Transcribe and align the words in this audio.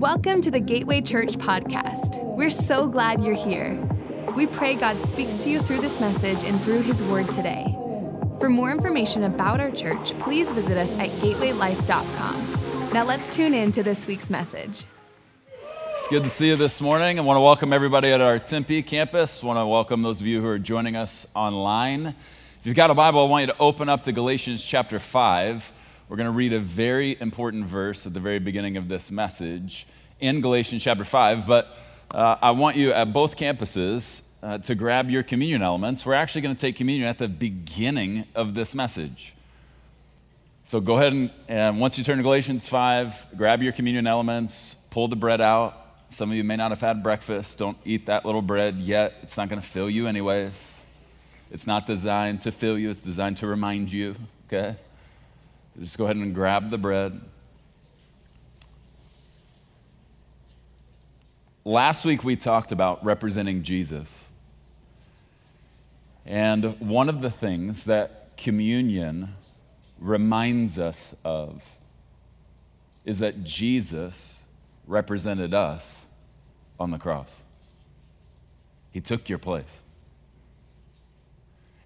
Welcome 0.00 0.40
to 0.40 0.50
the 0.50 0.60
Gateway 0.60 1.02
Church 1.02 1.32
podcast. 1.32 2.24
We're 2.24 2.48
so 2.48 2.88
glad 2.88 3.22
you're 3.22 3.34
here. 3.34 3.78
We 4.34 4.46
pray 4.46 4.74
God 4.74 5.04
speaks 5.04 5.44
to 5.44 5.50
you 5.50 5.60
through 5.60 5.82
this 5.82 6.00
message 6.00 6.42
and 6.42 6.58
through 6.62 6.80
His 6.80 7.02
Word 7.02 7.28
today. 7.28 7.76
For 8.38 8.48
more 8.48 8.70
information 8.70 9.24
about 9.24 9.60
our 9.60 9.70
church, 9.70 10.18
please 10.18 10.52
visit 10.52 10.78
us 10.78 10.94
at 10.94 11.10
gatewaylife.com. 11.20 12.92
Now 12.94 13.04
let's 13.04 13.36
tune 13.36 13.52
in 13.52 13.72
to 13.72 13.82
this 13.82 14.06
week's 14.06 14.30
message. 14.30 14.86
It's 15.90 16.08
good 16.08 16.22
to 16.22 16.30
see 16.30 16.48
you 16.48 16.56
this 16.56 16.80
morning. 16.80 17.18
I 17.18 17.22
want 17.22 17.36
to 17.36 17.42
welcome 17.42 17.74
everybody 17.74 18.10
at 18.10 18.22
our 18.22 18.38
Tempe 18.38 18.82
campus. 18.82 19.44
I 19.44 19.48
want 19.48 19.58
to 19.58 19.66
welcome 19.66 20.00
those 20.00 20.22
of 20.22 20.26
you 20.26 20.40
who 20.40 20.46
are 20.46 20.58
joining 20.58 20.96
us 20.96 21.26
online. 21.34 22.06
If 22.06 22.66
you've 22.66 22.74
got 22.74 22.90
a 22.90 22.94
Bible, 22.94 23.20
I 23.20 23.28
want 23.28 23.42
you 23.42 23.52
to 23.52 23.58
open 23.58 23.90
up 23.90 24.04
to 24.04 24.12
Galatians 24.12 24.64
chapter 24.64 24.98
5. 24.98 25.74
We're 26.10 26.16
going 26.16 26.26
to 26.26 26.32
read 26.32 26.52
a 26.52 26.58
very 26.58 27.16
important 27.20 27.66
verse 27.66 28.04
at 28.04 28.12
the 28.12 28.18
very 28.18 28.40
beginning 28.40 28.76
of 28.76 28.88
this 28.88 29.12
message 29.12 29.86
in 30.18 30.40
Galatians 30.40 30.82
chapter 30.82 31.04
5. 31.04 31.46
But 31.46 31.68
uh, 32.12 32.34
I 32.42 32.50
want 32.50 32.74
you 32.74 32.92
at 32.92 33.12
both 33.12 33.36
campuses 33.36 34.22
uh, 34.42 34.58
to 34.58 34.74
grab 34.74 35.08
your 35.08 35.22
communion 35.22 35.62
elements. 35.62 36.04
We're 36.04 36.14
actually 36.14 36.40
going 36.40 36.56
to 36.56 36.60
take 36.60 36.74
communion 36.74 37.06
at 37.06 37.18
the 37.18 37.28
beginning 37.28 38.24
of 38.34 38.54
this 38.54 38.74
message. 38.74 39.34
So 40.64 40.80
go 40.80 40.96
ahead 40.96 41.12
and, 41.12 41.30
and 41.46 41.78
once 41.78 41.96
you 41.96 42.02
turn 42.02 42.16
to 42.16 42.24
Galatians 42.24 42.66
5, 42.66 43.28
grab 43.36 43.62
your 43.62 43.72
communion 43.72 44.08
elements, 44.08 44.74
pull 44.90 45.06
the 45.06 45.14
bread 45.14 45.40
out. 45.40 45.76
Some 46.08 46.32
of 46.32 46.36
you 46.36 46.42
may 46.42 46.56
not 46.56 46.72
have 46.72 46.80
had 46.80 47.04
breakfast. 47.04 47.56
Don't 47.58 47.78
eat 47.84 48.06
that 48.06 48.26
little 48.26 48.42
bread 48.42 48.78
yet. 48.78 49.14
It's 49.22 49.36
not 49.36 49.48
going 49.48 49.60
to 49.60 49.66
fill 49.66 49.88
you, 49.88 50.08
anyways. 50.08 50.84
It's 51.52 51.68
not 51.68 51.86
designed 51.86 52.42
to 52.42 52.50
fill 52.50 52.76
you, 52.76 52.90
it's 52.90 53.00
designed 53.00 53.36
to 53.36 53.46
remind 53.46 53.92
you, 53.92 54.16
okay? 54.48 54.74
Just 55.78 55.96
go 55.96 56.04
ahead 56.04 56.16
and 56.16 56.34
grab 56.34 56.70
the 56.70 56.78
bread. 56.78 57.20
Last 61.64 62.04
week 62.04 62.24
we 62.24 62.36
talked 62.36 62.72
about 62.72 63.04
representing 63.04 63.62
Jesus. 63.62 64.26
And 66.26 66.78
one 66.80 67.08
of 67.08 67.22
the 67.22 67.30
things 67.30 67.84
that 67.84 68.36
communion 68.36 69.34
reminds 69.98 70.78
us 70.78 71.14
of 71.24 71.62
is 73.04 73.18
that 73.18 73.44
Jesus 73.44 74.42
represented 74.86 75.54
us 75.54 76.06
on 76.78 76.90
the 76.90 76.98
cross. 76.98 77.36
He 78.92 79.00
took 79.00 79.28
your 79.28 79.38
place. 79.38 79.80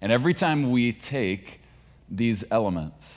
And 0.01 0.11
every 0.11 0.33
time 0.33 0.71
we 0.71 0.91
take 0.91 1.61
these 2.09 2.43
elements, 2.51 3.14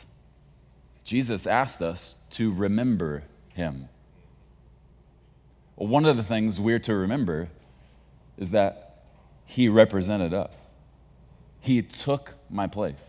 Jesus 1.08 1.46
asked 1.46 1.80
us 1.80 2.16
to 2.28 2.52
remember 2.52 3.22
him. 3.54 3.88
One 5.74 6.04
of 6.04 6.18
the 6.18 6.22
things 6.22 6.60
we're 6.60 6.80
to 6.80 6.94
remember 6.94 7.48
is 8.36 8.50
that 8.50 9.04
he 9.46 9.70
represented 9.70 10.34
us, 10.34 10.60
he 11.62 11.80
took 11.80 12.34
my 12.50 12.66
place. 12.66 13.02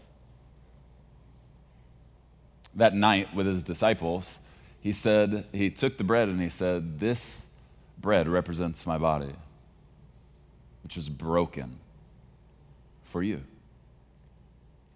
That 2.74 2.96
night 2.96 3.36
with 3.36 3.46
his 3.46 3.64
disciples, 3.64 4.40
he 4.80 4.94
said, 4.94 5.44
he 5.52 5.70
took 5.70 5.98
the 5.98 6.06
bread 6.06 6.30
and 6.30 6.40
he 6.40 6.48
said, 6.48 7.02
This 7.02 7.48
bread 8.00 8.30
represents 8.30 8.88
my 8.88 8.98
body, 8.98 9.36
which 10.84 10.96
was 10.96 11.10
broken 11.10 11.80
for 13.04 13.22
you. 13.22 13.42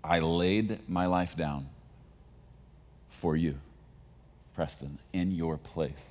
I 0.02 0.22
laid 0.22 0.88
my 0.88 1.06
life 1.06 1.36
down 1.36 1.68
for 3.24 3.38
you, 3.38 3.58
Preston, 4.54 5.00
in 5.14 5.32
your 5.32 5.56
place. 5.56 6.08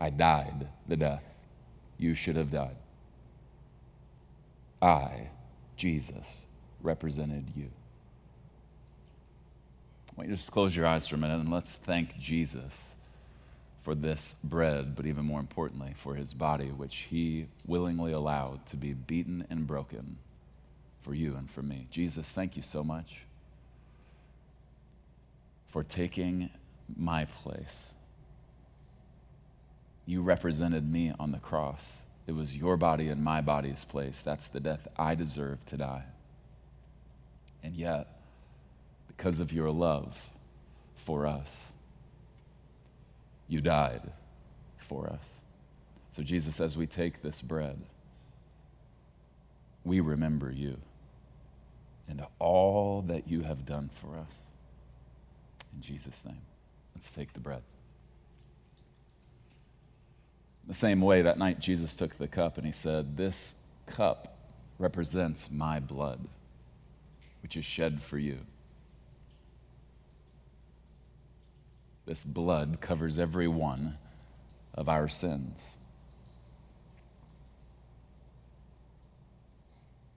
I 0.00 0.10
died 0.10 0.66
the 0.88 0.96
death 0.96 1.22
you 1.96 2.16
should 2.16 2.34
have 2.34 2.50
died. 2.50 2.74
I, 4.82 5.28
Jesus, 5.76 6.44
represented 6.82 7.44
you. 7.54 7.70
Why 10.16 10.24
don't 10.24 10.30
you 10.30 10.36
just 10.36 10.50
close 10.50 10.74
your 10.74 10.86
eyes 10.88 11.06
for 11.06 11.14
a 11.14 11.18
minute 11.18 11.38
and 11.38 11.52
let's 11.52 11.76
thank 11.76 12.18
Jesus 12.18 12.96
for 13.82 13.94
this 13.94 14.34
bread, 14.42 14.96
but 14.96 15.06
even 15.06 15.24
more 15.24 15.38
importantly, 15.38 15.92
for 15.94 16.16
his 16.16 16.34
body, 16.34 16.66
which 16.66 17.06
he 17.10 17.46
willingly 17.64 18.10
allowed 18.10 18.66
to 18.66 18.76
be 18.76 18.92
beaten 18.92 19.46
and 19.50 19.68
broken 19.68 20.16
for 21.02 21.14
you 21.14 21.36
and 21.36 21.48
for 21.48 21.62
me. 21.62 21.86
Jesus, 21.92 22.28
thank 22.28 22.56
you 22.56 22.62
so 22.62 22.82
much 22.82 23.20
for 25.68 25.82
taking 25.82 26.50
my 26.96 27.24
place. 27.24 27.86
You 30.06 30.22
represented 30.22 30.90
me 30.90 31.12
on 31.18 31.32
the 31.32 31.38
cross. 31.38 31.98
It 32.26 32.32
was 32.32 32.56
your 32.56 32.76
body 32.76 33.08
and 33.08 33.22
my 33.22 33.40
body's 33.40 33.84
place. 33.84 34.22
That's 34.22 34.46
the 34.48 34.60
death 34.60 34.86
I 34.96 35.14
deserve 35.14 35.64
to 35.66 35.76
die. 35.76 36.04
And 37.62 37.74
yet, 37.74 38.20
because 39.08 39.40
of 39.40 39.52
your 39.52 39.70
love 39.70 40.30
for 40.94 41.26
us, 41.26 41.72
you 43.48 43.60
died 43.60 44.12
for 44.78 45.08
us. 45.08 45.30
So, 46.10 46.22
Jesus, 46.22 46.60
as 46.60 46.76
we 46.76 46.86
take 46.86 47.22
this 47.22 47.42
bread, 47.42 47.78
we 49.84 50.00
remember 50.00 50.50
you 50.50 50.78
and 52.08 52.24
all 52.38 53.02
that 53.02 53.28
you 53.28 53.42
have 53.42 53.66
done 53.66 53.90
for 53.92 54.16
us. 54.16 54.40
In 55.76 55.82
Jesus' 55.82 56.24
name, 56.24 56.40
let's 56.94 57.12
take 57.12 57.34
the 57.34 57.40
bread. 57.40 57.62
The 60.66 60.74
same 60.74 61.00
way, 61.00 61.22
that 61.22 61.38
night 61.38 61.60
Jesus 61.60 61.94
took 61.94 62.16
the 62.16 62.26
cup 62.26 62.56
and 62.56 62.66
he 62.66 62.72
said, 62.72 63.16
This 63.16 63.54
cup 63.86 64.36
represents 64.78 65.50
my 65.50 65.78
blood, 65.78 66.26
which 67.42 67.56
is 67.56 67.64
shed 67.64 68.02
for 68.02 68.18
you. 68.18 68.38
This 72.06 72.24
blood 72.24 72.80
covers 72.80 73.18
every 73.18 73.48
one 73.48 73.98
of 74.74 74.88
our 74.88 75.08
sins. 75.08 75.62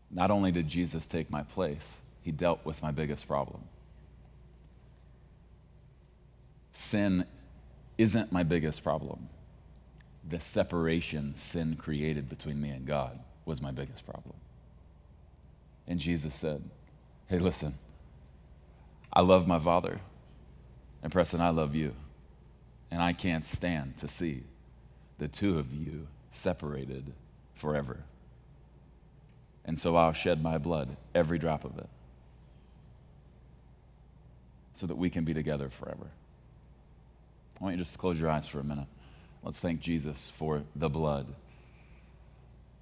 Not 0.10 0.32
only 0.32 0.52
did 0.52 0.68
Jesus 0.68 1.06
take 1.06 1.30
my 1.30 1.44
place, 1.44 2.02
he 2.22 2.32
dealt 2.32 2.66
with 2.66 2.82
my 2.82 2.92
biggest 2.92 3.28
problem. 3.28 3.62
Sin 6.80 7.26
isn't 7.98 8.32
my 8.32 8.44
biggest 8.44 8.86
problem. 8.86 9.28
The 10.30 10.40
separation 10.40 11.36
sin 11.36 11.76
created 11.76 12.30
between 12.30 12.62
me 12.62 12.70
and 12.70 12.88
God 12.88 13.20
was 13.44 13.62
my 13.62 13.72
biggest 13.72 14.06
problem. 14.06 14.36
And 15.90 16.00
Jesus 16.00 16.34
said, 16.34 16.64
Hey, 17.28 17.38
listen, 17.38 17.78
I 19.12 19.20
love 19.20 19.46
my 19.46 19.60
Father. 19.60 20.00
And 21.04 21.12
Preston, 21.12 21.42
I 21.42 21.50
love 21.50 21.76
you. 21.76 21.94
And 22.90 23.02
I 23.02 23.12
can't 23.12 23.46
stand 23.46 23.98
to 23.98 24.08
see 24.08 24.44
the 25.18 25.28
two 25.28 25.60
of 25.60 25.74
you 25.74 26.08
separated 26.32 27.12
forever. 27.56 27.98
And 29.66 29.78
so 29.78 29.98
I'll 29.98 30.14
shed 30.14 30.42
my 30.42 30.58
blood, 30.58 30.96
every 31.14 31.40
drop 31.40 31.66
of 31.66 31.78
it, 31.78 31.90
so 34.74 34.88
that 34.88 34.96
we 34.96 35.10
can 35.10 35.26
be 35.26 35.34
together 35.34 35.70
forever. 35.70 36.08
I 37.60 37.64
want 37.64 37.74
you 37.74 37.78
to 37.78 37.84
just 37.84 37.98
close 37.98 38.20
your 38.20 38.30
eyes 38.30 38.48
for 38.48 38.60
a 38.60 38.64
minute. 38.64 38.88
Let's 39.44 39.60
thank 39.60 39.82
Jesus 39.82 40.30
for 40.30 40.64
the 40.76 40.90
blood. 40.90 41.28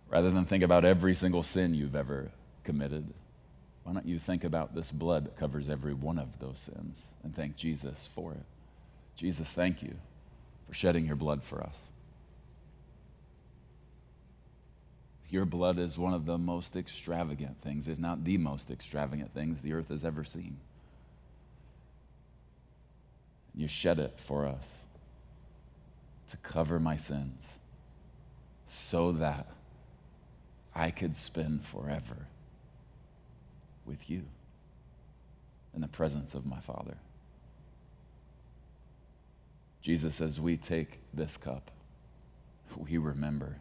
Rather 0.10 0.32
than 0.32 0.46
think 0.46 0.64
about 0.64 0.86
every 0.86 1.16
single 1.16 1.44
sin 1.44 1.74
you've 1.74 1.96
ever 1.96 2.32
committed, 2.64 3.14
why 3.84 3.94
don't 3.94 4.06
you 4.06 4.20
think 4.20 4.44
about 4.44 4.76
this 4.76 4.92
blood 4.92 5.26
that 5.26 5.38
covers 5.38 5.70
every 5.70 5.94
one 5.94 6.20
of 6.20 6.40
those 6.40 6.60
sins 6.60 7.08
and 7.24 7.36
thank 7.36 7.56
Jesus 7.56 8.10
for 8.14 8.34
it? 8.34 8.44
Jesus, 9.16 9.52
thank 9.52 9.82
you 9.82 9.96
for 10.68 10.74
shedding 10.74 11.06
your 11.06 11.16
blood 11.16 11.44
for 11.44 11.62
us. 11.62 11.78
Your 15.30 15.46
blood 15.46 15.78
is 15.80 15.98
one 15.98 16.14
of 16.14 16.26
the 16.26 16.38
most 16.38 16.76
extravagant 16.76 17.62
things, 17.62 17.88
if 17.88 18.00
not 18.00 18.24
the 18.24 18.38
most 18.38 18.72
extravagant 18.72 19.34
things 19.34 19.62
the 19.62 19.74
earth 19.74 19.90
has 19.90 20.06
ever 20.06 20.24
seen. 20.24 20.58
You 23.58 23.68
shed 23.68 23.98
it 23.98 24.14
for 24.18 24.46
us 24.46 24.72
to 26.30 26.38
cover 26.38 26.80
my 26.80 26.96
sins 26.96 27.54
so 28.68 29.12
that 29.14 29.48
I 30.76 30.92
could 30.92 31.16
spend 31.16 31.64
forever 31.66 32.28
with 33.84 34.12
you 34.12 34.26
in 35.74 35.82
the 35.82 35.88
presence 35.88 36.36
of 36.36 36.46
my 36.46 36.60
Father. 36.60 36.98
Jesus, 39.82 40.22
as 40.22 40.40
we 40.40 40.56
take 40.56 41.00
this 41.12 41.36
cup, 41.36 41.72
we 42.78 42.98
remember 42.98 43.58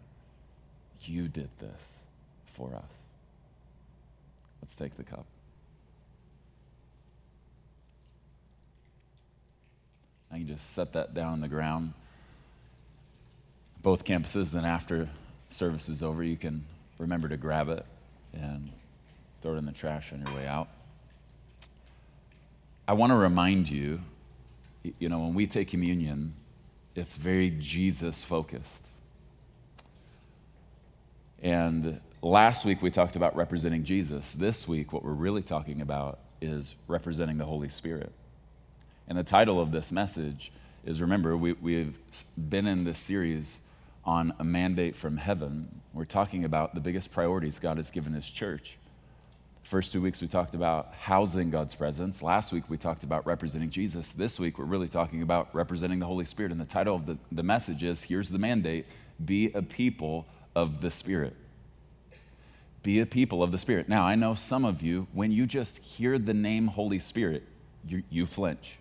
you 1.00 1.26
did 1.26 1.48
this 1.58 2.00
for 2.44 2.74
us. 2.74 2.92
Let's 4.60 4.76
take 4.76 4.96
the 4.98 5.04
cup. 5.04 5.24
I 10.32 10.38
can 10.38 10.46
just 10.46 10.72
set 10.72 10.92
that 10.94 11.14
down 11.14 11.34
on 11.34 11.40
the 11.40 11.48
ground. 11.48 11.92
both 13.86 14.04
campuses. 14.04 14.50
Then 14.50 14.64
after 14.64 15.08
service 15.48 15.88
is 15.88 16.02
over, 16.02 16.24
you 16.24 16.36
can 16.36 16.64
remember 16.98 17.28
to 17.28 17.36
grab 17.36 17.68
it 17.68 17.86
and 18.32 18.72
throw 19.40 19.54
it 19.54 19.58
in 19.58 19.64
the 19.64 19.70
trash 19.70 20.12
on 20.12 20.26
your 20.26 20.36
way 20.36 20.44
out. 20.44 20.66
I 22.88 22.94
want 22.94 23.12
to 23.12 23.14
remind 23.14 23.68
you, 23.68 24.00
you 24.98 25.08
know, 25.08 25.20
when 25.20 25.34
we 25.34 25.46
take 25.46 25.68
communion, 25.68 26.34
it's 26.96 27.16
very 27.16 27.50
Jesus 27.50 28.24
focused. 28.24 28.88
And 31.40 32.00
last 32.22 32.64
week 32.64 32.82
we 32.82 32.90
talked 32.90 33.14
about 33.14 33.36
representing 33.36 33.84
Jesus. 33.84 34.32
This 34.32 34.66
week, 34.66 34.92
what 34.92 35.04
we're 35.04 35.12
really 35.12 35.42
talking 35.42 35.80
about 35.80 36.18
is 36.40 36.74
representing 36.88 37.38
the 37.38 37.44
Holy 37.44 37.68
Spirit. 37.68 38.10
And 39.08 39.16
the 39.16 39.24
title 39.24 39.60
of 39.60 39.70
this 39.70 39.92
message 39.92 40.52
is 40.84 41.00
remember, 41.00 41.36
we, 41.36 41.52
we've 41.54 41.96
been 42.36 42.66
in 42.66 42.84
this 42.84 42.98
series 42.98 43.60
on 44.04 44.32
a 44.38 44.44
mandate 44.44 44.96
from 44.96 45.16
heaven. 45.16 45.80
We're 45.92 46.04
talking 46.04 46.44
about 46.44 46.74
the 46.74 46.80
biggest 46.80 47.12
priorities 47.12 47.58
God 47.58 47.76
has 47.76 47.90
given 47.90 48.12
His 48.12 48.30
church. 48.30 48.78
First 49.62 49.92
two 49.92 50.00
weeks 50.00 50.20
we 50.20 50.28
talked 50.28 50.54
about 50.54 50.94
housing 50.94 51.50
God's 51.50 51.74
presence. 51.74 52.22
Last 52.22 52.52
week 52.52 52.70
we 52.70 52.78
talked 52.78 53.02
about 53.02 53.26
representing 53.26 53.68
Jesus. 53.68 54.12
This 54.12 54.38
week 54.38 54.58
we're 54.58 54.64
really 54.64 54.88
talking 54.88 55.22
about 55.22 55.52
representing 55.52 55.98
the 55.98 56.06
Holy 56.06 56.24
Spirit. 56.24 56.52
And 56.52 56.60
the 56.60 56.64
title 56.64 56.94
of 56.94 57.06
the, 57.06 57.18
the 57.32 57.42
message 57.42 57.82
is 57.82 58.04
Here's 58.04 58.30
the 58.30 58.38
Mandate 58.38 58.86
Be 59.24 59.50
a 59.52 59.62
People 59.62 60.26
of 60.54 60.80
the 60.80 60.90
Spirit. 60.90 61.34
Be 62.84 63.00
a 63.00 63.06
people 63.06 63.42
of 63.42 63.50
the 63.50 63.58
Spirit. 63.58 63.88
Now, 63.88 64.04
I 64.04 64.14
know 64.14 64.36
some 64.36 64.64
of 64.64 64.82
you, 64.82 65.08
when 65.12 65.32
you 65.32 65.46
just 65.46 65.78
hear 65.78 66.16
the 66.16 66.34
name 66.34 66.68
Holy 66.68 67.00
Spirit, 67.00 67.42
you, 67.84 68.04
you 68.08 68.26
flinch. 68.26 68.78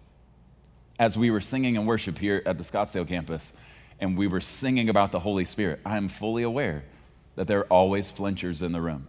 As 0.98 1.18
we 1.18 1.32
were 1.32 1.42
singing 1.42 1.76
in 1.76 1.86
worship 1.86 2.18
here 2.18 2.42
at 2.46 2.58
the 2.58 2.64
Scottsdale 2.64 3.08
campus, 3.08 3.54
and 4.00 4.18
we 4.18 4.28
were 4.28 4.42
singing 4.42 4.90
about 4.90 5.12
the 5.12 5.20
Holy 5.20 5.46
Spirit, 5.46 5.80
I 5.86 5.98
am 5.98 6.10
fully 6.10 6.44
aware 6.44 6.84
that 7.36 7.48
there 7.48 7.60
are 7.60 7.68
always 7.68 8.10
flinchers 8.10 8.62
in 8.62 8.72
the 8.72 8.82
room. 8.82 9.08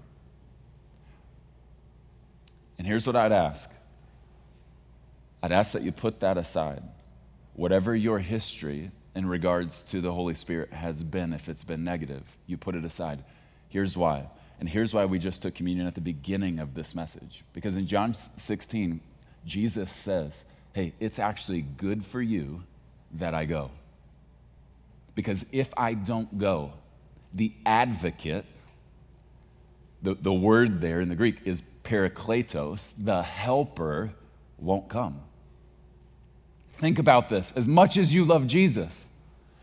And 2.78 2.86
here's 2.86 3.06
what 3.06 3.16
I'd 3.16 3.32
ask 3.32 3.70
I'd 5.42 5.52
ask 5.52 5.72
that 5.72 5.82
you 5.82 5.92
put 5.92 6.20
that 6.20 6.36
aside. 6.36 6.82
Whatever 7.54 7.94
your 7.94 8.18
history 8.18 8.90
in 9.14 9.26
regards 9.26 9.82
to 9.84 10.00
the 10.00 10.12
Holy 10.12 10.34
Spirit 10.34 10.72
has 10.72 11.02
been, 11.02 11.32
if 11.32 11.48
it's 11.48 11.64
been 11.64 11.84
negative, 11.84 12.36
you 12.46 12.58
put 12.58 12.74
it 12.74 12.84
aside. 12.84 13.24
Here's 13.68 13.96
why. 13.96 14.28
And 14.58 14.68
here's 14.68 14.92
why 14.92 15.04
we 15.04 15.18
just 15.18 15.42
took 15.42 15.54
communion 15.54 15.86
at 15.86 15.94
the 15.94 16.00
beginning 16.00 16.58
of 16.58 16.74
this 16.74 16.94
message. 16.94 17.44
Because 17.52 17.76
in 17.76 17.86
John 17.86 18.14
16, 18.36 19.00
Jesus 19.44 19.92
says, 19.92 20.44
Hey, 20.76 20.92
it's 21.00 21.18
actually 21.18 21.62
good 21.62 22.04
for 22.04 22.20
you 22.20 22.62
that 23.12 23.32
I 23.32 23.46
go. 23.46 23.70
Because 25.14 25.46
if 25.50 25.72
I 25.74 25.94
don't 25.94 26.36
go, 26.36 26.74
the 27.32 27.54
advocate, 27.64 28.44
the, 30.02 30.12
the 30.16 30.34
word 30.34 30.82
there 30.82 31.00
in 31.00 31.08
the 31.08 31.14
Greek 31.14 31.38
is 31.46 31.62
parakletos, 31.82 32.92
the 32.98 33.22
helper, 33.22 34.12
won't 34.58 34.90
come. 34.90 35.22
Think 36.74 36.98
about 36.98 37.30
this. 37.30 37.54
As 37.56 37.66
much 37.66 37.96
as 37.96 38.12
you 38.12 38.26
love 38.26 38.46
Jesus, 38.46 39.08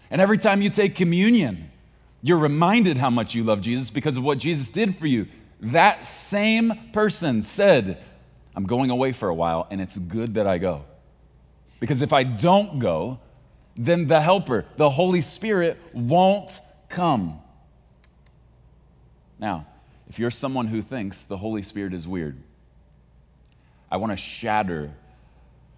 and 0.09 0.19
every 0.19 0.39
time 0.39 0.63
you 0.63 0.71
take 0.71 0.95
communion, 0.95 1.69
you're 2.24 2.39
reminded 2.39 2.98
how 2.98 3.12
much 3.12 3.36
you 3.36 3.44
love 3.44 3.62
Jesus 3.62 3.92
because 3.92 4.18
of 4.18 4.24
what 4.24 4.39
Jesus 4.39 4.68
did 4.68 4.95
for 4.95 5.06
you. 5.06 5.27
That 5.59 6.07
same 6.07 6.89
person 6.92 7.44
said, 7.44 8.04
I'm 8.56 8.66
going 8.66 8.89
away 8.89 9.12
for 9.12 9.30
a 9.30 9.36
while, 9.36 9.68
and 9.69 9.80
it's 9.80 9.95
good 9.95 10.33
that 10.33 10.48
I 10.48 10.57
go. 10.57 10.86
Because 11.83 12.01
if 12.01 12.13
I 12.13 12.24
don't 12.24 12.80
go, 12.80 13.19
then 13.75 14.07
the 14.07 14.21
Helper, 14.21 14.63
the 14.77 14.89
Holy 14.89 15.19
Spirit, 15.19 15.77
won't 15.94 16.62
come. 16.88 17.41
Now, 19.38 19.68
if 20.07 20.18
you're 20.18 20.31
someone 20.31 20.68
who 20.68 20.81
thinks 20.81 21.24
the 21.24 21.35
Holy 21.35 21.62
Spirit 21.62 21.94
is 21.94 22.07
weird, 22.07 22.38
I 23.91 23.97
want 23.97 24.13
to 24.13 24.15
shatter 24.15 24.94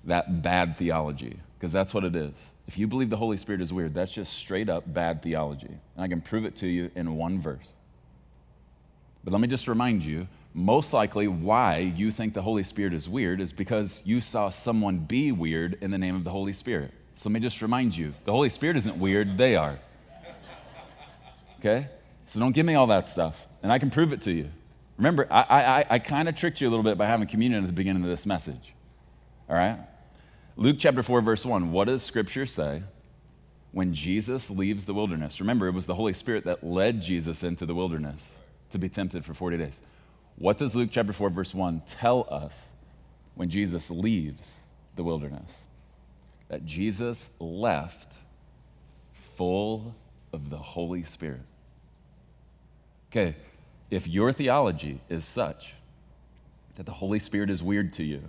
that 0.04 0.44
bad 0.44 0.78
theology, 0.78 1.40
because 1.58 1.72
that's 1.72 1.92
what 1.92 2.04
it 2.04 2.16
is. 2.16 2.52
If 2.68 2.78
you 2.78 2.86
believe 2.86 3.10
the 3.10 3.18
Holy 3.18 3.38
Spirit 3.38 3.62
is 3.62 3.74
weird, 3.74 3.96
that's 3.96 4.12
just 4.12 4.34
straight 4.34 4.70
up 4.70 4.84
bad 4.86 5.24
theology. 5.24 5.66
And 5.66 6.04
I 6.04 6.08
can 6.08 6.22
prove 6.22 6.46
it 6.46 6.56
to 6.58 6.68
you 6.68 6.92
in 6.94 7.16
one 7.16 7.42
verse. 7.42 7.74
But 9.24 9.32
let 9.32 9.42
me 9.42 9.48
just 9.48 9.68
remind 9.68 10.06
you 10.06 10.28
most 10.56 10.94
likely 10.94 11.28
why 11.28 11.80
you 11.80 12.10
think 12.10 12.34
the 12.34 12.42
Holy 12.42 12.64
Spirit 12.64 12.94
is 12.94 13.10
weird 13.10 13.42
is 13.42 13.52
because 13.52 14.02
you 14.06 14.22
saw 14.22 14.50
someone 14.50 15.00
be 15.00 15.34
weird 15.34 15.78
in 15.82 15.92
the 15.92 15.98
name 15.98 16.16
of 16.16 16.24
the 16.24 16.30
Holy 16.30 16.54
Spirit. 16.54 16.94
So 17.14 17.28
let 17.28 17.34
me 17.34 17.42
just 17.42 17.62
remind 17.62 17.96
you 17.96 18.14
the 18.24 18.32
Holy 18.32 18.50
Spirit 18.50 18.78
isn't 18.78 18.98
weird, 18.98 19.38
they 19.38 19.58
are. 19.58 19.78
Okay? 21.60 21.90
So 22.26 22.40
don't 22.40 22.54
give 22.54 22.66
me 22.66 22.76
all 22.76 22.88
that 22.88 23.06
stuff 23.06 23.48
and 23.64 23.72
I 23.72 23.80
can 23.80 23.90
prove 23.90 24.14
it 24.14 24.22
to 24.22 24.32
you. 24.32 24.50
Remember, 24.98 25.28
I, 25.30 25.42
I, 25.42 25.86
I 25.90 26.00
kind 26.00 26.30
of 26.30 26.36
tricked 26.36 26.62
you 26.62 26.70
a 26.70 26.72
little 26.72 26.84
bit 26.84 26.98
by 26.98 27.06
having 27.06 27.28
communion 27.28 27.62
at 27.62 27.68
the 27.68 27.74
beginning 27.74 28.04
of 28.04 28.10
this 28.10 28.26
message. 28.26 28.74
All 29.50 29.58
right? 29.58 29.80
Luke 30.56 30.78
chapter 30.80 31.04
4, 31.04 31.20
verse 31.20 31.46
1. 31.46 31.74
What 31.74 31.88
does 31.88 32.02
Scripture 32.02 32.46
say 32.46 32.82
when 33.74 33.94
Jesus 33.94 34.50
leaves 34.50 34.86
the 34.86 34.94
wilderness? 34.94 35.42
Remember, 35.42 35.68
it 35.68 35.74
was 35.74 35.86
the 35.86 35.96
Holy 35.96 36.14
Spirit 36.14 36.46
that 36.46 36.64
led 36.64 37.02
Jesus 37.02 37.44
into 37.44 37.66
the 37.66 37.76
wilderness 37.76 38.34
to 38.70 38.78
be 38.78 38.88
tempted 38.88 39.26
for 39.26 39.34
40 39.34 39.58
days. 39.58 39.82
What 40.38 40.58
does 40.58 40.76
Luke 40.76 40.90
chapter 40.92 41.14
4, 41.14 41.30
verse 41.30 41.54
1 41.54 41.84
tell 41.88 42.28
us 42.30 42.70
when 43.36 43.50
Jesus 43.50 43.90
leaves 43.90 44.60
the 44.96 45.04
wilderness? 45.04 45.62
That 46.50 46.66
Jesus 46.66 47.30
left 47.40 48.18
full 49.14 49.96
of 50.34 50.50
the 50.50 50.58
Holy 50.58 51.04
Spirit. 51.04 51.42
Okay, 53.12 53.36
if 53.90 54.08
your 54.08 54.34
theology 54.34 55.00
is 55.10 55.26
such 55.26 55.74
that 56.76 56.86
the 56.86 56.92
Holy 56.92 57.20
Spirit 57.20 57.50
is 57.50 57.64
weird 57.64 57.94
to 57.94 58.04
you, 58.04 58.22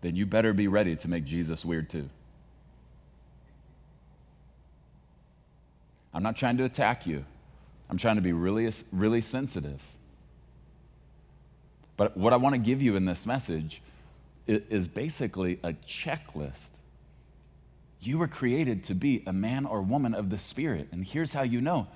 then 0.00 0.14
you 0.14 0.26
better 0.26 0.52
be 0.52 0.68
ready 0.68 0.94
to 0.94 1.08
make 1.08 1.24
Jesus 1.24 1.64
weird 1.64 1.90
too. 1.90 2.08
I'm 6.14 6.22
not 6.22 6.36
trying 6.36 6.56
to 6.58 6.64
attack 6.64 7.06
you. 7.06 7.24
I'm 7.90 7.98
trying 7.98 8.16
to 8.16 8.22
be 8.22 8.32
really, 8.32 8.70
really 8.92 9.20
sensitive. 9.20 9.82
But 11.96 12.16
what 12.16 12.32
I 12.32 12.36
want 12.36 12.54
to 12.54 12.60
give 12.60 12.82
you 12.82 12.96
in 12.96 13.04
this 13.04 13.26
message 13.26 13.82
is 14.46 14.86
basically 14.86 15.58
a 15.62 15.72
checklist. 15.72 16.70
You 18.00 18.18
were 18.18 18.28
created 18.28 18.84
to 18.84 18.94
be 18.94 19.22
a 19.26 19.32
man 19.32 19.66
or 19.66 19.82
woman 19.82 20.14
of 20.14 20.30
the 20.30 20.38
Spirit. 20.38 20.88
And 20.92 21.04
here's 21.04 21.32
how 21.32 21.42
you 21.42 21.60
know 21.60 21.88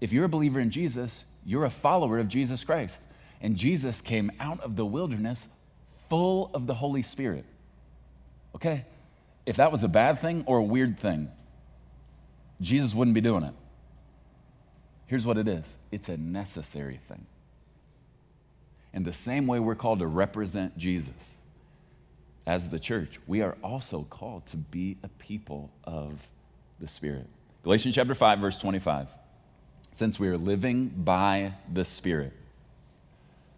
if 0.00 0.12
you're 0.12 0.24
a 0.24 0.28
believer 0.28 0.60
in 0.60 0.70
Jesus, 0.70 1.24
you're 1.44 1.64
a 1.64 1.70
follower 1.70 2.18
of 2.18 2.28
Jesus 2.28 2.64
Christ. 2.64 3.02
And 3.42 3.56
Jesus 3.56 4.00
came 4.00 4.30
out 4.40 4.60
of 4.60 4.76
the 4.76 4.86
wilderness 4.86 5.46
full 6.08 6.50
of 6.54 6.66
the 6.66 6.74
Holy 6.74 7.02
Spirit. 7.02 7.44
Okay? 8.54 8.84
If 9.46 9.56
that 9.56 9.72
was 9.72 9.82
a 9.82 9.88
bad 9.88 10.20
thing 10.20 10.44
or 10.46 10.58
a 10.58 10.62
weird 10.62 10.98
thing, 10.98 11.30
Jesus 12.60 12.94
wouldn't 12.94 13.14
be 13.14 13.20
doing 13.20 13.44
it. 13.44 13.54
Here's 15.06 15.26
what 15.26 15.38
it 15.38 15.48
is 15.48 15.78
it's 15.90 16.08
a 16.08 16.16
necessary 16.16 17.00
thing. 17.08 17.26
In 18.92 19.04
the 19.04 19.12
same 19.12 19.46
way 19.46 19.60
we're 19.60 19.74
called 19.74 20.00
to 20.00 20.06
represent 20.06 20.76
Jesus 20.76 21.36
as 22.46 22.70
the 22.70 22.80
church, 22.80 23.20
we 23.26 23.42
are 23.42 23.56
also 23.62 24.06
called 24.10 24.46
to 24.46 24.56
be 24.56 24.96
a 25.02 25.08
people 25.08 25.70
of 25.84 26.28
the 26.80 26.88
Spirit. 26.88 27.26
Galatians 27.62 27.94
chapter 27.94 28.14
5, 28.14 28.38
verse 28.38 28.58
25 28.58 29.08
since 29.92 30.20
we 30.20 30.28
are 30.28 30.38
living 30.38 30.88
by 30.88 31.52
the 31.72 31.84
Spirit, 31.84 32.32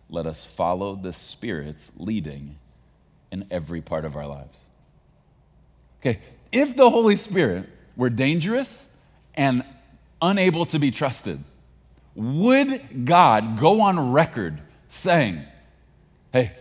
let 0.09 0.27
us 0.27 0.47
follow 0.47 0.95
the 0.95 1.13
Spirit's 1.13 1.93
leading 1.99 2.57
in 3.31 3.47
every 3.51 3.81
part 3.81 4.05
of 4.05 4.17
our 4.17 4.27
lives. 4.27 4.59
Okay, 6.01 6.21
if 6.51 6.77
the 6.77 6.91
Holy 6.91 7.17
Spirit 7.17 7.69
were 7.97 8.11
dangerous 8.11 8.89
and 9.35 9.65
unable 10.21 10.67
to 10.67 10.79
be 10.79 10.91
trusted, 10.91 11.39
would 12.15 13.05
God 13.05 13.59
go 13.59 13.81
on 13.81 14.13
record 14.13 14.59
saying, 14.93 15.43
hey, 16.35 16.53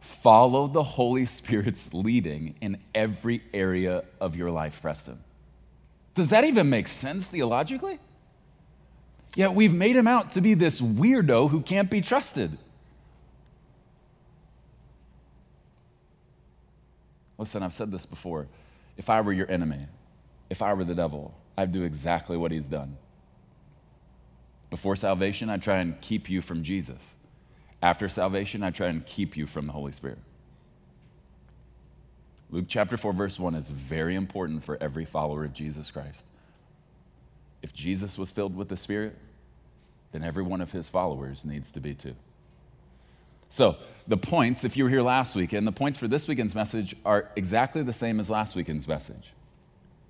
follow 0.00 0.66
the 0.66 0.82
Holy 0.82 1.24
Spirit's 1.24 1.94
leading 1.94 2.56
in 2.60 2.80
every 2.92 3.42
area 3.54 4.02
of 4.20 4.34
your 4.34 4.50
life, 4.50 4.82
Preston? 4.82 5.22
Does 6.14 6.30
that 6.30 6.42
even 6.42 6.68
make 6.68 6.88
sense 6.88 7.28
theologically? 7.28 8.00
Yet 9.36 9.54
we've 9.54 9.72
made 9.72 9.94
him 9.94 10.08
out 10.08 10.32
to 10.32 10.40
be 10.40 10.54
this 10.54 10.80
weirdo 10.80 11.48
who 11.48 11.60
can't 11.60 11.88
be 11.88 12.00
trusted. 12.00 12.58
Listen, 17.38 17.62
I've 17.62 17.72
said 17.72 17.92
this 17.92 18.04
before. 18.04 18.48
If 18.96 19.08
I 19.08 19.20
were 19.20 19.32
your 19.32 19.48
enemy, 19.48 19.86
if 20.50 20.60
I 20.60 20.74
were 20.74 20.84
the 20.84 20.94
devil, 20.96 21.32
I'd 21.56 21.70
do 21.70 21.84
exactly 21.84 22.36
what 22.36 22.50
he's 22.50 22.66
done. 22.66 22.96
Before 24.70 24.96
salvation, 24.96 25.50
I'd 25.50 25.62
try 25.62 25.76
and 25.78 26.00
keep 26.00 26.28
you 26.28 26.42
from 26.42 26.64
Jesus. 26.64 27.14
After 27.82 28.08
salvation, 28.08 28.62
I 28.62 28.70
try 28.70 28.88
and 28.88 29.04
keep 29.04 29.36
you 29.36 29.46
from 29.46 29.66
the 29.66 29.72
Holy 29.72 29.92
Spirit. 29.92 30.18
Luke 32.50 32.66
chapter 32.68 32.96
4, 32.96 33.12
verse 33.12 33.38
1 33.38 33.54
is 33.54 33.68
very 33.68 34.14
important 34.14 34.62
for 34.62 34.78
every 34.80 35.04
follower 35.04 35.44
of 35.44 35.52
Jesus 35.52 35.90
Christ. 35.90 36.24
If 37.62 37.72
Jesus 37.72 38.16
was 38.16 38.30
filled 38.30 38.56
with 38.56 38.68
the 38.68 38.76
Spirit, 38.76 39.16
then 40.12 40.22
every 40.22 40.42
one 40.42 40.60
of 40.60 40.70
his 40.70 40.88
followers 40.88 41.44
needs 41.44 41.72
to 41.72 41.80
be 41.80 41.94
too. 41.94 42.14
So, 43.48 43.76
the 44.06 44.16
points, 44.16 44.64
if 44.64 44.76
you 44.76 44.84
were 44.84 44.90
here 44.90 45.02
last 45.02 45.34
weekend, 45.34 45.66
the 45.66 45.72
points 45.72 45.98
for 45.98 46.06
this 46.06 46.28
weekend's 46.28 46.54
message 46.54 46.94
are 47.04 47.30
exactly 47.36 47.82
the 47.82 47.92
same 47.92 48.20
as 48.20 48.28
last 48.28 48.54
weekend's 48.54 48.86
message. 48.86 49.32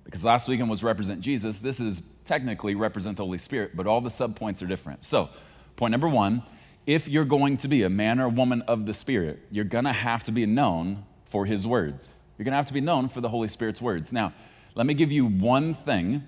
Because 0.03 0.23
last 0.23 0.47
weekend 0.47 0.69
was 0.69 0.83
represent 0.83 1.21
Jesus, 1.21 1.59
this 1.59 1.79
is 1.79 2.01
technically 2.25 2.75
represent 2.75 3.17
the 3.17 3.23
Holy 3.23 3.37
Spirit, 3.37 3.71
but 3.75 3.87
all 3.87 4.01
the 4.01 4.09
subpoints 4.09 4.61
are 4.61 4.67
different. 4.67 5.03
So, 5.03 5.29
point 5.75 5.91
number 5.91 6.09
one 6.09 6.43
if 6.85 7.07
you're 7.07 7.25
going 7.25 7.57
to 7.57 7.67
be 7.67 7.83
a 7.83 7.89
man 7.89 8.19
or 8.19 8.25
a 8.25 8.29
woman 8.29 8.61
of 8.63 8.85
the 8.85 8.93
Spirit, 8.93 9.39
you're 9.49 9.65
going 9.65 9.85
to 9.85 9.93
have 9.93 10.23
to 10.25 10.31
be 10.31 10.45
known 10.45 11.05
for 11.25 11.45
his 11.45 11.65
words. 11.65 12.13
You're 12.37 12.43
going 12.43 12.51
to 12.51 12.57
have 12.57 12.67
to 12.67 12.73
be 12.73 12.81
known 12.81 13.09
for 13.09 13.21
the 13.21 13.29
Holy 13.29 13.47
Spirit's 13.47 13.81
words. 13.81 14.13
Now, 14.13 14.33
let 14.75 14.85
me 14.85 14.93
give 14.93 15.11
you 15.11 15.25
one 15.25 15.73
thing 15.73 16.23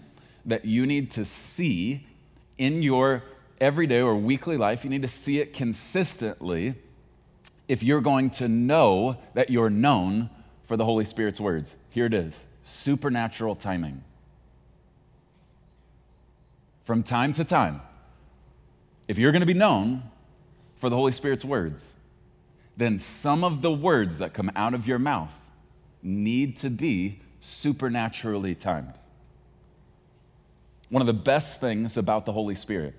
that 0.46 0.66
you 0.66 0.86
need 0.86 1.12
to 1.12 1.26
see 1.26 2.08
in 2.58 2.82
your 2.82 3.24
everyday 3.60 4.02
or 4.02 4.16
weekly 4.16 4.58
life. 4.58 4.84
You 4.84 4.90
need 4.90 5.02
to 5.02 5.08
see 5.08 5.40
it 5.40 5.54
consistently 5.54 6.76
if 7.68 7.84
you're 7.84 8.02
going 8.02 8.30
to 8.32 8.48
know 8.48 9.18
that 9.34 9.50
you're 9.50 9.70
known 9.70 10.30
for 10.64 10.78
the 10.78 10.86
Holy 10.86 11.06
Spirit's 11.06 11.40
words. 11.40 11.76
Here 11.90 12.06
it 12.06 12.14
is 12.14 12.46
supernatural 12.64 13.56
timing. 13.56 14.04
From 16.84 17.04
time 17.04 17.34
to 17.34 17.44
time, 17.44 17.82
if 19.08 19.18
you're 19.18 19.32
going 19.32 19.42
to 19.42 19.46
be 19.46 19.54
known 19.54 20.04
for 20.78 20.90
the 20.90 20.96
Holy 20.96 21.12
Spirit's 21.12 21.46
words, 21.46 21.90
then 22.76 23.00
some 23.00 23.44
of 23.44 23.62
the 23.62 23.72
words 23.72 24.20
that 24.20 24.34
come 24.34 24.52
out 24.56 24.74
of 24.74 24.88
your 24.88 25.00
mouth 25.00 25.36
need 26.04 26.56
to 26.58 26.70
be 26.70 27.20
supernaturally 27.42 28.56
timed. 28.56 28.94
One 30.90 31.02
of 31.02 31.08
the 31.08 31.14
best 31.14 31.60
things 31.60 31.98
about 31.98 32.26
the 32.26 32.32
Holy 32.32 32.56
Spirit 32.56 32.94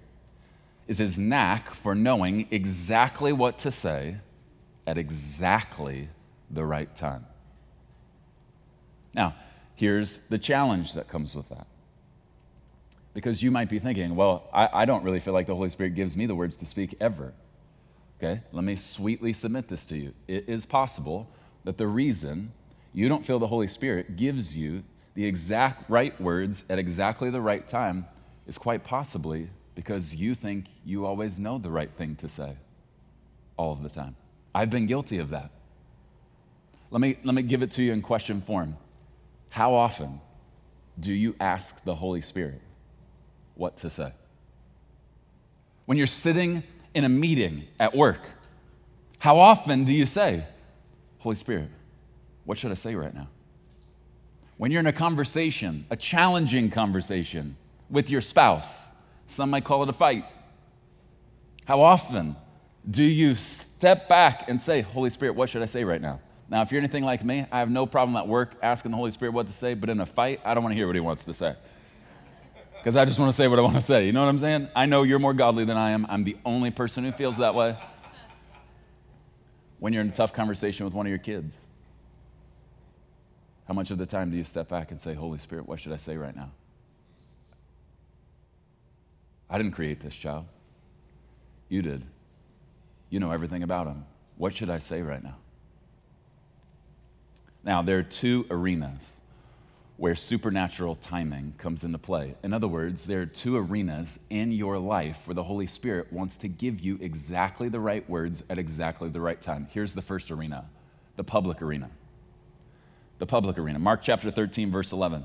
is 0.89 0.99
his 0.99 1.19
knack 1.19 1.71
for 1.71 1.95
knowing 1.95 2.49
exactly 2.51 3.33
what 3.33 3.59
to 3.61 3.71
say 3.71 4.17
at 4.87 4.99
exactly 4.99 6.09
the 6.51 6.65
right 6.65 6.95
time. 6.97 7.27
Now, 9.15 9.35
here's 9.75 10.19
the 10.31 10.39
challenge 10.39 10.95
that 10.95 11.09
comes 11.09 11.35
with 11.35 11.49
that. 11.51 11.67
Because 13.15 13.43
you 13.43 13.51
might 13.51 13.69
be 13.69 13.79
thinking, 13.79 14.17
well, 14.17 14.49
I, 14.53 14.69
I 14.73 14.85
don't 14.85 15.03
really 15.03 15.21
feel 15.21 15.35
like 15.35 15.47
the 15.47 15.55
Holy 15.55 15.71
Spirit 15.71 15.95
gives 15.95 16.17
me 16.17 16.27
the 16.27 16.35
words 16.35 16.57
to 16.57 16.67
speak 16.67 16.95
ever. 17.01 17.33
Okay, 18.19 18.41
let 18.53 18.65
me 18.65 18.75
sweetly 18.75 19.33
submit 19.33 19.69
this 19.69 19.87
to 19.87 19.97
you. 19.97 20.13
It 20.27 20.49
is 20.49 20.67
possible 20.67 21.29
that 21.65 21.79
the 21.79 21.87
reason 21.87 22.53
you 22.93 23.09
don't 23.09 23.25
feel 23.25 23.39
the 23.39 23.47
Holy 23.47 23.69
Spirit 23.69 24.17
gives 24.17 24.57
you 24.57 24.83
the 25.15 25.25
exact 25.25 25.89
right 25.89 26.19
words 26.21 26.65
at 26.69 26.79
exactly 26.79 27.31
the 27.31 27.41
right 27.41 27.67
time 27.67 28.07
is 28.47 28.59
quite 28.59 28.83
possibly 28.83 29.51
because 29.77 30.15
you 30.15 30.35
think 30.35 30.67
you 30.85 31.07
always 31.07 31.39
know 31.39 31.59
the 31.59 31.71
right 31.71 31.93
thing 31.93 32.17
to 32.17 32.29
say 32.29 32.57
all 33.57 33.73
of 33.73 33.83
the 33.83 33.89
time. 33.89 34.17
I've 34.55 34.71
been 34.71 34.87
guilty 34.87 35.19
of 35.19 35.31
that. 35.31 35.51
Let 36.91 37.01
me, 37.01 37.19
let 37.23 37.35
me 37.35 37.43
give 37.43 37.63
it 37.63 37.71
to 37.73 37.83
you 37.83 37.93
in 37.93 38.03
question 38.03 38.41
form. 38.41 38.77
How 39.51 39.75
often 39.75 40.21
do 40.99 41.13
you 41.13 41.37
ask 41.39 41.85
the 41.85 41.95
Holy 41.95 42.21
Spirit 42.21 42.61
what 43.55 43.77
to 43.79 43.91
say? 43.91 44.13
When 45.87 45.99
you're 45.99 46.07
sitting 46.07 46.65
in 46.95 47.05
a 47.05 47.09
meeting 47.09 47.65
at 47.79 47.95
work, 47.95 48.21
how 49.19 49.39
often 49.39 49.85
do 49.85 49.93
you 49.93 50.07
say, 50.07 50.45
Holy 51.19 51.35
Spirit, 51.35 51.69
what 52.45 52.59
should 52.59 52.71
I 52.71 52.75
say 52.75 52.95
right 52.95 53.15
now? 53.15 53.29
When 54.57 54.71
you're 54.71 54.81
in 54.81 54.87
a 54.87 54.93
conversation, 54.93 55.87
a 55.91 55.97
challenging 55.97 56.71
conversation 56.71 57.57
with 57.91 58.11
your 58.11 58.21
spouse, 58.21 58.89
some 59.27 59.51
might 59.51 59.65
call 59.65 59.83
it 59.83 59.89
a 59.89 59.93
fight. 59.93 60.25
How 61.65 61.81
often 61.81 62.37
do 62.91 63.05
you 63.05 63.35
step 63.35 64.09
back 64.09 64.49
and 64.49 64.61
say, 64.61 64.81
Holy 64.81 65.11
Spirit, 65.11 65.35
what 65.35 65.49
should 65.49 65.63
I 65.63 65.67
say 65.67 65.85
right 65.85 66.01
now? 66.01 66.21
Now, 66.49 66.63
if 66.63 66.73
you're 66.73 66.79
anything 66.79 67.05
like 67.05 67.25
me, 67.25 67.45
I 67.53 67.59
have 67.59 67.71
no 67.71 67.85
problem 67.85 68.17
at 68.17 68.27
work 68.27 68.55
asking 68.63 68.93
the 68.93 68.97
Holy 68.97 69.11
Spirit 69.11 69.33
what 69.33 69.47
to 69.47 69.53
say, 69.53 69.75
but 69.75 69.91
in 69.91 70.01
a 70.01 70.07
fight, 70.07 70.41
I 70.45 70.55
don't 70.55 70.63
want 70.63 70.73
to 70.73 70.77
hear 70.77 70.87
what 70.87 70.97
he 70.97 71.01
wants 71.01 71.25
to 71.25 71.35
say. 71.35 71.55
Because 72.79 72.97
I 72.97 73.05
just 73.05 73.19
want 73.19 73.29
to 73.31 73.37
say 73.37 73.49
what 73.49 73.59
I 73.59 73.63
want 73.63 73.75
to 73.75 73.83
say. 73.83 74.07
You 74.07 74.13
know 74.13 74.23
what 74.23 74.29
I'm 74.29 74.39
saying? 74.39 74.69
I 74.75 74.87
know 74.87 75.03
you're 75.03 75.19
more 75.19 75.35
godly 75.35 75.65
than 75.65 75.77
I 75.77 75.91
am. 75.91 76.07
I'm 76.09 76.25
the 76.25 76.37
only 76.45 76.71
person 76.71 77.05
who 77.05 77.13
feels 77.13 77.39
that 77.39 77.55
way. 77.55 77.77
When 79.79 79.93
you're 79.93 80.03
in 80.03 80.09
a 80.09 80.13
tough 80.13 80.33
conversation 80.33 80.85
with 80.85 80.95
one 80.95 81.07
of 81.07 81.11
your 81.11 81.19
kids, 81.19 81.55
how 83.67 83.75
much 83.75 83.91
of 83.91 83.99
the 83.99 84.07
time 84.07 84.31
do 84.31 84.37
you 84.37 84.45
step 84.45 84.69
back 84.69 84.91
and 84.91 85.01
say, 85.01 85.15
Holy 85.15 85.39
Spirit, 85.39 85.69
what 85.69 85.79
should 85.79 85.93
I 85.93 85.99
say 85.99 86.17
right 86.17 86.35
now? 86.35 86.51
I 89.51 89.59
didn't 89.59 89.73
create 89.73 90.01
this 90.01 90.15
child. 90.15 90.47
You 91.69 91.83
did. 91.83 92.05
You 93.11 93.21
know 93.21 93.31
everything 93.31 93.63
about 93.63 93.87
him. 93.87 94.05
What 94.37 94.55
should 94.55 94.71
I 94.71 94.79
say 94.79 95.03
right 95.03 95.23
now? 95.23 95.37
Now, 97.65 97.83
there 97.83 97.99
are 97.99 98.03
two 98.03 98.47
arenas 98.51 99.17
where 99.99 100.15
supernatural 100.15 100.95
timing 100.95 101.53
comes 101.59 101.83
into 101.83 101.99
play. 101.99 102.37
In 102.45 102.53
other 102.53 102.69
words, 102.69 103.05
there 103.05 103.21
are 103.21 103.27
two 103.27 103.57
arenas 103.57 104.21
in 104.31 104.53
your 104.53 104.79
life 104.79 105.27
where 105.27 105.35
the 105.35 105.43
Holy 105.43 105.67
Spirit 105.67 106.13
wants 106.13 106.37
to 106.37 106.49
give 106.49 106.79
you 106.79 106.97
exactly 107.03 107.69
the 107.69 107.81
right 107.81 108.09
words 108.09 108.45
at 108.49 108.59
exactly 108.59 109.09
the 109.09 109.21
right 109.21 109.41
time. 109.41 109.67
Here's 109.73 109.95
the 109.95 110.03
first 110.03 110.31
arena 110.31 110.65
the 111.17 111.25
public 111.25 111.61
arena. 111.61 111.91
The 113.19 113.27
public 113.27 113.59
arena. 113.59 113.81
Mark 113.81 114.01
chapter 114.01 114.31
13, 114.31 114.71
verse 114.71 114.93
11. 114.93 115.25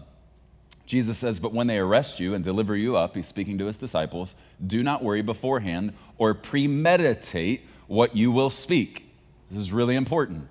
Jesus 0.88 1.20
says, 1.20 1.38
But 1.38 1.54
when 1.54 1.68
they 1.68 1.78
arrest 1.78 2.20
you 2.20 2.34
and 2.34 2.44
deliver 2.44 2.76
you 2.76 2.98
up, 2.98 3.16
he's 3.16 3.28
speaking 3.28 3.60
to 3.60 3.68
his 3.68 3.78
disciples, 3.78 4.34
do 4.66 4.82
not 4.82 5.04
worry 5.04 5.22
beforehand 5.22 5.94
or 6.18 6.34
premeditate 6.34 7.62
what 7.86 8.16
you 8.16 8.32
will 8.32 8.50
speak. 8.50 9.08
This 9.52 9.60
is 9.60 9.72
really 9.72 9.96
important. 9.96 10.48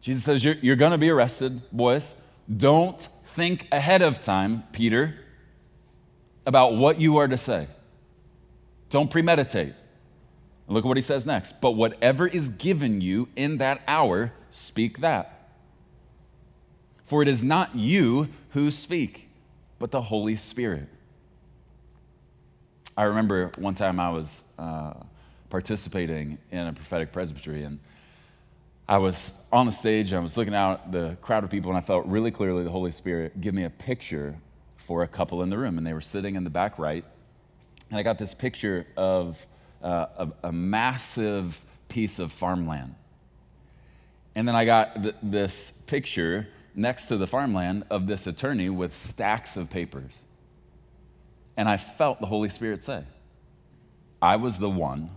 Jesus 0.00 0.22
says, 0.22 0.44
You're, 0.44 0.54
you're 0.62 0.76
going 0.76 0.92
to 0.92 0.98
be 0.98 1.10
arrested, 1.10 1.60
boys. 1.72 2.14
Don't 2.54 3.00
think 3.24 3.66
ahead 3.72 4.02
of 4.02 4.20
time, 4.22 4.64
Peter, 4.72 5.14
about 6.46 6.74
what 6.76 7.00
you 7.00 7.16
are 7.16 7.28
to 7.28 7.38
say. 7.38 7.68
Don't 8.88 9.10
premeditate. 9.10 9.74
look 10.68 10.84
at 10.84 10.88
what 10.88 10.96
he 10.96 11.02
says 11.02 11.26
next. 11.26 11.60
But 11.60 11.72
whatever 11.72 12.26
is 12.26 12.48
given 12.48 13.00
you 13.00 13.28
in 13.36 13.58
that 13.58 13.82
hour, 13.88 14.32
speak 14.50 15.00
that. 15.00 15.50
For 17.04 17.22
it 17.22 17.28
is 17.28 17.42
not 17.42 17.74
you 17.74 18.28
who 18.50 18.70
speak, 18.70 19.28
but 19.78 19.90
the 19.90 20.02
Holy 20.02 20.36
Spirit. 20.36 20.88
I 22.96 23.04
remember 23.04 23.52
one 23.58 23.74
time 23.74 24.00
I 24.00 24.10
was 24.10 24.42
uh, 24.58 24.94
participating 25.50 26.38
in 26.50 26.66
a 26.66 26.72
prophetic 26.72 27.12
presbytery, 27.12 27.62
and 27.64 27.78
I 28.88 28.98
was 28.98 29.32
on 29.52 29.66
the 29.66 29.72
stage, 29.72 30.12
I 30.12 30.20
was 30.20 30.36
looking 30.36 30.54
out 30.54 30.92
the 30.92 31.16
crowd 31.20 31.42
of 31.42 31.50
people, 31.50 31.70
and 31.70 31.78
I 31.78 31.80
felt 31.80 32.06
really 32.06 32.30
clearly 32.30 32.62
the 32.62 32.70
Holy 32.70 32.92
Spirit 32.92 33.40
give 33.40 33.52
me 33.52 33.64
a 33.64 33.70
picture 33.70 34.36
for 34.76 35.02
a 35.02 35.08
couple 35.08 35.42
in 35.42 35.50
the 35.50 35.58
room, 35.58 35.76
and 35.76 35.86
they 35.86 35.92
were 35.92 36.00
sitting 36.00 36.36
in 36.36 36.44
the 36.44 36.50
back 36.50 36.78
right. 36.78 37.04
And 37.90 37.98
I 37.98 38.04
got 38.04 38.18
this 38.18 38.32
picture 38.32 38.86
of 38.96 39.44
uh, 39.82 40.06
a, 40.18 40.48
a, 40.48 40.52
massive 40.52 41.64
piece 41.88 42.18
of 42.18 42.32
farmland. 42.32 42.94
And 44.34 44.46
then 44.46 44.54
I 44.54 44.64
got 44.64 45.02
th- 45.02 45.14
this 45.22 45.70
picture 45.70 46.48
next 46.74 47.06
to 47.06 47.16
the 47.16 47.26
farmland 47.26 47.84
of 47.90 48.06
this 48.06 48.26
attorney 48.26 48.68
with 48.68 48.96
stacks 48.96 49.56
of 49.56 49.68
papers. 49.68 50.20
And 51.56 51.68
I 51.68 51.76
felt 51.76 52.20
the 52.20 52.26
Holy 52.26 52.48
Spirit 52.48 52.84
say, 52.84 53.04
I 54.22 54.36
was 54.36 54.58
the 54.58 54.70
one 54.70 55.10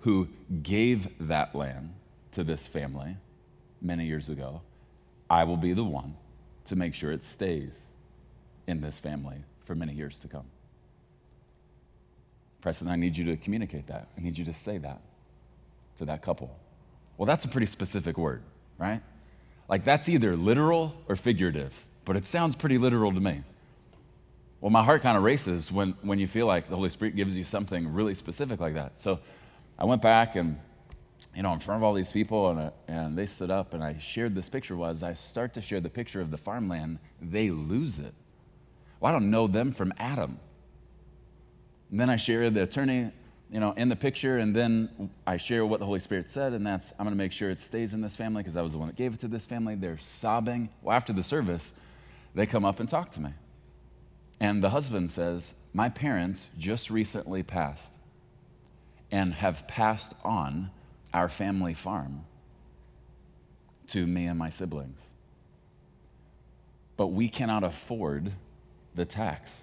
who 0.00 0.28
gave 0.62 1.08
that 1.28 1.54
land 1.54 1.94
to 2.34 2.44
this 2.44 2.66
family 2.66 3.16
many 3.80 4.06
years 4.06 4.28
ago, 4.28 4.60
I 5.30 5.44
will 5.44 5.56
be 5.56 5.72
the 5.72 5.84
one 5.84 6.16
to 6.66 6.76
make 6.76 6.94
sure 6.94 7.12
it 7.12 7.24
stays 7.24 7.78
in 8.66 8.80
this 8.80 8.98
family 8.98 9.36
for 9.64 9.74
many 9.74 9.92
years 9.92 10.18
to 10.20 10.28
come. 10.28 10.46
Preston, 12.60 12.88
I 12.88 12.96
need 12.96 13.16
you 13.16 13.24
to 13.26 13.36
communicate 13.36 13.88
that. 13.88 14.08
I 14.16 14.22
need 14.22 14.38
you 14.38 14.44
to 14.46 14.54
say 14.54 14.78
that 14.78 15.00
to 15.98 16.06
that 16.06 16.22
couple. 16.22 16.56
Well, 17.18 17.26
that's 17.26 17.44
a 17.44 17.48
pretty 17.48 17.66
specific 17.66 18.16
word, 18.16 18.42
right? 18.78 19.02
Like 19.68 19.84
that's 19.84 20.08
either 20.08 20.36
literal 20.36 20.94
or 21.08 21.16
figurative, 21.16 21.86
but 22.04 22.16
it 22.16 22.24
sounds 22.24 22.56
pretty 22.56 22.78
literal 22.78 23.12
to 23.12 23.20
me. 23.20 23.42
Well, 24.60 24.70
my 24.70 24.82
heart 24.82 25.02
kind 25.02 25.16
of 25.16 25.22
races 25.22 25.70
when, 25.70 25.94
when 26.00 26.18
you 26.18 26.26
feel 26.26 26.46
like 26.46 26.68
the 26.68 26.76
Holy 26.76 26.88
Spirit 26.88 27.16
gives 27.16 27.36
you 27.36 27.44
something 27.44 27.92
really 27.92 28.14
specific 28.14 28.60
like 28.60 28.74
that. 28.74 28.98
So 28.98 29.20
I 29.78 29.84
went 29.84 30.00
back 30.00 30.36
and 30.36 30.58
you 31.34 31.42
know, 31.42 31.52
in 31.52 31.58
front 31.58 31.80
of 31.80 31.84
all 31.84 31.94
these 31.94 32.12
people, 32.12 32.50
and, 32.50 32.60
uh, 32.60 32.70
and 32.88 33.18
they 33.18 33.26
stood 33.26 33.50
up, 33.50 33.74
and 33.74 33.82
I 33.82 33.98
shared 33.98 34.34
this 34.34 34.48
picture. 34.48 34.76
Was 34.76 35.02
I 35.02 35.14
start 35.14 35.54
to 35.54 35.60
share 35.60 35.80
the 35.80 35.90
picture 35.90 36.20
of 36.20 36.30
the 36.30 36.38
farmland, 36.38 36.98
they 37.20 37.50
lose 37.50 37.98
it. 37.98 38.14
Well, 39.00 39.10
I 39.10 39.12
don't 39.12 39.30
know 39.30 39.46
them 39.46 39.72
from 39.72 39.92
Adam. 39.98 40.38
And 41.90 42.00
then 42.00 42.08
I 42.08 42.16
share 42.16 42.48
the 42.50 42.62
attorney, 42.62 43.10
you 43.50 43.60
know, 43.60 43.72
in 43.72 43.88
the 43.88 43.96
picture, 43.96 44.38
and 44.38 44.54
then 44.54 45.10
I 45.26 45.36
share 45.36 45.66
what 45.66 45.80
the 45.80 45.86
Holy 45.86 46.00
Spirit 46.00 46.30
said, 46.30 46.52
and 46.52 46.66
that's 46.66 46.92
I'm 46.92 47.04
going 47.04 47.10
to 47.10 47.16
make 47.16 47.32
sure 47.32 47.50
it 47.50 47.60
stays 47.60 47.92
in 47.92 48.00
this 48.00 48.16
family 48.16 48.42
because 48.42 48.56
I 48.56 48.62
was 48.62 48.72
the 48.72 48.78
one 48.78 48.88
that 48.88 48.96
gave 48.96 49.14
it 49.14 49.20
to 49.20 49.28
this 49.28 49.46
family. 49.46 49.74
They're 49.74 49.98
sobbing. 49.98 50.70
Well, 50.82 50.96
after 50.96 51.12
the 51.12 51.22
service, 51.22 51.74
they 52.34 52.46
come 52.46 52.64
up 52.64 52.80
and 52.80 52.88
talk 52.88 53.10
to 53.12 53.20
me. 53.20 53.30
And 54.40 54.62
the 54.62 54.70
husband 54.70 55.10
says, 55.10 55.54
My 55.72 55.88
parents 55.88 56.50
just 56.58 56.90
recently 56.90 57.42
passed 57.42 57.92
and 59.10 59.34
have 59.34 59.68
passed 59.68 60.14
on 60.24 60.70
our 61.14 61.28
family 61.28 61.72
farm 61.72 62.24
to 63.86 64.06
me 64.06 64.26
and 64.26 64.38
my 64.38 64.50
siblings. 64.50 65.00
But 66.96 67.08
we 67.08 67.28
cannot 67.28 67.62
afford 67.62 68.32
the 68.94 69.04
tax. 69.04 69.62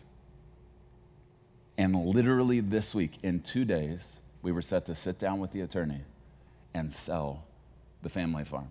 And 1.77 1.96
literally 1.96 2.62
this 2.62 2.96
week, 2.96 3.17
in 3.22 3.41
two 3.41 3.65
days, 3.65 4.20
we 4.41 4.51
were 4.51 4.62
set 4.62 4.86
to 4.86 4.96
sit 4.96 5.20
down 5.20 5.39
with 5.39 5.51
the 5.51 5.62
attorney 5.62 6.01
and 6.74 6.91
sell 6.91 7.43
the 8.01 8.10
family 8.10 8.46
farm. 8.46 8.70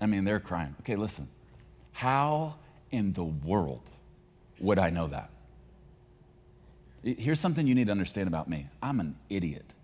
I 0.00 0.06
mean, 0.06 0.24
they're 0.24 0.40
crying. 0.40 0.74
Okay, 0.80 0.96
listen. 0.96 1.28
How 1.92 2.56
in 2.90 3.12
the 3.12 3.24
world 3.24 3.88
would 4.58 4.78
I 4.78 4.90
know 4.90 5.06
that? 5.08 5.30
Here's 7.02 7.40
something 7.40 7.66
you 7.66 7.74
need 7.74 7.86
to 7.86 7.92
understand 7.92 8.28
about 8.28 8.48
me 8.48 8.68
I'm 8.82 9.00
an 9.00 9.16
idiot. 9.30 9.74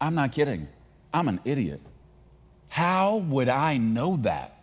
I'm 0.00 0.14
not 0.14 0.32
kidding. 0.32 0.68
I'm 1.12 1.28
an 1.28 1.40
idiot. 1.44 1.80
How 2.68 3.16
would 3.16 3.48
I 3.48 3.76
know 3.76 4.16
that? 4.18 4.54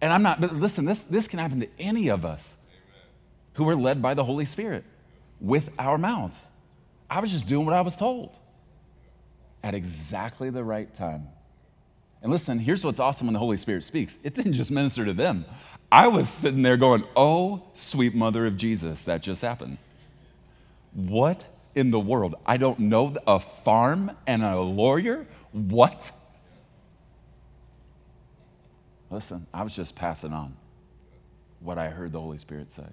And 0.00 0.12
I'm 0.12 0.22
not, 0.22 0.40
but 0.40 0.54
listen, 0.54 0.84
this, 0.84 1.02
this 1.02 1.26
can 1.26 1.38
happen 1.38 1.60
to 1.60 1.68
any 1.78 2.08
of 2.08 2.24
us 2.24 2.56
who 3.54 3.68
are 3.68 3.74
led 3.74 4.00
by 4.00 4.14
the 4.14 4.22
Holy 4.22 4.44
Spirit 4.44 4.84
with 5.40 5.70
our 5.78 5.98
mouths. 5.98 6.46
I 7.10 7.20
was 7.20 7.32
just 7.32 7.48
doing 7.48 7.66
what 7.66 7.74
I 7.74 7.80
was 7.80 7.96
told 7.96 8.38
at 9.62 9.74
exactly 9.74 10.50
the 10.50 10.62
right 10.62 10.92
time. 10.94 11.28
And 12.22 12.30
listen, 12.30 12.58
here's 12.58 12.84
what's 12.84 13.00
awesome 13.00 13.26
when 13.26 13.34
the 13.34 13.40
Holy 13.40 13.56
Spirit 13.56 13.84
speaks 13.84 14.18
it 14.22 14.34
didn't 14.34 14.52
just 14.52 14.70
minister 14.70 15.04
to 15.04 15.12
them. 15.12 15.44
I 15.90 16.08
was 16.08 16.28
sitting 16.28 16.62
there 16.62 16.76
going, 16.76 17.04
Oh, 17.16 17.62
sweet 17.72 18.14
mother 18.14 18.46
of 18.46 18.56
Jesus, 18.56 19.04
that 19.04 19.22
just 19.22 19.42
happened. 19.42 19.78
What 20.92 21.44
in 21.78 21.90
the 21.90 22.00
world? 22.00 22.34
I 22.44 22.56
don't 22.56 22.80
know 22.80 23.16
a 23.26 23.38
farm 23.38 24.10
and 24.26 24.42
a 24.42 24.60
lawyer? 24.60 25.26
What? 25.52 26.10
Listen, 29.10 29.46
I 29.54 29.62
was 29.62 29.74
just 29.74 29.94
passing 29.94 30.32
on 30.32 30.54
what 31.60 31.78
I 31.78 31.88
heard 31.88 32.12
the 32.12 32.20
Holy 32.20 32.38
Spirit 32.38 32.72
say 32.72 32.84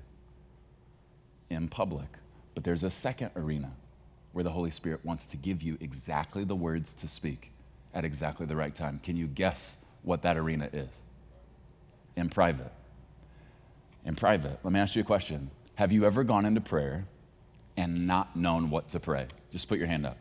in 1.49 1.67
public. 1.67 2.07
But 2.53 2.63
there's 2.63 2.83
a 2.83 2.89
second 2.89 3.31
arena 3.35 3.71
where 4.31 4.43
the 4.43 4.51
Holy 4.51 4.71
Spirit 4.71 5.03
wants 5.03 5.25
to 5.27 5.37
give 5.37 5.61
you 5.61 5.77
exactly 5.81 6.43
the 6.43 6.55
words 6.55 6.93
to 6.93 7.07
speak 7.07 7.51
at 7.93 8.05
exactly 8.05 8.45
the 8.45 8.55
right 8.55 8.73
time. 8.73 8.99
Can 9.03 9.17
you 9.17 9.27
guess 9.27 9.77
what 10.03 10.21
that 10.21 10.37
arena 10.37 10.69
is? 10.71 11.03
In 12.15 12.29
private. 12.29 12.71
In 14.05 14.15
private, 14.15 14.59
let 14.63 14.71
me 14.71 14.79
ask 14.79 14.95
you 14.95 15.01
a 15.01 15.05
question. 15.05 15.49
Have 15.75 15.91
you 15.91 16.05
ever 16.05 16.23
gone 16.23 16.45
into 16.45 16.61
prayer 16.61 17.05
and 17.77 18.07
not 18.07 18.35
known 18.35 18.69
what 18.69 18.89
to 18.89 18.99
pray? 18.99 19.27
Just 19.51 19.67
put 19.67 19.77
your 19.77 19.87
hand 19.87 20.05
up. 20.05 20.17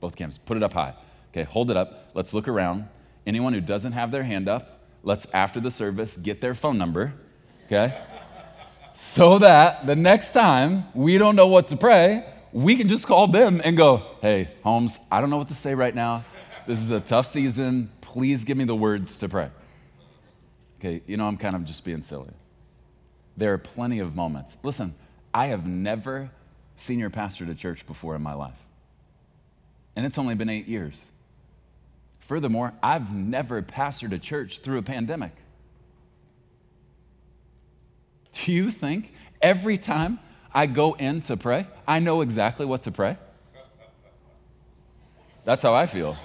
Both 0.00 0.16
cams. 0.16 0.38
Put 0.38 0.56
it 0.56 0.62
up 0.62 0.72
high. 0.72 0.94
Okay, 1.32 1.44
hold 1.44 1.70
it 1.70 1.76
up. 1.76 2.10
Let's 2.14 2.34
look 2.34 2.48
around. 2.48 2.88
Anyone 3.26 3.52
who 3.52 3.60
doesn't 3.60 3.92
have 3.92 4.10
their 4.10 4.22
hand 4.22 4.48
up, 4.48 4.80
let's 5.02 5.26
after 5.32 5.60
the 5.60 5.70
service 5.70 6.16
get 6.16 6.40
their 6.40 6.54
phone 6.54 6.78
number. 6.78 7.12
Okay? 7.66 7.92
so 8.96 9.38
that 9.38 9.86
the 9.86 9.94
next 9.94 10.30
time 10.30 10.86
we 10.94 11.18
don't 11.18 11.36
know 11.36 11.46
what 11.46 11.68
to 11.68 11.76
pray, 11.76 12.24
we 12.52 12.76
can 12.76 12.88
just 12.88 13.06
call 13.06 13.26
them 13.28 13.60
and 13.62 13.76
go, 13.76 14.02
hey, 14.22 14.48
Holmes, 14.62 14.98
I 15.12 15.20
don't 15.20 15.28
know 15.28 15.36
what 15.36 15.48
to 15.48 15.54
say 15.54 15.74
right 15.74 15.94
now. 15.94 16.24
This 16.66 16.80
is 16.80 16.90
a 16.90 17.00
tough 17.00 17.26
season. 17.26 17.90
Please 18.00 18.44
give 18.44 18.56
me 18.56 18.64
the 18.64 18.74
words 18.74 19.18
to 19.18 19.28
pray. 19.28 19.50
Okay, 20.80 21.02
you 21.06 21.18
know, 21.18 21.28
I'm 21.28 21.36
kind 21.36 21.54
of 21.54 21.64
just 21.64 21.84
being 21.84 22.00
silly. 22.00 22.30
There 23.36 23.52
are 23.52 23.58
plenty 23.58 23.98
of 23.98 24.16
moments. 24.16 24.56
Listen, 24.62 24.94
I 25.34 25.48
have 25.48 25.66
never 25.66 26.30
senior 26.76 27.10
pastor 27.10 27.46
to 27.46 27.54
church 27.54 27.86
before 27.86 28.14
in 28.14 28.22
my 28.22 28.34
life, 28.34 28.58
and 29.96 30.06
it's 30.06 30.18
only 30.18 30.34
been 30.34 30.48
eight 30.48 30.68
years. 30.68 31.04
Furthermore, 32.20 32.72
I've 32.82 33.12
never 33.12 33.62
pastored 33.62 34.12
a 34.12 34.18
church 34.18 34.60
through 34.60 34.78
a 34.78 34.82
pandemic. 34.82 35.32
Do 38.32 38.52
you 38.52 38.70
think 38.70 39.12
every 39.40 39.78
time 39.78 40.18
I 40.56 40.64
go 40.64 40.94
in 40.94 41.20
to 41.22 41.36
pray, 41.36 41.66
I 41.86 41.98
know 41.98 42.22
exactly 42.22 42.64
what 42.64 42.84
to 42.84 42.90
pray. 42.90 43.18
That's 45.44 45.62
how 45.62 45.74
I 45.74 45.84
feel. 45.84 46.16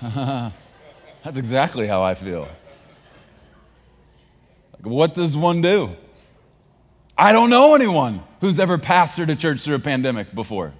That's 0.00 1.36
exactly 1.36 1.88
how 1.88 2.04
I 2.04 2.14
feel. 2.14 2.48
Like, 4.72 4.86
what 4.86 5.14
does 5.14 5.36
one 5.36 5.60
do? 5.60 5.96
I 7.20 7.32
don't 7.32 7.50
know 7.50 7.74
anyone 7.74 8.22
who's 8.40 8.58
ever 8.58 8.78
pastored 8.78 9.28
a 9.28 9.36
church 9.36 9.60
through 9.60 9.74
a 9.74 9.78
pandemic 9.78 10.34
before. 10.34 10.72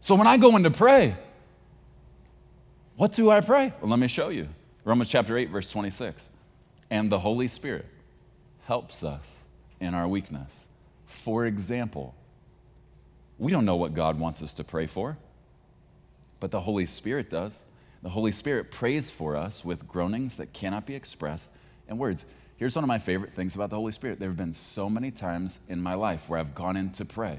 So 0.00 0.14
when 0.14 0.26
I 0.26 0.38
go 0.38 0.56
in 0.56 0.62
to 0.62 0.70
pray, 0.70 1.14
what 2.96 3.12
do 3.12 3.30
I 3.30 3.42
pray? 3.42 3.74
Well, 3.82 3.90
let 3.90 3.98
me 3.98 4.08
show 4.08 4.30
you. 4.30 4.48
Romans 4.84 5.10
chapter 5.10 5.36
8, 5.36 5.50
verse 5.50 5.70
26. 5.70 6.30
And 6.88 7.12
the 7.12 7.18
Holy 7.18 7.46
Spirit 7.46 7.84
helps 8.64 9.04
us 9.04 9.44
in 9.80 9.92
our 9.92 10.08
weakness. 10.08 10.70
For 11.04 11.44
example, 11.44 12.14
we 13.38 13.52
don't 13.52 13.66
know 13.66 13.76
what 13.76 13.92
God 13.92 14.18
wants 14.18 14.40
us 14.40 14.54
to 14.54 14.64
pray 14.64 14.86
for, 14.86 15.18
but 16.40 16.52
the 16.52 16.60
Holy 16.60 16.86
Spirit 16.86 17.28
does. 17.28 17.54
The 18.02 18.08
Holy 18.08 18.32
Spirit 18.32 18.70
prays 18.70 19.10
for 19.10 19.36
us 19.36 19.62
with 19.62 19.86
groanings 19.86 20.38
that 20.38 20.54
cannot 20.54 20.86
be 20.86 20.94
expressed 20.94 21.52
in 21.86 21.98
words. 21.98 22.24
Here's 22.60 22.76
one 22.76 22.84
of 22.84 22.88
my 22.88 22.98
favorite 22.98 23.32
things 23.32 23.54
about 23.54 23.70
the 23.70 23.76
Holy 23.76 23.90
Spirit. 23.90 24.20
There 24.20 24.28
have 24.28 24.36
been 24.36 24.52
so 24.52 24.90
many 24.90 25.10
times 25.10 25.60
in 25.70 25.80
my 25.80 25.94
life 25.94 26.28
where 26.28 26.38
I've 26.38 26.54
gone 26.54 26.76
in 26.76 26.90
to 26.90 27.06
pray 27.06 27.38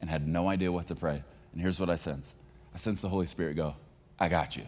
and 0.00 0.10
had 0.10 0.26
no 0.26 0.48
idea 0.48 0.72
what 0.72 0.88
to 0.88 0.96
pray. 0.96 1.22
And 1.52 1.62
here's 1.62 1.78
what 1.78 1.88
I 1.88 1.94
sensed 1.94 2.36
I 2.74 2.78
sensed 2.78 3.00
the 3.00 3.08
Holy 3.08 3.26
Spirit 3.26 3.54
go, 3.54 3.76
I 4.18 4.28
got 4.28 4.56
you. 4.56 4.64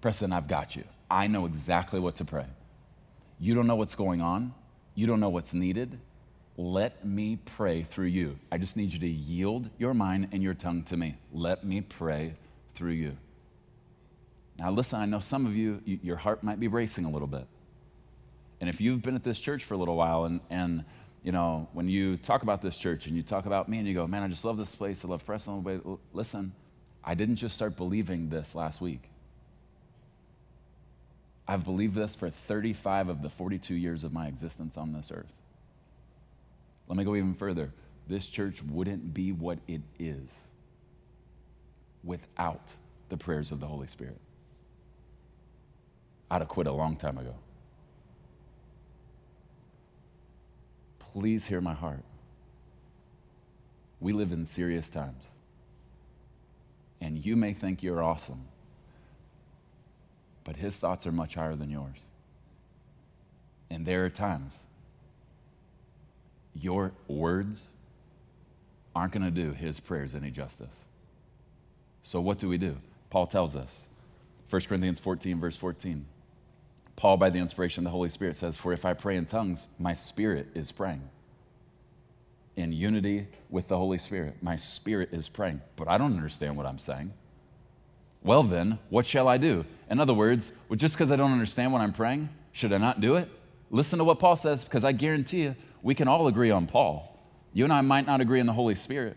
Preston, 0.00 0.32
I've 0.32 0.48
got 0.48 0.74
you. 0.74 0.82
I 1.08 1.28
know 1.28 1.46
exactly 1.46 2.00
what 2.00 2.16
to 2.16 2.24
pray. 2.24 2.46
You 3.38 3.54
don't 3.54 3.68
know 3.68 3.76
what's 3.76 3.94
going 3.94 4.20
on. 4.20 4.54
You 4.96 5.06
don't 5.06 5.20
know 5.20 5.28
what's 5.28 5.54
needed. 5.54 5.96
Let 6.56 7.04
me 7.04 7.38
pray 7.44 7.84
through 7.84 8.06
you. 8.06 8.40
I 8.50 8.58
just 8.58 8.76
need 8.76 8.92
you 8.92 8.98
to 8.98 9.08
yield 9.08 9.70
your 9.78 9.94
mind 9.94 10.30
and 10.32 10.42
your 10.42 10.54
tongue 10.54 10.82
to 10.84 10.96
me. 10.96 11.16
Let 11.32 11.62
me 11.62 11.80
pray 11.80 12.34
through 12.74 12.92
you. 12.92 13.16
Now, 14.58 14.72
listen, 14.72 15.00
I 15.00 15.06
know 15.06 15.20
some 15.20 15.46
of 15.46 15.54
you, 15.54 15.80
your 15.84 16.16
heart 16.16 16.42
might 16.42 16.58
be 16.58 16.66
racing 16.66 17.04
a 17.04 17.10
little 17.10 17.28
bit. 17.28 17.46
And 18.60 18.70
if 18.70 18.80
you've 18.80 19.02
been 19.02 19.14
at 19.14 19.24
this 19.24 19.38
church 19.38 19.64
for 19.64 19.74
a 19.74 19.76
little 19.76 19.96
while, 19.96 20.24
and, 20.24 20.40
and 20.50 20.84
you 21.22 21.32
know, 21.32 21.68
when 21.72 21.88
you 21.88 22.16
talk 22.16 22.42
about 22.42 22.62
this 22.62 22.76
church 22.76 23.06
and 23.06 23.16
you 23.16 23.22
talk 23.22 23.46
about 23.46 23.68
me 23.68 23.78
and 23.78 23.86
you 23.86 23.94
go, 23.94 24.06
man, 24.06 24.22
I 24.22 24.28
just 24.28 24.44
love 24.44 24.56
this 24.56 24.74
place, 24.74 25.04
I 25.04 25.08
love 25.08 25.26
Preston, 25.26 25.98
listen, 26.12 26.52
I 27.04 27.14
didn't 27.14 27.36
just 27.36 27.54
start 27.54 27.76
believing 27.76 28.28
this 28.28 28.54
last 28.54 28.80
week. 28.80 29.10
I've 31.48 31.64
believed 31.64 31.94
this 31.94 32.14
for 32.14 32.28
35 32.30 33.08
of 33.08 33.22
the 33.22 33.30
42 33.30 33.74
years 33.74 34.04
of 34.04 34.12
my 34.12 34.26
existence 34.26 34.76
on 34.76 34.92
this 34.92 35.12
earth. 35.12 35.32
Let 36.88 36.96
me 36.96 37.04
go 37.04 37.14
even 37.14 37.34
further. 37.34 37.72
This 38.08 38.26
church 38.26 38.62
wouldn't 38.62 39.12
be 39.14 39.32
what 39.32 39.58
it 39.68 39.82
is 39.98 40.34
without 42.02 42.72
the 43.08 43.16
prayers 43.16 43.52
of 43.52 43.60
the 43.60 43.66
Holy 43.66 43.86
Spirit. 43.86 44.20
I'd 46.30 46.40
have 46.40 46.48
quit 46.48 46.66
a 46.66 46.72
long 46.72 46.96
time 46.96 47.18
ago. 47.18 47.34
Please 51.16 51.46
hear 51.46 51.62
my 51.62 51.72
heart. 51.72 52.04
We 54.00 54.12
live 54.12 54.32
in 54.32 54.44
serious 54.44 54.90
times. 54.90 55.24
And 57.00 57.24
you 57.24 57.36
may 57.36 57.54
think 57.54 57.82
you're 57.82 58.02
awesome 58.02 58.42
but 60.46 60.54
his 60.54 60.78
thoughts 60.78 61.08
are 61.08 61.12
much 61.12 61.34
higher 61.34 61.56
than 61.56 61.70
yours. 61.70 61.98
And 63.68 63.84
there 63.84 64.04
are 64.04 64.08
times 64.08 64.56
your 66.54 66.92
words 67.08 67.66
aren't 68.94 69.12
going 69.12 69.24
to 69.24 69.30
do 69.32 69.52
his 69.52 69.80
prayers 69.80 70.14
any 70.14 70.30
justice. 70.30 70.84
So, 72.04 72.20
what 72.20 72.38
do 72.38 72.48
we 72.48 72.58
do? 72.58 72.76
Paul 73.10 73.26
tells 73.26 73.56
us, 73.56 73.88
1 74.48 74.62
Corinthians 74.62 75.00
14, 75.00 75.40
verse 75.40 75.56
14. 75.56 76.06
Paul, 76.96 77.18
by 77.18 77.30
the 77.30 77.38
inspiration 77.38 77.82
of 77.82 77.84
the 77.84 77.90
Holy 77.96 78.08
Spirit, 78.08 78.36
says, 78.36 78.56
For 78.56 78.72
if 78.72 78.84
I 78.84 78.94
pray 78.94 79.16
in 79.16 79.26
tongues, 79.26 79.66
my 79.78 79.92
spirit 79.92 80.48
is 80.54 80.72
praying. 80.72 81.02
In 82.56 82.72
unity 82.72 83.28
with 83.50 83.68
the 83.68 83.76
Holy 83.76 83.98
Spirit, 83.98 84.36
my 84.40 84.56
spirit 84.56 85.10
is 85.12 85.28
praying. 85.28 85.60
But 85.76 85.88
I 85.88 85.98
don't 85.98 86.16
understand 86.16 86.56
what 86.56 86.64
I'm 86.64 86.78
saying. 86.78 87.12
Well, 88.22 88.42
then, 88.42 88.78
what 88.88 89.04
shall 89.04 89.28
I 89.28 89.36
do? 89.36 89.66
In 89.90 90.00
other 90.00 90.14
words, 90.14 90.52
well, 90.68 90.76
just 90.76 90.94
because 90.94 91.10
I 91.10 91.16
don't 91.16 91.32
understand 91.32 91.72
what 91.72 91.82
I'm 91.82 91.92
praying, 91.92 92.30
should 92.52 92.72
I 92.72 92.78
not 92.78 93.00
do 93.00 93.16
it? 93.16 93.28
Listen 93.70 93.98
to 93.98 94.04
what 94.04 94.18
Paul 94.18 94.36
says, 94.36 94.64
because 94.64 94.82
I 94.82 94.92
guarantee 94.92 95.42
you, 95.42 95.56
we 95.82 95.94
can 95.94 96.08
all 96.08 96.26
agree 96.26 96.50
on 96.50 96.66
Paul. 96.66 97.12
You 97.52 97.64
and 97.64 97.72
I 97.72 97.82
might 97.82 98.06
not 98.06 98.20
agree 98.20 98.40
in 98.40 98.46
the 98.46 98.52
Holy 98.54 98.74
Spirit 98.74 99.16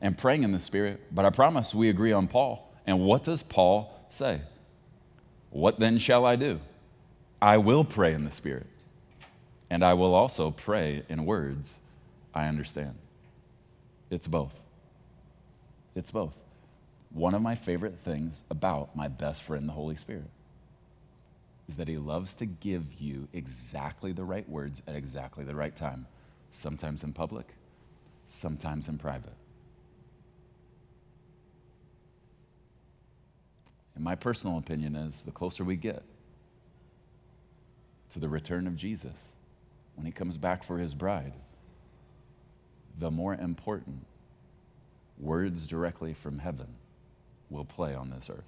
and 0.00 0.16
praying 0.16 0.42
in 0.42 0.52
the 0.52 0.60
Spirit, 0.60 1.00
but 1.12 1.24
I 1.24 1.30
promise 1.30 1.74
we 1.74 1.88
agree 1.88 2.12
on 2.12 2.26
Paul. 2.26 2.74
And 2.86 3.00
what 3.00 3.22
does 3.22 3.42
Paul 3.42 3.94
say? 4.08 4.40
What 5.50 5.78
then 5.78 5.98
shall 5.98 6.24
I 6.24 6.36
do? 6.36 6.58
I 7.42 7.58
will 7.58 7.82
pray 7.82 8.14
in 8.14 8.24
the 8.24 8.30
Spirit, 8.30 8.68
and 9.68 9.82
I 9.82 9.94
will 9.94 10.14
also 10.14 10.52
pray 10.52 11.02
in 11.08 11.26
words 11.26 11.80
I 12.32 12.46
understand. 12.46 12.94
It's 14.10 14.28
both. 14.28 14.62
It's 15.96 16.12
both. 16.12 16.38
One 17.10 17.34
of 17.34 17.42
my 17.42 17.56
favorite 17.56 17.98
things 17.98 18.44
about 18.48 18.94
my 18.94 19.08
best 19.08 19.42
friend, 19.42 19.68
the 19.68 19.72
Holy 19.72 19.96
Spirit, 19.96 20.30
is 21.68 21.74
that 21.78 21.88
he 21.88 21.98
loves 21.98 22.36
to 22.36 22.46
give 22.46 23.00
you 23.00 23.26
exactly 23.32 24.12
the 24.12 24.22
right 24.22 24.48
words 24.48 24.80
at 24.86 24.94
exactly 24.94 25.42
the 25.42 25.56
right 25.56 25.74
time, 25.74 26.06
sometimes 26.52 27.02
in 27.02 27.12
public, 27.12 27.48
sometimes 28.28 28.86
in 28.86 28.98
private. 28.98 29.34
And 33.96 34.04
my 34.04 34.14
personal 34.14 34.58
opinion 34.58 34.94
is 34.94 35.22
the 35.22 35.32
closer 35.32 35.64
we 35.64 35.74
get 35.74 36.04
to 38.12 38.18
the 38.18 38.28
return 38.28 38.66
of 38.66 38.76
Jesus, 38.76 39.32
when 39.96 40.06
he 40.06 40.12
comes 40.12 40.36
back 40.36 40.62
for 40.62 40.78
his 40.78 40.94
bride, 40.94 41.32
the 42.98 43.10
more 43.10 43.34
important 43.34 44.06
words 45.18 45.66
directly 45.66 46.12
from 46.12 46.38
heaven 46.38 46.66
will 47.48 47.64
play 47.64 47.94
on 47.94 48.10
this 48.10 48.28
earth, 48.28 48.44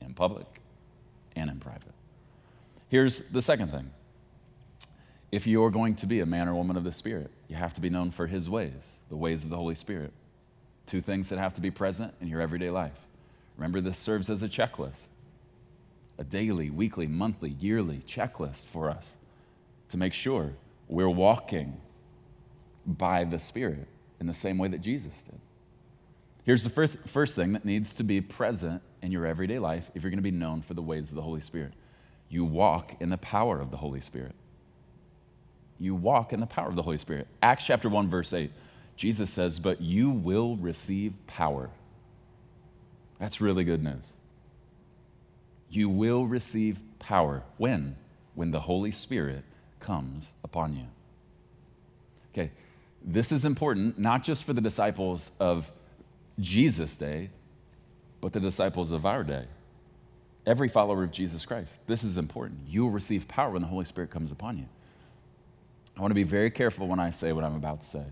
in 0.00 0.14
public 0.14 0.46
and 1.36 1.48
in 1.48 1.58
private. 1.58 1.94
Here's 2.88 3.20
the 3.20 3.42
second 3.42 3.70
thing 3.70 3.90
if 5.30 5.46
you're 5.46 5.70
going 5.70 5.96
to 5.96 6.06
be 6.06 6.20
a 6.20 6.26
man 6.26 6.48
or 6.48 6.54
woman 6.54 6.76
of 6.76 6.84
the 6.84 6.92
Spirit, 6.92 7.30
you 7.48 7.56
have 7.56 7.74
to 7.74 7.80
be 7.80 7.90
known 7.90 8.10
for 8.10 8.26
his 8.26 8.48
ways, 8.48 8.98
the 9.10 9.16
ways 9.16 9.44
of 9.44 9.50
the 9.50 9.56
Holy 9.56 9.74
Spirit. 9.74 10.12
Two 10.86 11.00
things 11.00 11.28
that 11.30 11.38
have 11.38 11.54
to 11.54 11.60
be 11.60 11.70
present 11.70 12.14
in 12.20 12.28
your 12.28 12.40
everyday 12.40 12.70
life. 12.70 12.98
Remember, 13.56 13.80
this 13.80 13.96
serves 13.96 14.28
as 14.28 14.42
a 14.42 14.48
checklist 14.48 15.08
a 16.18 16.24
daily, 16.24 16.70
weekly, 16.70 17.06
monthly, 17.06 17.50
yearly 17.50 18.02
checklist 18.06 18.66
for 18.66 18.90
us 18.90 19.16
to 19.88 19.96
make 19.96 20.12
sure 20.12 20.52
we're 20.88 21.08
walking 21.08 21.80
by 22.86 23.24
the 23.24 23.38
Spirit 23.38 23.86
in 24.20 24.26
the 24.26 24.34
same 24.34 24.58
way 24.58 24.68
that 24.68 24.80
Jesus 24.80 25.22
did. 25.22 25.40
Here's 26.44 26.62
the 26.62 26.70
first, 26.70 26.98
first 27.06 27.34
thing 27.34 27.52
that 27.54 27.64
needs 27.64 27.94
to 27.94 28.04
be 28.04 28.20
present 28.20 28.82
in 29.02 29.10
your 29.10 29.26
everyday 29.26 29.58
life 29.58 29.90
if 29.94 30.02
you're 30.02 30.10
going 30.10 30.18
to 30.18 30.22
be 30.22 30.30
known 30.30 30.62
for 30.62 30.74
the 30.74 30.82
ways 30.82 31.08
of 31.08 31.16
the 31.16 31.22
Holy 31.22 31.40
Spirit. 31.40 31.72
You 32.28 32.44
walk 32.44 32.94
in 33.00 33.08
the 33.08 33.18
power 33.18 33.60
of 33.60 33.70
the 33.70 33.76
Holy 33.76 34.00
Spirit. 34.00 34.34
You 35.78 35.94
walk 35.94 36.32
in 36.32 36.40
the 36.40 36.46
power 36.46 36.68
of 36.68 36.76
the 36.76 36.82
Holy 36.82 36.98
Spirit. 36.98 37.26
Acts 37.42 37.64
chapter 37.64 37.88
1, 37.88 38.08
verse 38.08 38.32
8, 38.32 38.50
Jesus 38.96 39.30
says, 39.30 39.58
But 39.58 39.80
you 39.80 40.10
will 40.10 40.56
receive 40.56 41.16
power. 41.26 41.70
That's 43.18 43.40
really 43.40 43.64
good 43.64 43.82
news. 43.82 44.12
You 45.74 45.88
will 45.88 46.24
receive 46.24 46.80
power. 47.00 47.42
When? 47.56 47.96
When 48.36 48.52
the 48.52 48.60
Holy 48.60 48.92
Spirit 48.92 49.42
comes 49.80 50.32
upon 50.44 50.76
you. 50.76 50.86
Okay, 52.32 52.52
this 53.02 53.32
is 53.32 53.44
important, 53.44 53.98
not 53.98 54.22
just 54.22 54.44
for 54.44 54.52
the 54.52 54.60
disciples 54.60 55.32
of 55.40 55.72
Jesus' 56.38 56.94
day, 56.94 57.30
but 58.20 58.32
the 58.32 58.40
disciples 58.40 58.92
of 58.92 59.04
our 59.04 59.24
day. 59.24 59.46
Every 60.46 60.68
follower 60.68 61.02
of 61.02 61.10
Jesus 61.10 61.44
Christ. 61.44 61.80
This 61.88 62.04
is 62.04 62.18
important. 62.18 62.60
You 62.68 62.84
will 62.84 62.90
receive 62.90 63.26
power 63.26 63.50
when 63.50 63.62
the 63.62 63.68
Holy 63.68 63.84
Spirit 63.84 64.10
comes 64.10 64.30
upon 64.30 64.58
you. 64.58 64.68
I 65.96 66.00
want 66.00 66.10
to 66.10 66.16
be 66.16 66.22
very 66.22 66.50
careful 66.50 66.86
when 66.86 67.00
I 67.00 67.10
say 67.10 67.32
what 67.32 67.42
I'm 67.42 67.56
about 67.56 67.80
to 67.80 67.86
say. 67.86 68.04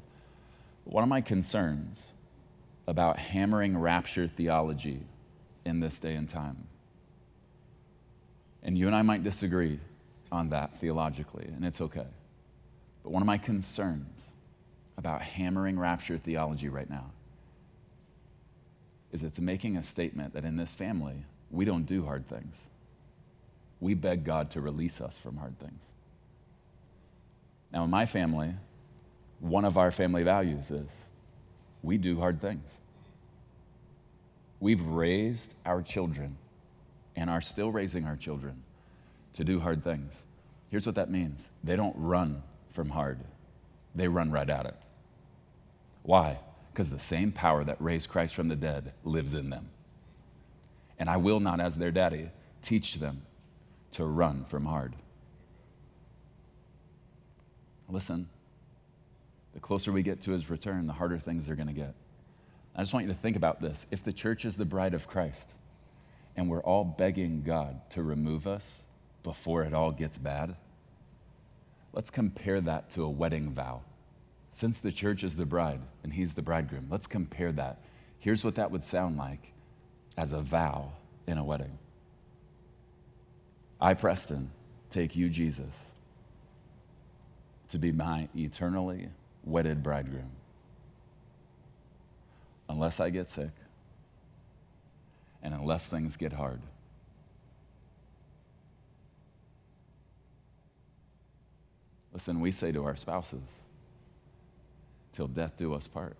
One 0.84 1.04
of 1.04 1.08
my 1.08 1.20
concerns 1.20 2.12
about 2.88 3.18
hammering 3.18 3.78
rapture 3.78 4.26
theology 4.26 5.00
in 5.64 5.78
this 5.78 6.00
day 6.00 6.14
and 6.14 6.28
time, 6.28 6.66
and 8.62 8.78
you 8.78 8.86
and 8.86 8.94
I 8.94 9.02
might 9.02 9.22
disagree 9.22 9.78
on 10.30 10.50
that 10.50 10.78
theologically, 10.78 11.44
and 11.44 11.64
it's 11.64 11.80
okay. 11.80 12.06
But 13.02 13.10
one 13.10 13.22
of 13.22 13.26
my 13.26 13.38
concerns 13.38 14.28
about 14.96 15.22
hammering 15.22 15.78
rapture 15.78 16.16
theology 16.16 16.68
right 16.68 16.88
now 16.88 17.10
is 19.12 19.22
it's 19.22 19.40
making 19.40 19.76
a 19.76 19.82
statement 19.82 20.34
that 20.34 20.44
in 20.44 20.56
this 20.56 20.74
family, 20.74 21.16
we 21.50 21.64
don't 21.64 21.84
do 21.84 22.04
hard 22.04 22.26
things. 22.26 22.62
We 23.80 23.94
beg 23.94 24.24
God 24.24 24.50
to 24.52 24.60
release 24.60 25.00
us 25.00 25.18
from 25.18 25.36
hard 25.36 25.58
things. 25.58 25.82
Now, 27.72 27.84
in 27.84 27.90
my 27.90 28.06
family, 28.06 28.54
one 29.40 29.64
of 29.64 29.76
our 29.76 29.90
family 29.90 30.22
values 30.22 30.70
is 30.70 30.88
we 31.82 31.98
do 31.98 32.18
hard 32.18 32.40
things. 32.40 32.66
We've 34.60 34.82
raised 34.86 35.54
our 35.66 35.82
children 35.82 36.36
and 37.16 37.28
are 37.28 37.40
still 37.40 37.70
raising 37.70 38.06
our 38.06 38.16
children 38.16 38.62
to 39.34 39.44
do 39.44 39.60
hard 39.60 39.84
things. 39.84 40.24
Here's 40.70 40.86
what 40.86 40.94
that 40.94 41.10
means 41.10 41.50
they 41.62 41.76
don't 41.76 41.96
run 41.96 42.42
from 42.70 42.90
hard, 42.90 43.20
they 43.94 44.08
run 44.08 44.30
right 44.30 44.48
at 44.48 44.66
it. 44.66 44.76
Why? 46.02 46.38
because 46.72 46.88
the 46.88 46.98
same 46.98 47.32
power 47.32 47.64
that 47.64 47.76
raised 47.80 48.08
Christ 48.08 48.34
from 48.34 48.48
the 48.48 48.56
dead 48.56 48.92
lives 49.04 49.34
in 49.34 49.50
them. 49.50 49.68
And 50.98 51.10
I 51.10 51.18
will 51.18 51.40
not, 51.40 51.60
as 51.60 51.76
their 51.76 51.90
daddy, 51.90 52.30
teach 52.62 52.94
them 52.94 53.22
to 53.92 54.04
run 54.04 54.44
from 54.44 54.64
hard. 54.64 54.94
Listen, 57.88 58.28
the 59.52 59.60
closer 59.60 59.92
we 59.92 60.02
get 60.02 60.22
to 60.22 60.30
his 60.30 60.48
return, 60.48 60.86
the 60.86 60.94
harder 60.94 61.18
things 61.18 61.50
are 61.50 61.56
going 61.56 61.68
to 61.68 61.74
get. 61.74 61.94
I 62.74 62.80
just 62.80 62.94
want 62.94 63.06
you 63.06 63.12
to 63.12 63.18
think 63.18 63.36
about 63.36 63.60
this. 63.60 63.86
If 63.90 64.02
the 64.02 64.12
church 64.12 64.46
is 64.46 64.56
the 64.56 64.64
bride 64.64 64.94
of 64.94 65.06
Christ 65.06 65.50
and 66.36 66.48
we're 66.48 66.62
all 66.62 66.84
begging 66.84 67.42
God 67.42 67.90
to 67.90 68.02
remove 68.02 68.46
us 68.46 68.84
before 69.22 69.62
it 69.62 69.74
all 69.74 69.92
gets 69.92 70.18
bad, 70.18 70.56
let's 71.92 72.10
compare 72.10 72.60
that 72.60 72.90
to 72.90 73.04
a 73.04 73.10
wedding 73.10 73.50
vow. 73.50 73.82
Since 74.50 74.80
the 74.80 74.92
church 74.92 75.24
is 75.24 75.36
the 75.36 75.46
bride 75.46 75.80
and 76.02 76.12
he's 76.12 76.34
the 76.34 76.42
bridegroom, 76.42 76.86
let's 76.90 77.06
compare 77.06 77.52
that. 77.52 77.78
Here's 78.18 78.44
what 78.44 78.56
that 78.56 78.70
would 78.70 78.84
sound 78.84 79.16
like 79.16 79.52
as 80.16 80.32
a 80.32 80.40
vow 80.40 80.92
in 81.26 81.38
a 81.38 81.44
wedding. 81.44 81.78
I, 83.80 83.94
Preston, 83.94 84.50
take 84.90 85.16
you, 85.16 85.28
Jesus, 85.28 85.74
to 87.68 87.78
be 87.78 87.92
my 87.92 88.28
eternally 88.36 89.08
wedded 89.44 89.82
bridegroom. 89.82 90.30
Unless 92.68 93.00
I 93.00 93.10
get 93.10 93.28
sick 93.28 93.50
and 95.42 95.54
unless 95.54 95.86
things 95.86 96.16
get 96.16 96.32
hard. 96.32 96.60
Listen, 102.12 102.40
we 102.40 102.50
say 102.50 102.72
to 102.72 102.84
our 102.84 102.96
spouses, 102.96 103.40
till 105.12 105.26
death 105.26 105.56
do 105.56 105.74
us 105.74 105.88
part. 105.88 106.16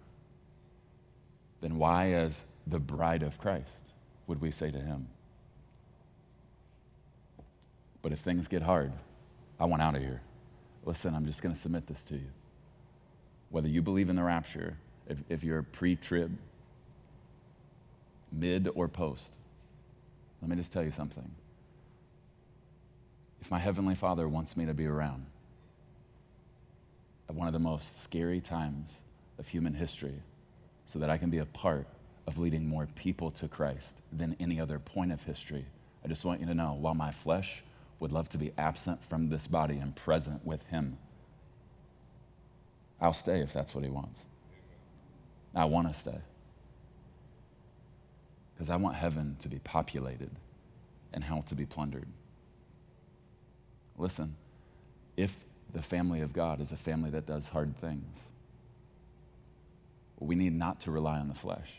Then 1.61 1.77
why, 1.77 2.13
as 2.13 2.45
the 2.67 2.79
bride 2.79 3.23
of 3.23 3.39
Christ, 3.39 3.79
would 4.27 4.41
we 4.41 4.51
say 4.51 4.71
to 4.71 4.79
him, 4.79 5.09
But 8.03 8.13
if 8.13 8.19
things 8.19 8.49
get 8.49 8.63
hard, 8.63 8.93
I 9.61 9.65
want 9.65 9.81
out 9.81 9.95
of 9.95 10.03
here. 10.03 10.21
Listen, 10.85 11.15
I'm 11.15 11.25
just 11.25 11.41
going 11.41 11.55
to 11.55 11.61
submit 11.61 11.87
this 11.87 12.05
to 12.05 12.15
you. 12.15 12.27
Whether 13.51 13.69
you 13.69 13.81
believe 13.81 14.11
in 14.11 14.17
the 14.17 14.25
rapture, 14.25 14.77
if, 15.09 15.19
if 15.29 15.45
you're 15.45 15.63
pre 15.63 15.95
trib, 15.95 16.37
mid, 18.33 18.69
or 18.75 18.89
post, 18.89 19.33
let 20.41 20.51
me 20.51 20.57
just 20.57 20.73
tell 20.73 20.83
you 20.83 20.91
something. 20.91 21.31
If 23.41 23.51
my 23.51 23.59
Heavenly 23.59 23.95
Father 23.95 24.29
wants 24.29 24.57
me 24.57 24.67
to 24.67 24.75
be 24.75 24.87
around, 24.87 25.27
at 27.29 27.35
one 27.35 27.47
of 27.47 27.53
the 27.53 27.59
most 27.59 28.03
scary 28.03 28.41
times 28.41 28.99
of 29.39 29.49
human 29.49 29.75
history 29.75 30.23
so 30.85 30.99
that 30.99 31.11
I 31.11 31.17
can 31.17 31.31
be 31.31 31.39
a 31.39 31.47
part 31.47 31.87
of 32.27 32.39
leading 32.39 32.67
more 32.67 32.87
people 32.95 33.31
to 33.33 33.49
Christ 33.49 34.03
than 34.13 34.37
any 34.39 34.61
other 34.61 34.79
point 34.79 35.13
of 35.13 35.23
history. 35.25 35.65
I 36.05 36.09
just 36.09 36.25
want 36.25 36.41
you 36.41 36.47
to 36.47 36.55
know 36.55 36.77
while 36.79 36.95
my 36.95 37.13
flesh 37.13 37.63
would 38.01 38.13
love 38.13 38.29
to 38.31 38.39
be 38.39 38.53
absent 38.59 39.03
from 39.03 39.29
this 39.29 39.47
body 39.47 39.79
and 39.79 39.95
present 39.95 40.45
with 40.45 40.65
Him, 40.67 40.99
I'll 43.01 43.13
stay 43.13 43.41
if 43.41 43.53
that's 43.53 43.75
what 43.75 43.85
He 43.85 43.91
wants. 43.91 44.25
I 45.55 45.65
want 45.65 45.89
to 45.89 45.95
stay. 45.95 46.19
Because 48.63 48.71
I 48.71 48.77
want 48.77 48.95
heaven 48.95 49.35
to 49.41 49.49
be 49.49 49.59
populated 49.59 50.31
and 51.13 51.25
hell 51.25 51.43
to 51.43 51.57
be 51.57 51.67
plundered. 51.67 52.07
Listen, 53.99 54.37
if 55.17 55.35
the 55.73 55.83
family 55.83 56.21
of 56.21 56.33
God 56.33 56.61
is 56.61 56.71
a 56.71 56.77
family 56.77 57.11
that 57.11 57.27
does 57.27 57.49
hard 57.49 57.77
things. 57.79 58.23
We 60.21 60.37
need 60.37 60.53
not 60.53 60.79
to 60.83 60.93
rely 60.93 61.19
on 61.19 61.27
the 61.27 61.35
flesh, 61.35 61.73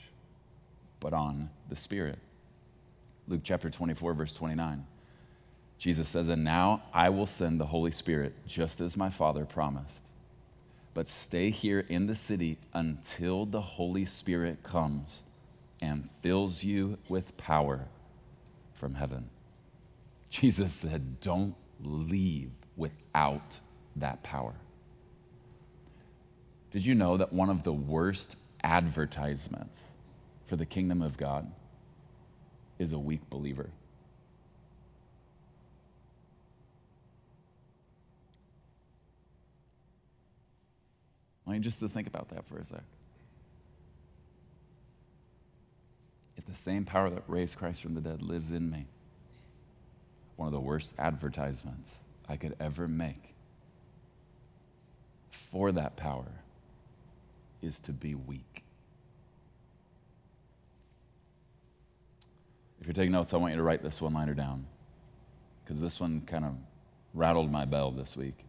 but 1.00 1.14
on 1.14 1.52
the 1.70 1.78
Spirit. 1.78 2.20
Luke 3.30 3.44
chapter 3.46 3.70
24, 3.70 4.14
verse 4.14 4.34
29. 4.34 4.86
Jesus 5.78 6.10
says, 6.10 6.28
And 6.28 6.44
now 6.44 6.84
I 6.94 7.08
will 7.08 7.28
send 7.28 7.62
the 7.62 7.68
Holy 7.68 7.92
Spirit 7.92 8.34
just 8.46 8.82
as 8.82 8.98
my 8.98 9.10
Father 9.10 9.46
promised. 9.46 10.04
But 10.94 11.08
stay 11.08 11.50
here 11.50 11.86
in 11.88 12.08
the 12.08 12.16
city 12.18 12.58
until 12.74 13.46
the 13.46 13.62
Holy 13.62 14.04
Spirit 14.04 14.64
comes 14.64 15.24
and 15.84 16.08
fills 16.22 16.64
you 16.64 16.98
with 17.10 17.36
power 17.36 17.90
from 18.74 18.96
heaven. 18.96 19.30
Jesus 20.30 20.72
said, 20.72 21.20
Don't 21.20 21.56
leave 21.82 22.52
without 22.78 23.60
that 23.98 24.24
power. 24.24 24.56
Did 26.72 26.86
you 26.86 26.96
know 26.96 27.18
that 27.18 27.34
one 27.34 27.50
of 27.50 27.64
the 27.64 27.74
worst 27.74 28.38
advertisements 28.64 29.84
for 30.46 30.56
the 30.56 30.66
kingdom 30.66 31.02
of 31.02 31.18
God 31.18 31.52
is 32.80 32.94
a 32.94 32.98
weak 32.98 33.30
believer? 33.30 33.70
I 41.46 41.56
you 41.56 41.60
just 41.60 41.82
to 41.82 41.90
think 41.90 42.08
about 42.08 42.30
that 42.30 42.46
for 42.46 42.58
a 42.58 42.66
sec. 42.66 42.84
If 46.38 46.46
the 46.46 46.56
same 46.56 46.86
power 46.86 47.10
that 47.10 47.24
raised 47.28 47.58
Christ 47.58 47.82
from 47.82 47.94
the 47.94 48.02
dead 48.02 48.22
lives 48.22 48.52
in 48.52 48.70
me, 48.70 48.88
one 50.36 50.48
of 50.48 50.54
the 50.54 50.60
worst 50.60 50.96
advertisements 50.98 51.98
I 52.28 52.38
could 52.38 52.56
ever 52.60 52.88
make 52.88 53.34
for 55.32 55.72
that 55.72 55.96
power 55.96 56.32
is 57.62 57.80
to 57.82 57.92
be 57.92 58.16
weak. 58.16 58.64
If 62.80 62.88
you're 62.88 62.94
taking 62.94 63.14
notes, 63.14 63.34
I 63.34 63.38
want 63.38 63.52
you 63.52 63.58
to 63.58 63.64
write 63.64 63.84
this 63.84 64.02
one 64.02 64.14
liner 64.14 64.34
down 64.34 64.66
because 65.64 65.80
this 65.80 66.00
one 66.00 66.22
kind 66.22 66.44
of 66.44 66.56
rattled 67.14 67.52
my 67.52 67.66
bell 67.66 67.92
this 67.92 68.18
week. 68.18 68.46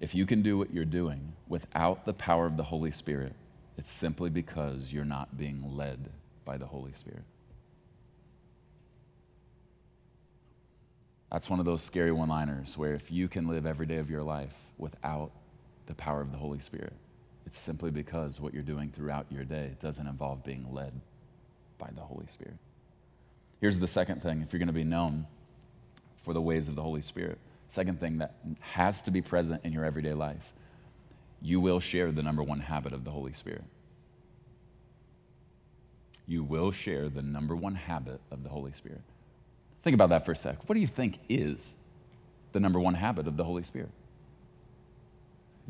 If 0.00 0.14
you 0.14 0.26
can 0.26 0.42
do 0.42 0.58
what 0.58 0.74
you're 0.74 0.84
doing 0.84 1.32
without 1.48 2.04
the 2.04 2.12
power 2.12 2.46
of 2.46 2.56
the 2.56 2.64
Holy 2.64 2.90
Spirit, 2.90 3.34
it's 3.78 3.90
simply 3.90 4.30
because 4.30 4.92
you're 4.92 5.04
not 5.04 5.38
being 5.38 5.76
led 5.76 6.10
by 6.46 6.56
the 6.56 6.64
Holy 6.64 6.92
Spirit. 6.92 7.24
That's 11.30 11.50
one 11.50 11.58
of 11.58 11.66
those 11.66 11.82
scary 11.82 12.12
one 12.12 12.30
liners 12.30 12.78
where 12.78 12.94
if 12.94 13.12
you 13.12 13.28
can 13.28 13.48
live 13.48 13.66
every 13.66 13.84
day 13.84 13.98
of 13.98 14.08
your 14.08 14.22
life 14.22 14.54
without 14.78 15.32
the 15.84 15.94
power 15.94 16.22
of 16.22 16.30
the 16.30 16.38
Holy 16.38 16.60
Spirit, 16.60 16.94
it's 17.44 17.58
simply 17.58 17.90
because 17.90 18.40
what 18.40 18.54
you're 18.54 18.62
doing 18.62 18.90
throughout 18.90 19.26
your 19.30 19.44
day 19.44 19.76
doesn't 19.82 20.06
involve 20.06 20.44
being 20.44 20.72
led 20.72 20.98
by 21.78 21.90
the 21.94 22.00
Holy 22.00 22.26
Spirit. 22.26 22.56
Here's 23.60 23.78
the 23.78 23.88
second 23.88 24.22
thing 24.22 24.40
if 24.40 24.52
you're 24.52 24.58
going 24.58 24.68
to 24.68 24.72
be 24.72 24.84
known 24.84 25.26
for 26.22 26.32
the 26.32 26.40
ways 26.40 26.68
of 26.68 26.76
the 26.76 26.82
Holy 26.82 27.02
Spirit, 27.02 27.38
second 27.68 28.00
thing 28.00 28.18
that 28.18 28.36
has 28.60 29.02
to 29.02 29.10
be 29.10 29.20
present 29.20 29.64
in 29.64 29.72
your 29.72 29.84
everyday 29.84 30.14
life, 30.14 30.52
you 31.42 31.60
will 31.60 31.80
share 31.80 32.12
the 32.12 32.22
number 32.22 32.42
one 32.42 32.60
habit 32.60 32.92
of 32.92 33.04
the 33.04 33.10
Holy 33.10 33.32
Spirit. 33.32 33.64
You 36.26 36.42
will 36.42 36.72
share 36.72 37.08
the 37.08 37.22
number 37.22 37.54
one 37.54 37.74
habit 37.74 38.20
of 38.30 38.42
the 38.42 38.48
Holy 38.48 38.72
Spirit. 38.72 39.02
Think 39.82 39.94
about 39.94 40.08
that 40.08 40.26
for 40.26 40.32
a 40.32 40.36
sec. 40.36 40.68
What 40.68 40.74
do 40.74 40.80
you 40.80 40.86
think 40.86 41.20
is 41.28 41.74
the 42.52 42.60
number 42.60 42.80
one 42.80 42.94
habit 42.94 43.28
of 43.28 43.36
the 43.36 43.44
Holy 43.44 43.62
Spirit? 43.62 43.90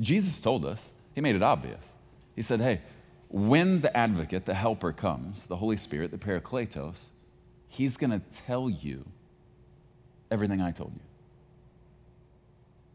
Jesus 0.01 0.41
told 0.41 0.65
us, 0.65 0.93
He 1.15 1.21
made 1.21 1.37
it 1.37 1.43
obvious. 1.43 1.87
He 2.35 2.43
said, 2.43 2.61
Hey, 2.61 2.81
when 3.29 3.81
the 3.81 3.95
advocate, 3.95 4.47
the 4.47 4.55
helper 4.55 4.93
comes, 4.93 5.47
the 5.47 5.57
Holy 5.57 5.77
Spirit, 5.77 6.11
the 6.11 6.19
Parakletos, 6.19 7.09
He's 7.69 7.97
going 7.99 8.11
to 8.11 8.21
tell 8.47 8.71
you 8.71 9.05
everything 10.31 10.63
I 10.63 10.71
told 10.71 10.93
you. 10.95 11.01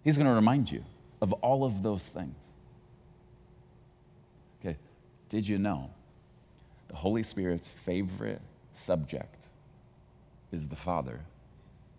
He's 0.03 0.17
going 0.17 0.27
to 0.27 0.33
remind 0.33 0.71
you 0.71 0.83
of 1.21 1.33
all 1.33 1.63
of 1.63 1.83
those 1.83 2.07
things. 2.07 2.35
Okay, 4.59 4.77
did 5.29 5.47
you 5.47 5.59
know 5.59 5.91
the 6.91 6.97
Holy 6.97 7.23
Spirit's 7.23 7.69
favorite 7.69 8.41
subject 8.73 9.47
is 10.51 10.67
the 10.67 10.75
Father 10.75 11.21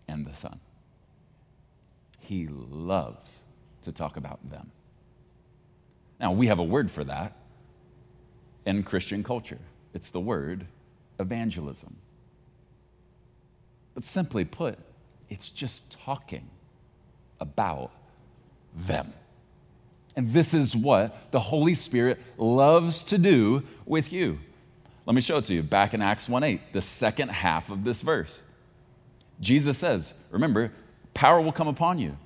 and 0.07 0.27
the 0.27 0.35
Son. 0.35 0.61
He 2.21 2.47
loves 2.47 3.39
to 3.83 3.91
talk 3.91 4.19
about 4.19 4.51
them. 4.51 4.71
Now, 6.21 6.33
we 6.33 6.47
have 6.49 6.59
a 6.59 6.65
word 6.65 6.91
for 6.91 7.05
that 7.05 7.35
in 8.67 8.83
Christian 8.83 9.25
culture 9.25 9.59
it's 9.95 10.11
the 10.11 10.21
word 10.21 10.67
evangelism. 11.19 11.97
But 13.95 14.05
simply 14.05 14.45
put, 14.45 14.79
it's 15.29 15.51
just 15.51 15.91
talking 15.91 16.49
about 17.41 17.91
them. 18.75 19.13
And 20.17 20.31
this 20.31 20.55
is 20.55 20.77
what 20.77 21.31
the 21.31 21.41
Holy 21.41 21.75
Spirit 21.75 22.21
loves 22.39 23.05
to 23.05 23.19
do 23.19 23.65
with 23.85 24.13
you. 24.13 24.39
Let 25.05 25.15
me 25.15 25.21
show 25.21 25.39
it 25.39 25.45
to 25.45 25.55
you 25.55 25.63
back 25.63 25.95
in 25.95 26.03
Acts 26.03 26.29
1 26.29 26.45
8, 26.45 26.73
the 26.73 26.81
second 26.81 27.31
half 27.31 27.71
of 27.71 27.85
this 27.85 28.03
verse. 28.03 28.43
Jesus 29.41 29.79
says, 29.79 30.15
Remember, 30.31 30.73
power 31.13 31.41
will 31.41 31.53
come 31.53 31.69
upon 31.69 31.99
you 31.99 32.17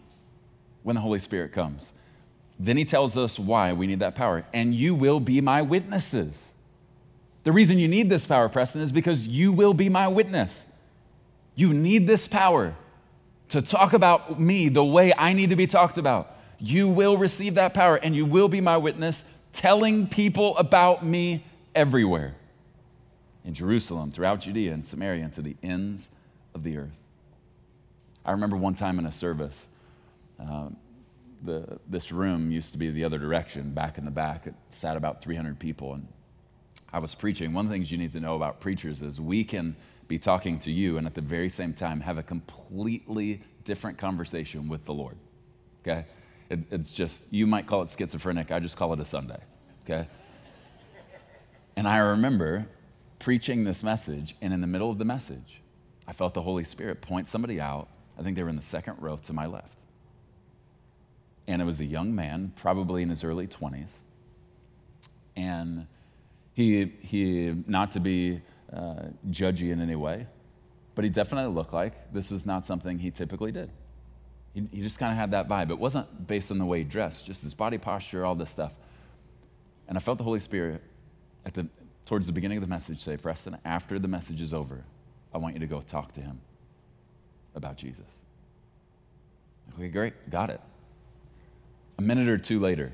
when 0.83 0.95
the 0.95 1.01
Holy 1.01 1.19
Spirit 1.19 1.53
comes. 1.53 1.95
Then 2.59 2.77
he 2.77 2.85
tells 2.85 3.17
us 3.17 3.39
why 3.39 3.73
we 3.73 3.87
need 3.87 4.01
that 4.01 4.15
power. 4.15 4.45
And 4.53 4.75
you 4.75 4.95
will 4.95 5.21
be 5.21 5.41
my 5.41 5.63
witnesses. 5.63 6.53
The 7.45 7.53
reason 7.53 7.79
you 7.79 7.89
need 7.89 8.11
this 8.11 8.27
power, 8.27 8.49
Preston, 8.49 8.83
is 8.83 8.93
because 8.93 9.27
you 9.27 9.53
will 9.53 9.75
be 9.75 9.89
my 9.89 10.09
witness. 10.09 10.67
You 11.55 11.73
need 11.73 12.07
this 12.07 12.29
power 12.29 12.75
to 13.51 13.63
talk 13.63 13.93
about 13.93 14.41
me 14.41 14.69
the 14.69 14.85
way 14.85 15.13
I 15.17 15.33
need 15.33 15.51
to 15.51 15.57
be 15.57 15.67
talked 15.67 15.97
about. 15.97 16.35
You 16.59 16.89
will 16.89 17.17
receive 17.17 17.55
that 17.55 17.73
power 17.73 17.97
and 17.97 18.15
you 18.15 18.27
will 18.27 18.49
be 18.49 18.61
my 18.61 18.77
witness, 18.77 19.25
telling 19.53 20.07
people 20.07 20.57
about 20.59 21.05
me 21.05 21.45
everywhere 21.75 22.35
in 23.47 23.55
Jerusalem, 23.55 24.11
throughout 24.11 24.41
Judea 24.41 24.75
and 24.75 24.85
Samaria, 24.85 25.25
and 25.25 25.33
to 25.35 25.41
the 25.41 25.57
ends 25.63 26.11
of 26.53 26.65
the 26.65 26.77
earth. 26.77 26.99
I 28.25 28.33
remember 28.33 28.57
one 28.57 28.75
time 28.75 28.99
in 28.99 29.07
a 29.07 29.13
service, 29.13 29.69
um, 30.41 30.77
the, 31.43 31.79
this 31.89 32.11
room 32.11 32.51
used 32.51 32.73
to 32.73 32.79
be 32.79 32.91
the 32.91 33.05
other 33.05 33.19
direction, 33.19 33.73
back 33.73 33.99
in 33.99 34.05
the 34.05 34.11
back. 34.11 34.49
It 34.49 34.55
sat 34.69 34.97
about 34.97 35.23
300 35.23 35.61
people, 35.61 35.95
and 35.95 36.09
I 36.93 36.99
was 36.99 37.15
preaching. 37.15 37.55
One 37.55 37.67
of 37.67 37.71
the 37.71 37.75
things 37.75 37.93
you 37.93 37.99
need 37.99 38.13
to 38.13 38.21
know 38.21 38.35
about 38.35 38.59
preachers 38.59 39.01
is 39.01 39.21
we 39.21 39.45
can 39.45 39.77
be 40.09 40.19
talking 40.19 40.59
to 40.61 40.73
you 40.73 40.99
and 40.99 41.07
at 41.07 41.15
the 41.15 41.21
very 41.21 41.49
same 41.49 41.73
time 41.73 42.01
have 42.01 42.19
a 42.19 42.23
completely 42.23 43.43
different 43.65 43.97
conversation 43.97 44.69
with 44.69 44.85
the 44.85 44.95
Lord. 44.95 45.17
Okay? 45.83 46.05
It, 46.51 46.61
it's 46.71 46.93
just, 46.93 47.25
you 47.31 47.47
might 47.47 47.67
call 47.67 47.83
it 47.83 47.91
schizophrenic, 47.97 48.51
I 48.51 48.59
just 48.59 48.77
call 48.77 48.93
it 48.93 49.01
a 49.01 49.05
Sunday. 49.05 49.39
Okay? 49.85 50.09
And 51.77 51.87
I 51.87 51.99
remember 51.99 52.67
preaching 53.19 53.65
this 53.65 53.83
message, 53.83 54.35
and 54.41 54.53
in 54.53 54.61
the 54.61 54.67
middle 54.67 54.91
of 54.91 54.99
the 54.99 55.05
message, 55.05 55.61
I 56.07 56.13
felt 56.13 56.35
the 56.35 56.43
Holy 56.43 56.65
Spirit 56.65 57.01
point 57.01 57.29
somebody 57.29 57.61
out. 57.61 57.89
I 58.19 58.23
think 58.23 58.37
they 58.37 58.43
were 58.43 58.49
in 58.49 58.57
the 58.57 58.63
second 58.63 58.97
row 59.01 59.17
to 59.17 59.33
my 59.33 59.47
left. 59.47 59.81
And 61.49 61.61
it 61.63 61.65
was 61.65 61.81
a 61.81 61.85
young 61.85 62.15
man, 62.15 62.53
probably 62.57 63.03
in 63.03 63.09
his 63.09 63.25
early 63.25 63.47
20s. 63.47 63.93
And 65.37 65.87
he, 66.55 66.93
he 67.01 67.55
not 67.67 67.93
to 67.93 68.01
be 68.01 68.41
uh, 68.73 69.09
judgy 69.31 69.71
in 69.71 69.81
any 69.81 69.97
way, 69.97 70.27
but 70.95 71.05
he 71.05 71.11
definitely 71.11 71.55
looked 71.55 71.73
like 71.73 72.13
this 72.13 72.31
was 72.31 72.47
not 72.47 72.65
something 72.65 72.99
he 72.99 73.11
typically 73.11 73.53
did. 73.53 73.71
He, 74.55 74.67
he 74.73 74.81
just 74.81 74.99
kind 74.99 75.13
of 75.13 75.19
had 75.19 75.33
that 75.33 75.49
vibe. 75.49 75.71
It 75.71 75.79
wasn't 75.79 76.27
based 76.27 76.51
on 76.51 76.59
the 76.59 76.65
way 76.65 76.79
he 76.79 76.85
dressed, 76.85 77.27
just 77.27 77.43
his 77.43 77.53
body 77.53 77.79
posture, 77.79 78.25
all 78.25 78.35
this 78.35 78.51
stuff. 78.51 78.75
And 79.89 79.99
I 79.99 80.01
felt 80.01 80.19
the 80.19 80.25
Holy 80.25 80.41
Spirit 80.41 80.83
at 81.45 81.55
the, 81.55 81.69
towards 82.07 82.27
the 82.27 82.33
beginning 82.33 82.57
of 82.57 82.63
the 82.63 82.69
message 82.69 83.01
say, 83.01 83.17
Preston, 83.17 83.59
after 83.65 83.99
the 83.99 84.09
message 84.09 84.41
is 84.41 84.55
over, 84.55 84.85
I 85.35 85.39
want 85.39 85.55
you 85.55 85.61
to 85.61 85.67
go 85.67 85.81
talk 85.81 86.13
to 86.13 86.21
him 86.21 86.41
about 87.55 87.77
Jesus. 87.77 88.07
Okay, 89.75 89.89
great, 89.89 90.31
got 90.31 90.49
it. 90.49 90.61
A 91.99 92.03
minute 92.03 92.29
or 92.29 92.39
two 92.39 92.61
later, 92.61 92.93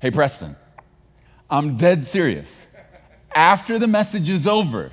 hey, 0.00 0.10
Preston, 0.10 0.56
I'm 1.50 1.76
dead 1.76 2.04
serious. 2.04 2.66
After 3.34 3.78
the 3.78 3.86
message 3.86 4.30
is 4.30 4.46
over, 4.46 4.90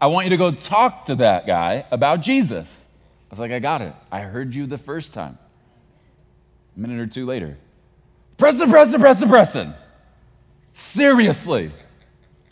I 0.00 0.06
want 0.06 0.26
you 0.26 0.30
to 0.30 0.36
go 0.36 0.50
talk 0.50 1.04
to 1.06 1.16
that 1.16 1.46
guy 1.46 1.84
about 1.90 2.22
Jesus. 2.22 2.86
I 3.30 3.32
was 3.34 3.38
like, 3.38 3.52
I 3.52 3.58
got 3.58 3.82
it. 3.82 3.92
I 4.10 4.20
heard 4.20 4.54
you 4.54 4.66
the 4.66 4.78
first 4.78 5.12
time. 5.12 5.38
A 6.76 6.80
minute 6.80 7.00
or 7.00 7.06
two 7.06 7.26
later, 7.26 7.58
Preston, 8.38 8.70
Preston, 8.70 9.00
Preston, 9.00 9.28
Preston. 9.28 9.74
Seriously. 10.72 11.72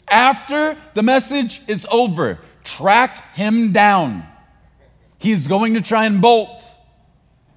After 0.09 0.77
the 0.95 1.03
message 1.03 1.63
is 1.67 1.87
over, 1.91 2.39
track 2.65 3.35
him 3.35 3.73
down. 3.73 4.27
He's 5.19 5.47
going 5.49 5.75
to 5.75 5.81
try 5.81 6.07
and 6.07 6.21
bolt. 6.21 6.63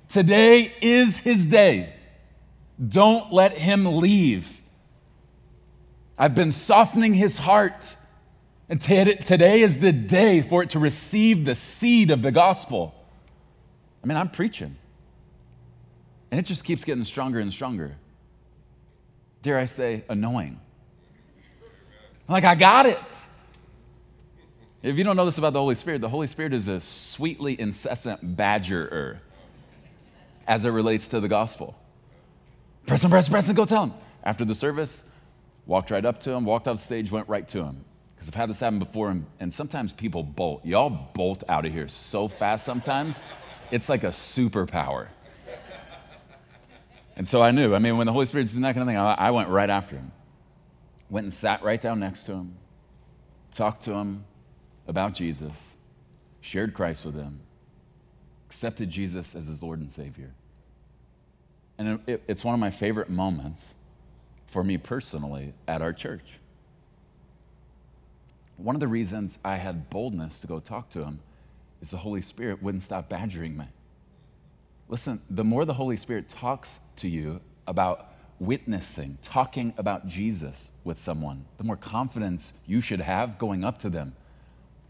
Today 0.07 0.73
is 0.81 1.17
his 1.17 1.45
day. 1.45 1.93
Don't 2.85 3.31
let 3.31 3.57
him 3.57 3.85
leave. 3.97 4.61
I've 6.17 6.33
been 6.33 6.51
softening 6.51 7.13
his 7.13 7.37
heart. 7.37 7.95
And 8.67 8.79
today 8.79 9.61
is 9.61 9.79
the 9.79 9.91
day 9.91 10.41
for 10.41 10.61
it 10.63 10.71
to 10.71 10.79
receive 10.79 11.45
the 11.45 11.55
seed 11.55 12.11
of 12.11 12.21
the 12.21 12.31
gospel. 12.31 12.93
I 14.03 14.07
mean, 14.07 14.17
I'm 14.17 14.29
preaching. 14.29 14.75
And 16.31 16.39
it 16.39 16.45
just 16.45 16.63
keeps 16.63 16.83
getting 16.83 17.03
stronger 17.03 17.39
and 17.39 17.51
stronger. 17.51 17.95
Dare 19.41 19.57
I 19.57 19.65
say, 19.65 20.03
annoying. 20.07 20.59
Like, 22.29 22.43
I 22.43 22.53
got 22.53 22.85
it. 22.85 22.99
If 24.83 24.97
you 24.97 25.03
don't 25.03 25.15
know 25.15 25.25
this 25.25 25.39
about 25.39 25.53
the 25.53 25.59
Holy 25.59 25.75
Spirit, 25.75 25.99
the 25.99 26.09
Holy 26.09 26.27
Spirit 26.27 26.53
is 26.53 26.67
a 26.67 26.79
sweetly 26.79 27.59
incessant 27.59 28.37
badgerer 28.37 29.17
as 30.47 30.63
it 30.63 30.69
relates 30.69 31.07
to 31.09 31.19
the 31.19 31.27
gospel. 31.27 31.75
Preston, 32.85 33.09
press 33.09 33.27
Preston, 33.27 33.55
go 33.55 33.65
tell 33.65 33.83
him. 33.83 33.93
After 34.23 34.45
the 34.45 34.55
service, 34.55 35.03
walked 35.65 35.91
right 35.91 36.05
up 36.05 36.19
to 36.21 36.31
him, 36.31 36.45
walked 36.45 36.67
off 36.67 36.79
stage, 36.79 37.11
went 37.11 37.27
right 37.27 37.47
to 37.49 37.63
him. 37.63 37.83
Because 38.15 38.29
I've 38.29 38.35
had 38.35 38.49
this 38.49 38.59
happen 38.59 38.79
before, 38.79 39.09
and, 39.09 39.25
and 39.39 39.53
sometimes 39.53 39.91
people 39.91 40.23
bolt. 40.23 40.63
Y'all 40.65 40.89
bolt 41.13 41.43
out 41.49 41.65
of 41.65 41.73
here 41.73 41.87
so 41.87 42.27
fast 42.27 42.63
sometimes, 42.63 43.23
it's 43.71 43.89
like 43.89 44.03
a 44.03 44.09
superpower. 44.09 45.07
And 47.15 47.27
so 47.27 47.41
I 47.41 47.51
knew. 47.51 47.75
I 47.75 47.79
mean, 47.79 47.97
when 47.97 48.05
the 48.05 48.13
Holy 48.13 48.25
Spirit's 48.25 48.53
doing 48.53 48.61
that 48.61 48.75
kind 48.75 48.83
of 48.83 48.87
thing, 48.87 48.97
I, 48.97 49.13
I 49.13 49.31
went 49.31 49.49
right 49.49 49.69
after 49.69 49.97
him. 49.97 50.11
Went 51.09 51.25
and 51.25 51.33
sat 51.33 51.63
right 51.63 51.81
down 51.81 51.99
next 51.99 52.25
to 52.25 52.33
him, 52.33 52.55
talked 53.51 53.83
to 53.83 53.93
him 53.93 54.25
about 54.87 55.13
Jesus, 55.13 55.75
shared 56.41 56.73
Christ 56.73 57.05
with 57.05 57.15
him, 57.15 57.39
accepted 58.47 58.89
Jesus 58.89 59.35
as 59.35 59.47
his 59.47 59.63
Lord 59.63 59.79
and 59.79 59.91
Savior. 59.91 60.31
And 61.77 61.99
it, 62.07 62.23
it's 62.27 62.43
one 62.43 62.53
of 62.53 62.59
my 62.59 62.71
favorite 62.71 63.09
moments 63.09 63.73
for 64.47 64.63
me 64.63 64.77
personally 64.77 65.53
at 65.67 65.81
our 65.81 65.93
church. 65.93 66.39
One 68.57 68.75
of 68.75 68.81
the 68.81 68.87
reasons 68.87 69.39
I 69.45 69.55
had 69.55 69.89
boldness 69.89 70.39
to 70.39 70.47
go 70.47 70.59
talk 70.59 70.89
to 70.89 71.03
him 71.03 71.19
is 71.81 71.91
the 71.91 71.97
Holy 71.97 72.21
Spirit 72.21 72.61
wouldn't 72.61 72.83
stop 72.83 73.07
badgering 73.07 73.55
me. 73.55 73.65
Listen, 74.89 75.21
the 75.29 75.43
more 75.43 75.65
the 75.65 75.73
Holy 75.73 75.95
Spirit 75.95 76.27
talks 76.27 76.79
to 76.97 77.07
you 77.07 77.39
about 77.67 78.11
witnessing, 78.39 79.17
talking 79.21 79.73
about 79.77 80.07
Jesus 80.07 80.71
with 80.83 80.97
someone, 80.97 81.45
the 81.57 81.63
more 81.63 81.75
confidence 81.75 82.53
you 82.65 82.81
should 82.81 83.01
have 83.01 83.37
going 83.37 83.63
up 83.63 83.79
to 83.79 83.89
them. 83.89 84.15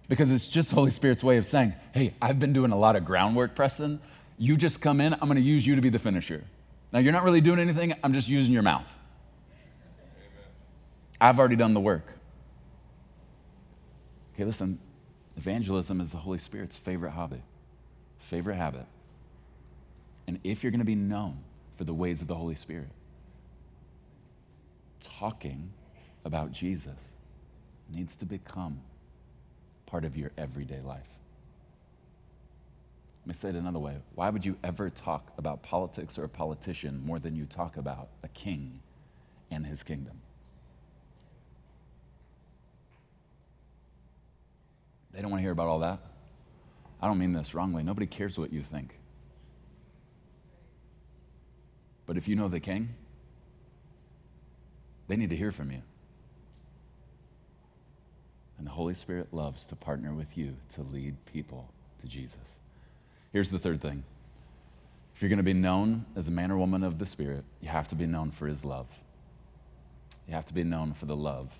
Because 0.07 0.31
it's 0.31 0.47
just 0.47 0.71
Holy 0.71 0.91
Spirit's 0.91 1.23
way 1.23 1.37
of 1.37 1.45
saying, 1.45 1.73
hey, 1.93 2.13
I've 2.21 2.39
been 2.39 2.53
doing 2.53 2.71
a 2.71 2.77
lot 2.77 2.95
of 2.95 3.05
groundwork, 3.05 3.55
Preston. 3.55 3.99
You 4.37 4.57
just 4.57 4.81
come 4.81 5.01
in, 5.01 5.13
I'm 5.13 5.21
going 5.21 5.35
to 5.35 5.41
use 5.41 5.65
you 5.65 5.75
to 5.75 5.81
be 5.81 5.89
the 5.89 5.99
finisher. 5.99 6.43
Now, 6.91 6.99
you're 6.99 7.13
not 7.13 7.23
really 7.23 7.41
doing 7.41 7.59
anything, 7.59 7.93
I'm 8.03 8.13
just 8.13 8.27
using 8.27 8.53
your 8.53 8.63
mouth. 8.63 8.87
I've 11.21 11.37
already 11.37 11.55
done 11.55 11.73
the 11.73 11.79
work. 11.79 12.13
Okay, 14.33 14.45
listen, 14.45 14.79
evangelism 15.37 15.99
is 15.99 16.11
the 16.11 16.17
Holy 16.17 16.37
Spirit's 16.37 16.77
favorite 16.77 17.11
hobby, 17.11 17.43
favorite 18.19 18.55
habit. 18.55 18.85
And 20.27 20.39
if 20.43 20.63
you're 20.63 20.71
going 20.71 20.79
to 20.79 20.85
be 20.85 20.95
known 20.95 21.39
for 21.75 21.83
the 21.83 21.93
ways 21.93 22.21
of 22.21 22.27
the 22.27 22.35
Holy 22.35 22.55
Spirit, 22.55 22.89
talking 24.99 25.71
about 26.25 26.51
Jesus 26.51 27.13
needs 27.89 28.15
to 28.17 28.25
become 28.25 28.79
part 29.85 30.05
of 30.05 30.15
your 30.15 30.31
everyday 30.37 30.81
life. 30.81 31.07
Let 33.21 33.27
me 33.27 33.33
say 33.33 33.49
it 33.49 33.55
another 33.55 33.79
way. 33.79 33.97
Why 34.15 34.29
would 34.29 34.45
you 34.45 34.57
ever 34.63 34.89
talk 34.89 35.33
about 35.37 35.61
politics 35.61 36.17
or 36.17 36.23
a 36.23 36.29
politician 36.29 37.01
more 37.05 37.19
than 37.19 37.35
you 37.35 37.45
talk 37.45 37.77
about 37.77 38.09
a 38.23 38.27
king 38.29 38.79
and 39.51 39.65
his 39.65 39.83
kingdom? 39.83 40.19
They 45.11 45.21
don't 45.21 45.31
want 45.31 45.39
to 45.39 45.43
hear 45.43 45.51
about 45.51 45.67
all 45.67 45.79
that. 45.79 45.99
I 47.01 47.07
don't 47.07 47.17
mean 47.17 47.33
this 47.33 47.53
wrongly. 47.53 47.83
Nobody 47.83 48.05
cares 48.05 48.37
what 48.37 48.53
you 48.53 48.61
think. 48.61 48.99
But 52.05 52.17
if 52.17 52.27
you 52.27 52.35
know 52.35 52.47
the 52.47 52.59
king, 52.59 52.89
they 55.09 55.17
need 55.17 55.31
to 55.31 55.35
hear 55.35 55.51
from 55.51 55.71
you. 55.71 55.81
And 58.57 58.65
the 58.65 58.71
Holy 58.71 58.93
Spirit 58.93 59.33
loves 59.33 59.65
to 59.67 59.75
partner 59.75 60.13
with 60.13 60.37
you 60.37 60.55
to 60.75 60.83
lead 60.83 61.15
people 61.25 61.67
to 61.99 62.07
Jesus. 62.07 62.59
Here's 63.33 63.49
the 63.49 63.59
third 63.59 63.81
thing 63.81 64.03
if 65.13 65.21
you're 65.21 65.29
going 65.29 65.37
to 65.37 65.43
be 65.43 65.53
known 65.53 66.05
as 66.15 66.29
a 66.29 66.31
man 66.31 66.51
or 66.51 66.57
woman 66.57 66.83
of 66.83 66.99
the 66.99 67.05
Spirit, 67.05 67.43
you 67.59 67.67
have 67.67 67.89
to 67.89 67.95
be 67.95 68.05
known 68.05 68.31
for 68.31 68.47
his 68.47 68.63
love. 68.63 68.87
You 70.27 70.35
have 70.35 70.45
to 70.45 70.53
be 70.53 70.63
known 70.63 70.93
for 70.93 71.07
the 71.07 71.15
love 71.15 71.59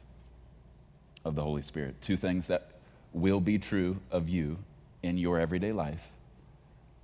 of 1.26 1.36
the 1.36 1.42
Holy 1.42 1.64
Spirit. 1.64 2.02
Two 2.02 2.16
things 2.16 2.48
that 2.48 2.72
will 3.12 3.42
be 3.42 3.58
true 3.58 3.98
of 4.12 4.30
you 4.30 4.60
in 5.02 5.18
your 5.18 5.40
everyday 5.40 5.72
life 5.72 6.08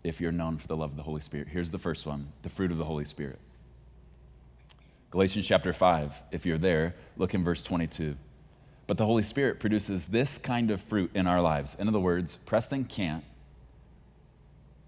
if 0.03 0.21
you're 0.21 0.31
known 0.31 0.57
for 0.57 0.67
the 0.67 0.77
love 0.77 0.91
of 0.91 0.97
the 0.97 1.03
Holy 1.03 1.21
Spirit. 1.21 1.47
Here's 1.47 1.71
the 1.71 1.79
first 1.79 2.05
one 2.05 2.31
the 2.43 2.49
fruit 2.49 2.71
of 2.71 2.77
the 2.77 2.85
Holy 2.85 3.05
Spirit. 3.05 3.39
Galatians 5.15 5.47
chapter 5.47 5.71
5, 5.71 6.23
if 6.33 6.45
you're 6.45 6.57
there, 6.57 6.93
look 7.15 7.33
in 7.33 7.41
verse 7.41 7.63
22. 7.63 8.17
But 8.85 8.97
the 8.97 9.05
Holy 9.05 9.23
Spirit 9.23 9.61
produces 9.61 10.07
this 10.07 10.37
kind 10.37 10.69
of 10.69 10.81
fruit 10.81 11.09
in 11.13 11.25
our 11.25 11.39
lives. 11.39 11.77
In 11.79 11.87
other 11.87 12.01
words, 12.01 12.35
Preston 12.35 12.83
can't, 12.83 13.23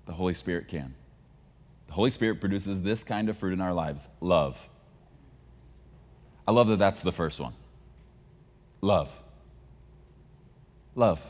the 0.06 0.12
Holy 0.12 0.34
Spirit 0.34 0.68
can. 0.68 0.94
The 1.88 1.94
Holy 1.94 2.10
Spirit 2.10 2.42
produces 2.42 2.82
this 2.82 3.06
kind 3.06 3.30
of 3.30 3.38
fruit 3.38 3.54
in 3.54 3.62
our 3.62 3.72
lives 3.72 4.10
love. 4.20 4.62
I 6.46 6.52
love 6.52 6.68
that 6.68 6.80
that's 6.80 7.00
the 7.00 7.14
first 7.14 7.40
one. 7.40 7.54
Love. 8.82 9.10
Love. 10.94 11.22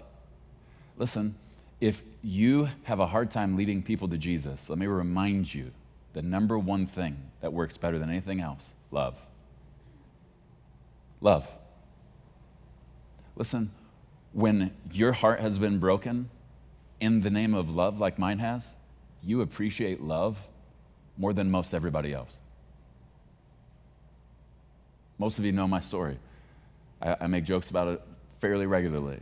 Listen, 0.97 1.35
if 1.79 2.01
you 2.23 2.67
have 2.85 2.99
a 2.99 3.05
hard 3.05 3.29
time 3.29 3.57
leading 3.57 3.83
people 3.83 4.07
to 4.07 4.17
Jesus, 4.17 4.71
let 4.71 4.79
me 4.79 4.87
remind 4.87 5.53
you 5.53 5.69
the 6.13 6.23
number 6.23 6.57
one 6.57 6.87
thing 6.87 7.15
that 7.41 7.53
works 7.53 7.77
better 7.77 7.99
than 7.99 8.09
anything 8.09 8.41
else 8.41 8.73
love. 8.91 9.15
Love. 11.21 11.47
Listen, 13.35 13.71
when 14.33 14.73
your 14.91 15.11
heart 15.11 15.39
has 15.39 15.59
been 15.59 15.79
broken 15.79 16.29
in 16.99 17.21
the 17.21 17.29
name 17.29 17.53
of 17.53 17.75
love, 17.75 17.99
like 17.99 18.17
mine 18.19 18.39
has, 18.39 18.75
you 19.23 19.41
appreciate 19.41 20.01
love 20.01 20.47
more 21.17 21.33
than 21.33 21.49
most 21.49 21.73
everybody 21.73 22.13
else. 22.13 22.39
Most 25.17 25.39
of 25.39 25.45
you 25.45 25.51
know 25.51 25.67
my 25.67 25.79
story. 25.79 26.19
I, 27.01 27.15
I 27.21 27.27
make 27.27 27.43
jokes 27.43 27.69
about 27.69 27.87
it 27.87 28.01
fairly 28.39 28.67
regularly 28.67 29.19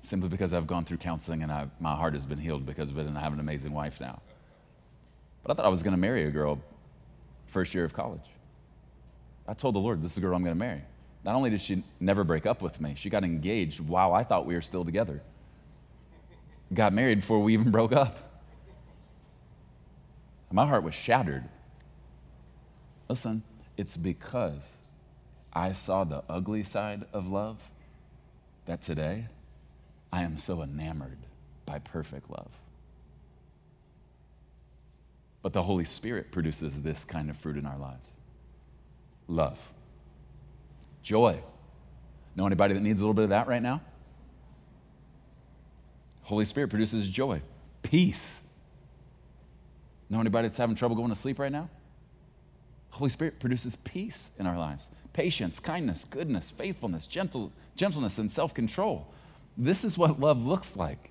simply 0.00 0.28
because 0.28 0.52
I've 0.52 0.66
gone 0.66 0.84
through 0.84 0.98
counseling 0.98 1.42
and 1.42 1.50
I, 1.50 1.68
my 1.80 1.94
heart 1.94 2.14
has 2.14 2.24
been 2.24 2.38
healed 2.38 2.64
because 2.64 2.90
of 2.90 2.98
it, 2.98 3.06
and 3.06 3.16
I 3.16 3.20
have 3.20 3.32
an 3.32 3.40
amazing 3.40 3.72
wife 3.72 4.00
now. 4.00 4.20
But 5.42 5.52
I 5.52 5.54
thought 5.54 5.66
I 5.66 5.70
was 5.70 5.82
going 5.82 5.92
to 5.92 5.98
marry 5.98 6.26
a 6.26 6.30
girl 6.30 6.60
first 7.46 7.74
year 7.74 7.84
of 7.84 7.94
college. 7.94 8.24
I 9.48 9.54
told 9.54 9.74
the 9.74 9.80
Lord, 9.80 10.02
this 10.02 10.10
is 10.10 10.14
the 10.16 10.20
girl 10.20 10.36
I'm 10.36 10.44
going 10.44 10.54
to 10.54 10.58
marry. 10.58 10.82
Not 11.24 11.34
only 11.34 11.48
did 11.48 11.62
she 11.62 11.82
never 11.98 12.22
break 12.22 12.44
up 12.44 12.60
with 12.60 12.80
me, 12.82 12.94
she 12.94 13.08
got 13.08 13.24
engaged 13.24 13.80
while 13.80 14.12
I 14.12 14.22
thought 14.22 14.44
we 14.44 14.54
were 14.54 14.60
still 14.60 14.84
together. 14.84 15.22
Got 16.72 16.92
married 16.92 17.20
before 17.20 17.40
we 17.40 17.54
even 17.54 17.70
broke 17.70 17.92
up. 17.92 18.42
My 20.52 20.66
heart 20.66 20.82
was 20.82 20.94
shattered. 20.94 21.44
Listen, 23.08 23.42
it's 23.78 23.96
because 23.96 24.70
I 25.52 25.72
saw 25.72 26.04
the 26.04 26.22
ugly 26.28 26.62
side 26.62 27.04
of 27.14 27.32
love 27.32 27.58
that 28.66 28.82
today 28.82 29.28
I 30.12 30.22
am 30.22 30.36
so 30.36 30.62
enamored 30.62 31.18
by 31.64 31.78
perfect 31.78 32.30
love. 32.30 32.50
But 35.40 35.54
the 35.54 35.62
Holy 35.62 35.84
Spirit 35.84 36.32
produces 36.32 36.82
this 36.82 37.04
kind 37.04 37.30
of 37.30 37.36
fruit 37.36 37.56
in 37.56 37.64
our 37.64 37.78
lives 37.78 38.10
love, 39.28 39.68
joy. 41.02 41.40
Know 42.34 42.46
anybody 42.46 42.74
that 42.74 42.80
needs 42.80 43.00
a 43.00 43.02
little 43.02 43.14
bit 43.14 43.24
of 43.24 43.30
that 43.30 43.46
right 43.46 43.62
now? 43.62 43.80
Holy 46.22 46.44
Spirit 46.44 46.68
produces 46.68 47.08
joy, 47.08 47.40
peace. 47.82 48.42
Know 50.10 50.20
anybody 50.20 50.48
that's 50.48 50.58
having 50.58 50.76
trouble 50.76 50.96
going 50.96 51.10
to 51.10 51.16
sleep 51.16 51.38
right 51.38 51.52
now? 51.52 51.68
Holy 52.90 53.10
Spirit 53.10 53.38
produces 53.38 53.76
peace 53.76 54.30
in 54.38 54.46
our 54.46 54.58
lives 54.58 54.90
patience, 55.12 55.58
kindness, 55.58 56.04
goodness, 56.04 56.50
faithfulness, 56.50 57.06
gentle, 57.06 57.52
gentleness, 57.76 58.18
and 58.18 58.30
self 58.30 58.54
control. 58.54 59.12
This 59.56 59.84
is 59.84 59.98
what 59.98 60.20
love 60.20 60.46
looks 60.46 60.76
like. 60.76 61.10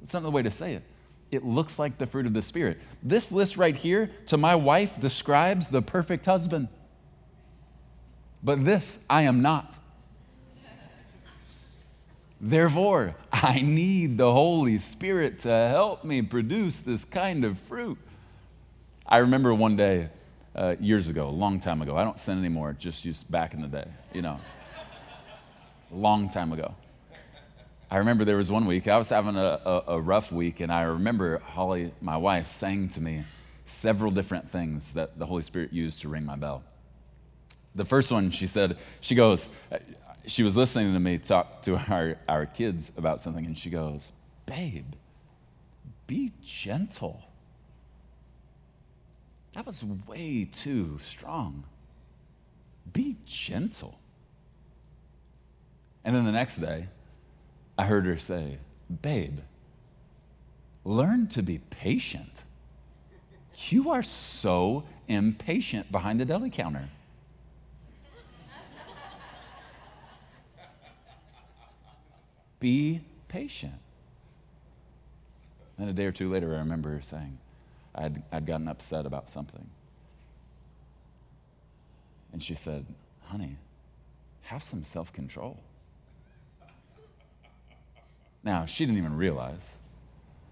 That's 0.00 0.14
not 0.14 0.24
the 0.24 0.30
way 0.30 0.42
to 0.42 0.50
say 0.50 0.74
it. 0.74 0.82
It 1.30 1.44
looks 1.44 1.78
like 1.78 1.98
the 1.98 2.06
fruit 2.06 2.26
of 2.26 2.34
the 2.34 2.42
Spirit. 2.42 2.78
This 3.02 3.30
list 3.30 3.56
right 3.56 3.76
here 3.76 4.10
to 4.26 4.36
my 4.36 4.54
wife 4.54 5.00
describes 5.00 5.68
the 5.68 5.82
perfect 5.82 6.26
husband. 6.26 6.68
But 8.46 8.64
this 8.64 9.04
I 9.10 9.22
am 9.22 9.42
not. 9.42 9.80
Therefore, 12.40 13.16
I 13.32 13.60
need 13.60 14.18
the 14.18 14.30
Holy 14.30 14.78
Spirit 14.78 15.40
to 15.40 15.48
help 15.48 16.04
me 16.04 16.22
produce 16.22 16.80
this 16.80 17.04
kind 17.04 17.44
of 17.44 17.58
fruit. 17.58 17.98
I 19.04 19.16
remember 19.18 19.52
one 19.52 19.74
day, 19.74 20.10
uh, 20.54 20.76
years 20.78 21.08
ago, 21.08 21.28
a 21.28 21.30
long 21.30 21.58
time 21.58 21.82
ago, 21.82 21.96
I 21.96 22.04
don't 22.04 22.20
sin 22.20 22.38
anymore, 22.38 22.72
just 22.78 23.04
used 23.04 23.28
back 23.28 23.52
in 23.52 23.62
the 23.62 23.66
day, 23.66 23.88
you 24.14 24.22
know, 24.22 24.38
long 25.90 26.28
time 26.28 26.52
ago. 26.52 26.72
I 27.90 27.96
remember 27.96 28.24
there 28.24 28.36
was 28.36 28.52
one 28.52 28.66
week, 28.66 28.86
I 28.86 28.96
was 28.96 29.08
having 29.08 29.34
a, 29.34 29.60
a, 29.64 29.82
a, 29.88 30.00
rough 30.00 30.30
week, 30.30 30.60
and 30.60 30.70
I 30.70 30.82
remember 30.82 31.38
Holly, 31.38 31.90
my 32.00 32.16
wife, 32.16 32.46
saying 32.46 32.90
to 32.90 33.00
me 33.00 33.24
several 33.64 34.12
different 34.12 34.48
things 34.48 34.92
that 34.92 35.18
the 35.18 35.26
Holy 35.26 35.42
Spirit 35.42 35.72
used 35.72 36.00
to 36.02 36.08
ring 36.08 36.24
my 36.24 36.36
bell. 36.36 36.62
The 37.76 37.84
first 37.84 38.10
one, 38.10 38.30
she 38.30 38.46
said, 38.46 38.78
she 39.00 39.14
goes, 39.14 39.48
she 40.26 40.42
was 40.42 40.56
listening 40.56 40.92
to 40.94 40.98
me 41.00 41.18
talk 41.18 41.62
to 41.62 41.76
our, 41.76 42.16
our 42.28 42.46
kids 42.46 42.90
about 42.96 43.20
something, 43.20 43.46
and 43.46 43.56
she 43.56 43.70
goes, 43.70 44.12
Babe, 44.46 44.94
be 46.06 46.32
gentle. 46.42 47.22
That 49.54 49.66
was 49.66 49.84
way 50.06 50.48
too 50.50 50.98
strong. 51.00 51.64
Be 52.92 53.16
gentle. 53.24 53.98
And 56.04 56.14
then 56.14 56.24
the 56.24 56.32
next 56.32 56.56
day, 56.56 56.88
I 57.76 57.84
heard 57.84 58.06
her 58.06 58.16
say, 58.16 58.58
Babe, 59.02 59.40
learn 60.84 61.26
to 61.28 61.42
be 61.42 61.58
patient. 61.58 62.44
You 63.68 63.90
are 63.90 64.02
so 64.02 64.84
impatient 65.08 65.90
behind 65.90 66.20
the 66.20 66.24
deli 66.24 66.50
counter. 66.50 66.88
Be 72.60 73.00
patient. 73.28 73.74
Then 75.78 75.88
a 75.88 75.92
day 75.92 76.06
or 76.06 76.12
two 76.12 76.30
later, 76.30 76.54
I 76.54 76.58
remember 76.58 76.90
her 76.90 77.02
saying, 77.02 77.38
I'd, 77.94 78.22
I'd 78.32 78.46
gotten 78.46 78.68
upset 78.68 79.06
about 79.06 79.30
something. 79.30 79.68
And 82.32 82.42
she 82.42 82.54
said, 82.54 82.86
Honey, 83.24 83.56
have 84.42 84.62
some 84.62 84.84
self 84.84 85.12
control. 85.12 85.58
Now, 88.42 88.64
she 88.64 88.86
didn't 88.86 88.98
even 88.98 89.16
realize 89.16 89.76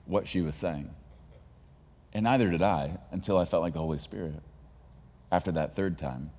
what 0.07 0.27
she 0.27 0.41
was 0.41 0.57
saying. 0.57 0.91
And 2.13 2.25
neither 2.25 2.51
did 2.51 2.63
I 2.63 2.99
until 3.13 3.39
I 3.39 3.45
felt 3.45 3.63
like 3.63 3.75
the 3.75 3.81
Holy 3.81 3.99
Spirit, 3.99 4.41
after 5.31 5.53
that 5.53 5.75
third 5.77 5.99
time, 5.99 6.31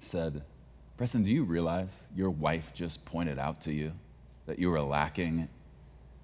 said, 0.00 0.42
Preston, 0.96 1.24
do 1.24 1.30
you 1.30 1.44
realize 1.44 2.02
your 2.14 2.30
wife 2.30 2.72
just 2.74 3.04
pointed 3.04 3.38
out 3.38 3.60
to 3.62 3.72
you 3.72 3.92
that 4.46 4.58
you 4.58 4.70
were 4.70 4.80
lacking, 4.80 5.48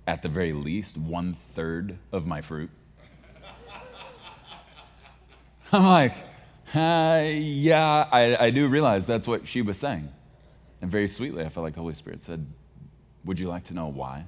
at 0.06 0.22
the 0.22 0.28
very 0.28 0.52
least, 0.52 0.96
one 0.96 1.34
third 1.34 1.98
of 2.10 2.26
my 2.26 2.40
fruit? 2.40 2.70
I'm 5.72 5.84
like, 5.84 6.14
uh, 6.74 7.22
yeah, 7.26 8.08
I, 8.10 8.46
I 8.46 8.50
do 8.50 8.68
realize 8.68 9.06
that's 9.06 9.28
what 9.28 9.46
she 9.46 9.62
was 9.62 9.76
saying. 9.76 10.08
And 10.80 10.90
very 10.90 11.06
sweetly, 11.06 11.44
I 11.44 11.48
felt 11.48 11.64
like 11.64 11.74
the 11.74 11.80
Holy 11.80 11.94
Spirit 11.94 12.22
said, 12.22 12.46
Would 13.24 13.38
you 13.38 13.48
like 13.48 13.64
to 13.64 13.74
know 13.74 13.88
why 13.88 14.24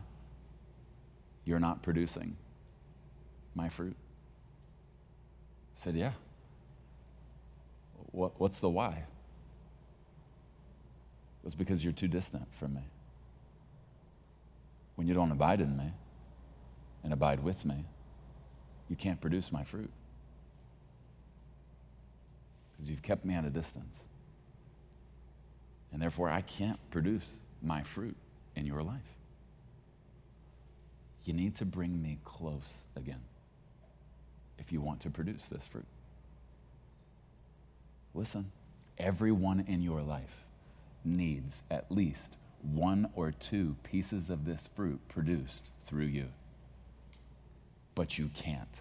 you're 1.45 1.59
not 1.59 1.83
producing 1.83 2.37
my 3.55 3.69
fruit? 3.69 3.97
I 5.77 5.81
said, 5.81 5.97
Yeah. 5.97 6.13
What, 8.13 8.39
what's 8.39 8.61
the 8.61 8.69
why? 8.69 8.91
It 11.43 11.45
was 11.45 11.55
because 11.55 11.83
you're 11.83 11.93
too 11.93 12.09
distant 12.09 12.47
from 12.55 12.75
me. 12.75 12.83
When 14.97 15.07
you 15.09 15.15
don't 15.15 15.33
abide 15.33 15.61
in 15.61 15.77
me 15.77 15.93
and 17.03 17.13
abide 17.13 17.43
with 17.43 17.65
me, 17.65 17.85
you 18.89 18.97
can't 18.97 19.21
produce 19.21 19.51
my 19.51 19.65
fruit 19.65 19.91
because 22.73 22.91
you've 22.91 23.03
kept 23.03 23.25
me 23.25 23.35
at 23.35 23.45
a 23.45 23.51
distance. 23.51 24.01
And 25.93 26.03
therefore, 26.03 26.29
I 26.29 26.41
can't 26.41 26.79
produce 26.91 27.37
my 27.63 27.83
fruit 27.83 28.17
in 28.57 28.67
your 28.67 28.83
life. 28.83 29.01
You 31.25 31.33
need 31.33 31.55
to 31.57 31.65
bring 31.65 32.03
me 32.03 32.19
close 32.25 32.75
again 32.97 33.21
if 34.59 34.73
you 34.73 34.81
want 34.81 35.01
to 35.01 35.11
produce 35.11 35.47
this 35.47 35.67
fruit. 35.67 35.87
Listen, 38.13 38.51
everyone 38.99 39.65
in 39.67 39.83
your 39.83 40.03
life 40.03 40.45
needs 41.05 41.63
at 41.71 41.91
least 41.91 42.37
one 42.65 43.09
or 43.15 43.33
two 43.33 43.77
pieces 43.83 44.31
of 44.31 44.45
this 44.45 44.69
fruit 44.75 45.01
produced 45.09 45.71
through 45.83 46.07
you. 46.07 46.29
But 47.95 48.19
you 48.19 48.31
can't. 48.35 48.81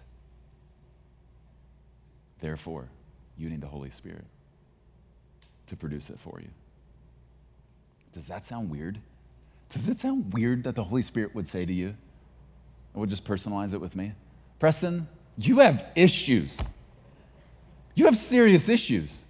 Therefore, 2.40 2.88
you 3.36 3.48
need 3.48 3.60
the 3.60 3.66
Holy 3.66 3.90
Spirit 3.90 4.24
to 5.66 5.76
produce 5.76 6.10
it 6.10 6.18
for 6.18 6.40
you. 6.40 6.48
Does 8.12 8.26
that 8.28 8.46
sound 8.46 8.70
weird? 8.70 8.98
Does 9.70 9.88
it 9.88 9.98
sound 9.98 10.32
weird 10.32 10.64
that 10.64 10.74
the 10.74 10.84
Holy 10.84 11.02
Spirit 11.02 11.34
would 11.34 11.48
say 11.48 11.64
to 11.66 11.72
you, 11.72 11.96
I 12.94 12.98
would 12.98 13.10
just 13.10 13.24
personalize 13.24 13.74
it 13.74 13.80
with 13.80 13.96
me? 13.96 14.12
Preston, 14.58 15.08
you 15.36 15.58
have 15.58 15.86
issues. 15.96 16.60
You 17.94 18.04
have 18.04 18.16
serious 18.16 18.68
issues. 18.68 19.24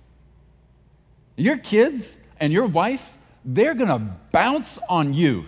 Your 1.37 1.57
kids 1.57 2.17
and 2.41 2.53
your 2.53 2.67
wife, 2.67 3.17
they're 3.45 3.75
gonna 3.75 4.19
bounce 4.33 4.79
on 4.89 5.15
you 5.15 5.45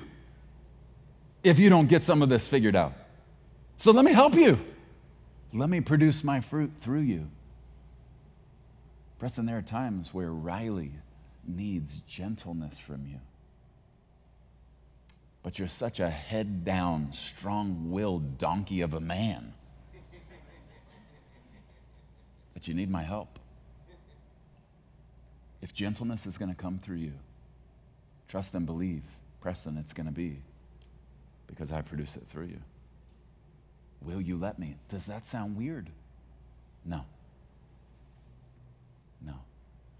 if 1.43 1.59
you 1.59 1.71
don't 1.71 1.87
get 1.87 2.03
some 2.03 2.23
of 2.23 2.29
this 2.29 2.49
figured 2.49 2.77
out. 2.77 2.93
So 3.77 3.93
let 3.93 4.05
me 4.05 4.13
help 4.13 4.35
you. 4.35 4.59
Let 5.53 5.71
me 5.71 5.81
produce 5.81 6.25
my 6.25 6.41
fruit 6.41 6.73
through 6.75 7.01
you. 7.01 7.31
Preston, 9.19 9.47
there 9.47 9.57
are 9.57 9.63
times 9.63 10.13
where 10.13 10.31
Riley 10.31 10.93
needs 11.47 12.01
gentleness 12.07 12.79
from 12.79 13.07
you. 13.07 13.21
But 15.43 15.59
you're 15.59 15.69
such 15.69 16.01
a 16.01 16.11
head 16.11 16.65
down, 16.65 17.13
strong 17.13 17.93
willed 17.93 18.37
donkey 18.37 18.81
of 18.81 18.95
a 18.95 19.01
man 19.01 19.55
that 22.55 22.67
you 22.67 22.75
need 22.75 22.91
my 22.91 23.03
help. 23.03 23.39
If 25.63 25.73
gentleness 25.73 26.27
is 26.27 26.37
going 26.37 26.51
to 26.51 26.57
come 26.57 26.79
through 26.79 26.97
you, 26.97 27.13
trust 28.29 28.55
and 28.55 28.67
believe, 28.67 29.03
Preston, 29.41 29.77
it's 29.79 29.93
going 29.93 30.07
to 30.07 30.13
be 30.13 30.39
because 31.47 31.73
I 31.73 31.83
produce 31.83 32.17
it 32.17 32.27
through 32.27 32.47
you. 32.47 32.61
Will 34.03 34.21
you 34.21 34.37
let 34.37 34.59
me? 34.59 34.77
Does 34.89 35.07
that 35.07 35.27
sound 35.27 35.57
weird? 35.57 35.89
No. 36.85 37.05
No. 39.25 39.35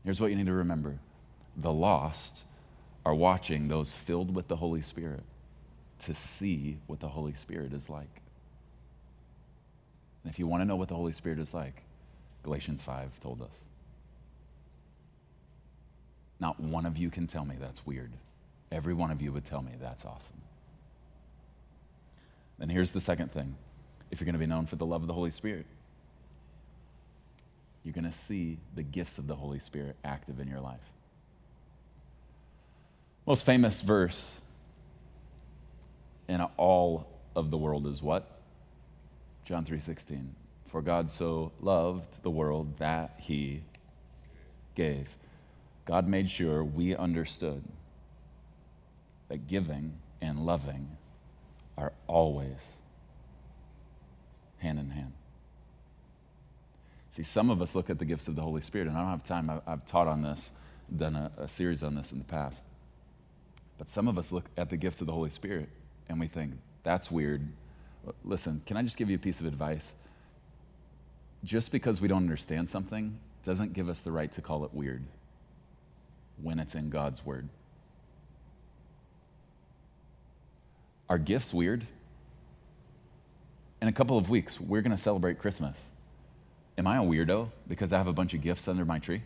Here's 0.05 0.21
what 0.21 0.31
you 0.31 0.37
need 0.37 0.47
to 0.47 0.53
remember 0.53 0.99
the 1.57 1.73
lost 1.73 2.45
are 3.05 3.15
watching 3.15 3.69
those 3.69 3.95
filled 3.95 4.35
with 4.35 4.49
the 4.49 4.57
Holy 4.57 4.81
Spirit 4.81 5.23
to 6.01 6.13
see 6.13 6.79
what 6.87 7.01
the 7.01 7.09
Holy 7.09 7.33
Spirit 7.33 7.73
is 7.73 7.89
like. 7.89 8.21
And 10.23 10.33
if 10.33 10.39
you 10.39 10.47
want 10.47 10.61
to 10.61 10.65
know 10.65 10.77
what 10.77 10.89
the 10.89 10.97
Holy 10.97 11.13
Spirit 11.13 11.39
is 11.39 11.55
like, 11.55 11.83
Galatians 12.43 12.83
5 12.83 13.21
told 13.21 13.43
us. 13.43 13.65
Not 16.39 16.61
one 16.61 16.87
of 16.87 16.99
you 16.99 17.11
can 17.11 17.27
tell 17.27 17.45
me 17.45 17.57
that's 17.59 17.87
weird. 17.87 18.13
Every 18.71 18.95
one 18.95 19.11
of 19.11 19.23
you 19.23 19.33
would 19.33 19.45
tell 19.45 19.63
me 19.63 19.73
that's 19.81 20.05
awesome. 20.05 20.41
Then 22.59 22.69
here's 22.69 22.93
the 22.93 23.01
second 23.01 23.33
thing 23.33 23.57
if 24.11 24.21
you're 24.21 24.27
going 24.27 24.35
to 24.35 24.39
be 24.39 24.47
known 24.47 24.67
for 24.67 24.77
the 24.77 24.87
love 24.87 25.03
of 25.03 25.09
the 25.09 25.15
Holy 25.15 25.31
Spirit, 25.31 25.67
you're 27.83 27.93
going 27.93 28.05
to 28.05 28.13
see 28.13 28.59
the 28.75 28.83
gifts 28.83 29.19
of 29.19 29.27
the 29.27 29.35
Holy 29.35 29.59
Spirit 29.59 29.97
active 30.05 30.41
in 30.41 30.49
your 30.49 30.61
life. 30.61 30.81
Most 33.27 33.45
famous 33.45 33.81
verse 33.81 34.41
in 36.29 36.41
all 36.57 37.07
of 37.35 37.51
the 37.51 37.57
world 37.57 37.87
is 37.87 38.03
what? 38.03 38.31
John 39.45 39.65
3:16. 39.65 40.35
For 40.69 40.83
God 40.83 41.11
so 41.11 41.53
loved 41.61 42.23
the 42.23 42.31
world 42.31 42.79
that 42.79 43.15
he 43.19 43.63
gave. 44.75 45.17
God 45.87 46.07
made 46.09 46.29
sure 46.29 46.63
we 46.63 46.95
understood 46.95 47.63
that 49.29 49.47
giving 49.47 49.95
and 50.21 50.45
loving 50.45 50.97
are 51.79 51.93
always 52.07 52.59
hand 54.59 54.79
in 54.79 54.91
hand. 54.91 55.13
See, 57.11 57.23
some 57.23 57.51
of 57.51 57.63
us 57.63 57.75
look 57.75 57.89
at 57.89 57.99
the 57.99 58.05
gifts 58.05 58.29
of 58.29 58.37
the 58.37 58.43
Holy 58.43 58.61
Spirit, 58.61 58.89
and 58.89 58.97
I 58.97 59.01
don't 59.01 59.11
have 59.11 59.25
time. 59.25 59.49
I've, 59.49 59.63
I've 59.67 59.87
taught 59.87 60.09
on 60.09 60.23
this, 60.23 60.53
done 60.95 61.17
a, 61.17 61.31
a 61.39 61.49
series 61.49 61.83
on 61.83 61.95
this 61.95 62.13
in 62.13 62.19
the 62.19 62.25
past. 62.25 62.65
But 63.79 63.89
some 63.89 64.09
of 64.09 64.19
us 64.19 64.33
look 64.33 64.51
at 64.57 64.71
the 64.71 64.77
gifts 64.77 65.01
of 65.01 65.07
the 65.07 65.13
Holy 65.13 65.31
Spirit 65.31 65.69
and 66.09 66.21
we 66.21 66.27
think, 66.27 66.53
that's 66.83 67.11
weird. 67.11 67.47
Listen, 68.25 68.63
can 68.65 68.77
I 68.77 68.83
just 68.83 68.97
give 68.97 69.11
you 69.11 69.17
a 69.17 69.19
piece 69.19 69.41
of 69.41 69.47
advice? 69.47 69.95
Just 71.45 71.73
because 71.73 72.01
we 72.01 72.09
don't 72.09 72.23
understand 72.23 72.71
something 72.71 73.19
doesn't 73.45 73.73
give 73.73 73.89
us 73.89 74.01
the 74.01 74.13
right 74.13 74.31
to 74.33 74.41
call 74.41 74.65
it 74.65 74.73
weird 74.73 75.05
when 76.43 76.59
it's 76.59 76.75
in 76.75 76.91
God's 76.91 77.25
Word. 77.25 77.49
Are 81.09 81.19
gifts 81.19 81.55
weird? 81.55 81.87
In 83.81 83.89
a 83.89 83.93
couple 83.93 84.19
of 84.19 84.29
weeks, 84.29 84.61
we're 84.61 84.83
going 84.83 84.97
to 84.97 85.03
celebrate 85.03 85.39
Christmas. 85.39 85.83
Am 86.79 86.87
I 86.87 86.97
a 86.97 87.03
weirdo 87.03 87.51
because 87.69 87.93
I 87.93 87.99
have 87.99 88.07
a 88.07 88.13
bunch 88.13 88.35
of 88.35 88.43
gifts 88.43 88.69
under 88.69 88.85
my 88.85 88.99
tree? 88.99 89.23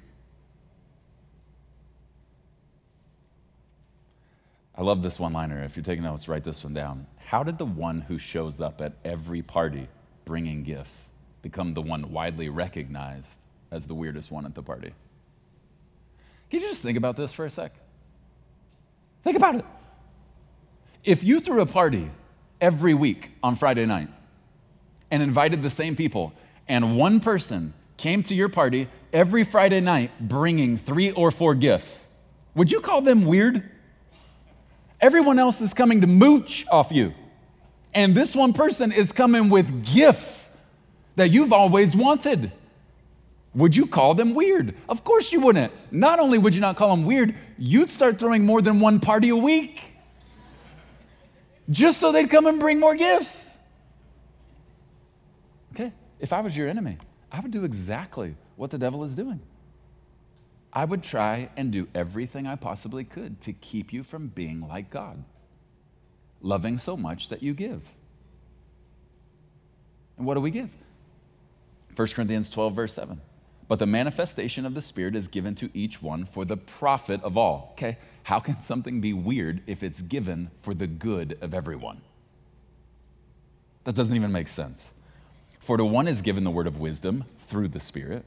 I 4.76 4.82
love 4.82 5.02
this 5.02 5.18
one 5.20 5.32
liner. 5.32 5.62
If 5.62 5.76
you're 5.76 5.84
taking 5.84 6.04
notes, 6.04 6.28
write 6.28 6.44
this 6.44 6.64
one 6.64 6.74
down. 6.74 7.06
How 7.18 7.42
did 7.42 7.58
the 7.58 7.66
one 7.66 8.00
who 8.00 8.18
shows 8.18 8.60
up 8.60 8.80
at 8.80 8.94
every 9.04 9.42
party 9.42 9.88
bringing 10.24 10.62
gifts 10.62 11.10
become 11.42 11.74
the 11.74 11.82
one 11.82 12.10
widely 12.12 12.48
recognized 12.48 13.40
as 13.70 13.86
the 13.86 13.94
weirdest 13.94 14.30
one 14.30 14.46
at 14.46 14.54
the 14.54 14.62
party? 14.62 14.92
Can 16.50 16.60
you 16.60 16.66
just 16.66 16.82
think 16.82 16.98
about 16.98 17.16
this 17.16 17.32
for 17.32 17.44
a 17.44 17.50
sec? 17.50 17.72
Think 19.22 19.36
about 19.36 19.54
it. 19.54 19.64
If 21.04 21.22
you 21.22 21.40
threw 21.40 21.60
a 21.60 21.66
party 21.66 22.10
every 22.60 22.92
week 22.92 23.30
on 23.42 23.54
Friday 23.54 23.86
night 23.86 24.08
and 25.10 25.22
invited 25.22 25.62
the 25.62 25.70
same 25.70 25.96
people, 25.96 26.32
and 26.68 26.96
one 26.96 27.20
person 27.20 27.72
came 27.96 28.22
to 28.24 28.34
your 28.34 28.48
party 28.48 28.88
every 29.12 29.44
Friday 29.44 29.80
night 29.80 30.10
bringing 30.20 30.76
three 30.76 31.12
or 31.12 31.30
four 31.30 31.54
gifts, 31.54 32.06
would 32.54 32.72
you 32.72 32.80
call 32.80 33.00
them 33.00 33.24
weird? 33.24 33.62
Everyone 35.00 35.38
else 35.38 35.60
is 35.60 35.72
coming 35.72 36.00
to 36.00 36.06
mooch 36.06 36.66
off 36.70 36.90
you. 36.90 37.14
And 37.94 38.14
this 38.14 38.34
one 38.34 38.52
person 38.52 38.92
is 38.92 39.12
coming 39.12 39.48
with 39.50 39.84
gifts 39.84 40.56
that 41.16 41.30
you've 41.30 41.52
always 41.52 41.96
wanted. 41.96 42.52
Would 43.54 43.74
you 43.74 43.86
call 43.86 44.14
them 44.14 44.34
weird? 44.34 44.74
Of 44.88 45.02
course 45.02 45.32
you 45.32 45.40
wouldn't. 45.40 45.72
Not 45.90 46.20
only 46.20 46.38
would 46.38 46.54
you 46.54 46.60
not 46.60 46.76
call 46.76 46.94
them 46.94 47.04
weird, 47.04 47.34
you'd 47.58 47.90
start 47.90 48.18
throwing 48.18 48.44
more 48.44 48.62
than 48.62 48.80
one 48.80 49.00
party 49.00 49.30
a 49.30 49.36
week 49.36 49.90
just 51.70 52.00
so 52.00 52.10
they'd 52.12 52.28
come 52.28 52.46
and 52.46 52.58
bring 52.58 52.80
more 52.80 52.94
gifts. 52.94 53.56
Okay, 55.72 55.92
if 56.18 56.32
I 56.32 56.40
was 56.40 56.56
your 56.56 56.68
enemy, 56.68 56.98
I 57.30 57.40
would 57.40 57.52
do 57.52 57.64
exactly 57.64 58.34
what 58.56 58.70
the 58.70 58.78
devil 58.78 59.04
is 59.04 59.14
doing. 59.14 59.40
I 60.72 60.84
would 60.84 61.02
try 61.02 61.48
and 61.56 61.72
do 61.72 61.88
everything 61.94 62.46
I 62.46 62.56
possibly 62.56 63.04
could 63.04 63.40
to 63.42 63.52
keep 63.52 63.92
you 63.92 64.02
from 64.02 64.28
being 64.28 64.66
like 64.68 64.90
God, 64.90 65.22
loving 66.42 66.78
so 66.78 66.96
much 66.96 67.28
that 67.28 67.42
you 67.42 67.54
give. 67.54 67.82
And 70.16 70.26
what 70.26 70.34
do 70.34 70.40
we 70.40 70.50
give? 70.50 70.70
1 71.96 72.08
Corinthians 72.08 72.48
12, 72.50 72.74
verse 72.74 72.92
7. 72.92 73.20
But 73.70 73.78
the 73.78 73.86
manifestation 73.86 74.66
of 74.66 74.74
the 74.74 74.82
Spirit 74.82 75.14
is 75.14 75.28
given 75.28 75.54
to 75.54 75.70
each 75.72 76.02
one 76.02 76.24
for 76.24 76.44
the 76.44 76.56
profit 76.56 77.22
of 77.22 77.38
all. 77.38 77.68
Okay, 77.74 77.98
how 78.24 78.40
can 78.40 78.60
something 78.60 79.00
be 79.00 79.12
weird 79.12 79.62
if 79.68 79.84
it's 79.84 80.02
given 80.02 80.50
for 80.58 80.74
the 80.74 80.88
good 80.88 81.38
of 81.40 81.54
everyone? 81.54 82.00
That 83.84 83.94
doesn't 83.94 84.16
even 84.16 84.32
make 84.32 84.48
sense. 84.48 84.92
For 85.60 85.76
to 85.76 85.84
one 85.84 86.08
is 86.08 86.20
given 86.20 86.42
the 86.42 86.50
word 86.50 86.66
of 86.66 86.80
wisdom 86.80 87.26
through 87.38 87.68
the 87.68 87.78
Spirit 87.78 88.24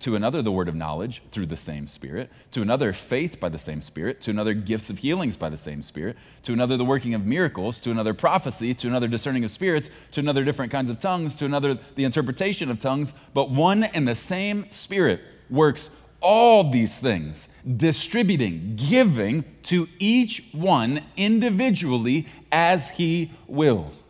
to 0.00 0.16
another 0.16 0.42
the 0.42 0.52
word 0.52 0.68
of 0.68 0.74
knowledge 0.74 1.22
through 1.30 1.46
the 1.46 1.56
same 1.56 1.88
Spirit, 1.88 2.30
to 2.50 2.62
another 2.62 2.92
faith 2.92 3.40
by 3.40 3.48
the 3.48 3.58
same 3.58 3.80
Spirit, 3.80 4.20
to 4.22 4.30
another 4.30 4.54
gifts 4.54 4.90
of 4.90 4.98
healings 4.98 5.36
by 5.36 5.48
the 5.48 5.56
same 5.56 5.82
Spirit, 5.82 6.16
to 6.42 6.52
another 6.52 6.76
the 6.76 6.84
working 6.84 7.14
of 7.14 7.24
miracles, 7.24 7.78
to 7.80 7.90
another 7.90 8.14
prophecy, 8.14 8.74
to 8.74 8.88
another 8.88 9.08
discerning 9.08 9.44
of 9.44 9.50
spirits, 9.50 9.90
to 10.12 10.20
another 10.20 10.44
different 10.44 10.70
kinds 10.70 10.90
of 10.90 10.98
tongues, 10.98 11.34
to 11.36 11.44
another 11.44 11.78
the 11.94 12.04
interpretation 12.04 12.70
of 12.70 12.78
tongues. 12.78 13.14
But 13.34 13.50
one 13.50 13.84
and 13.84 14.06
the 14.06 14.14
same 14.14 14.70
Spirit 14.70 15.20
works 15.48 15.90
all 16.20 16.70
these 16.70 16.98
things, 16.98 17.48
distributing, 17.76 18.76
giving 18.76 19.44
to 19.64 19.86
each 19.98 20.48
one 20.52 21.02
individually 21.16 22.26
as 22.50 22.90
he 22.90 23.30
wills. 23.46 24.04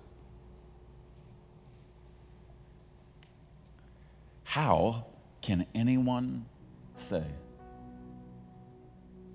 How 4.44 5.06
can 5.46 5.64
anyone 5.76 6.44
say 6.96 7.22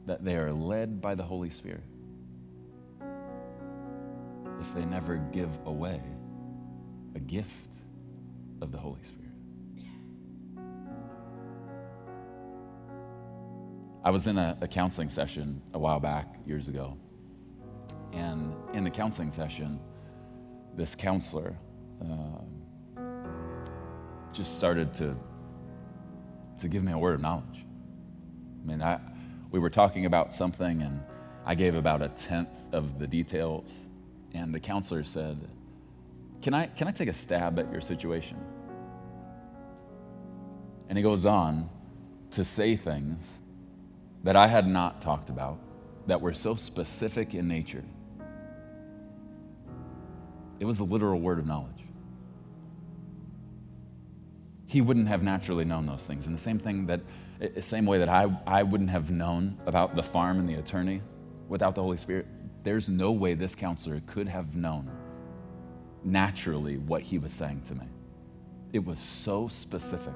that 0.07 0.26
they 0.26 0.36
are 0.36 0.51
led 0.51 0.99
by 0.99 1.16
the 1.16 1.24
Holy 1.24 1.49
Spirit 1.49 1.86
if 4.59 4.74
they 4.74 4.84
never 4.84 5.16
give 5.32 5.57
away 5.66 6.01
a 7.16 7.20
gift 7.20 7.78
of 8.62 8.74
the 8.74 8.78
Holy 8.78 9.01
Spirit? 9.03 9.32
I 14.03 14.09
was 14.09 14.28
in 14.28 14.38
a, 14.38 14.57
a, 14.59 14.68
counseling 14.68 15.07
session 15.07 15.62
a 15.74 15.80
while 15.80 16.01
back, 16.01 16.36
years 16.45 16.68
ago. 16.68 16.97
And 18.12 18.53
in 18.74 18.84
the 18.84 18.89
counseling 18.89 19.32
session, 19.32 19.80
this 20.76 20.93
counselor 20.93 21.55
uh, 22.01 23.01
just 24.34 24.57
started 24.57 24.93
to 24.95 25.16
to 26.62 26.68
give 26.68 26.84
me 26.84 26.91
a 26.91 26.97
word 26.97 27.16
of 27.16 27.22
knowledge. 27.22 27.66
I 28.64 28.68
mean, 28.68 28.82
I, 28.82 28.99
we 29.51 29.59
were 29.59 29.70
talking 29.70 30.05
about 30.05 30.34
something, 30.34 30.82
and 30.82 31.01
I 31.45 31.55
gave 31.55 31.76
about 31.76 32.01
a 32.01 32.09
tenth 32.09 32.55
of 32.72 32.99
the 32.99 33.07
details, 33.07 33.88
and 34.34 34.53
the 34.53 34.59
counselor 34.59 35.03
said, 35.03 35.47
Can 36.41 36.53
I, 36.53 36.68
can 36.68 36.88
I 36.88 36.91
take 36.91 37.09
a 37.09 37.14
stab 37.14 37.59
at 37.59 37.72
your 37.72 37.82
situation? 37.82 38.38
And 40.88 40.97
he 40.97 41.01
goes 41.03 41.26
on 41.26 41.70
to 42.32 42.43
say 42.43 42.76
things 42.76 43.39
that 44.24 44.36
I 44.36 44.47
had 44.47 44.68
not 44.68 45.01
talked 45.01 45.30
about 45.30 45.57
that 46.07 46.22
were 46.22 46.34
so 46.34 46.55
specific 46.55 47.34
in 47.34 47.47
nature. 47.47 47.84
It 50.59 50.66
was 50.66 50.80
a 50.80 50.84
literal 50.84 51.20
word 51.20 51.39
of 51.39 51.47
knowledge 51.47 51.86
he 54.72 54.80
wouldn't 54.80 55.09
have 55.09 55.22
naturally 55.22 55.65
known 55.65 55.86
those 55.86 56.05
things. 56.05 56.28
And 56.28 56.34
the 56.34 56.39
same 56.39 56.57
thing 56.57 56.86
that, 56.86 57.01
eh, 57.41 57.49
eh, 57.57 57.59
same 57.59 57.86
way 57.86 57.97
that 57.97 58.07
I, 58.07 58.34
I 58.47 58.63
wouldn't 58.63 58.89
have 58.89 59.11
known 59.11 59.59
about 59.65 59.97
the 59.97 60.01
farm 60.01 60.39
and 60.39 60.47
the 60.47 60.53
attorney 60.53 61.01
without 61.49 61.76
the 61.76 61.82
Holy 61.82 61.97
Spirit, 61.97 62.26
there's 62.63 62.88
no 62.88 63.11
way 63.11 63.34
this 63.34 63.53
counselor 63.53 64.01
could 64.07 64.30
have 64.30 64.55
known 64.55 64.89
naturally 66.05 66.78
what 66.78 67.01
he 67.01 67.17
was 67.17 67.34
saying 67.34 67.63
to 67.63 67.76
me. 67.76 67.86
It 68.72 68.86
was 68.86 68.97
so 68.97 69.49
specific. 69.49 70.13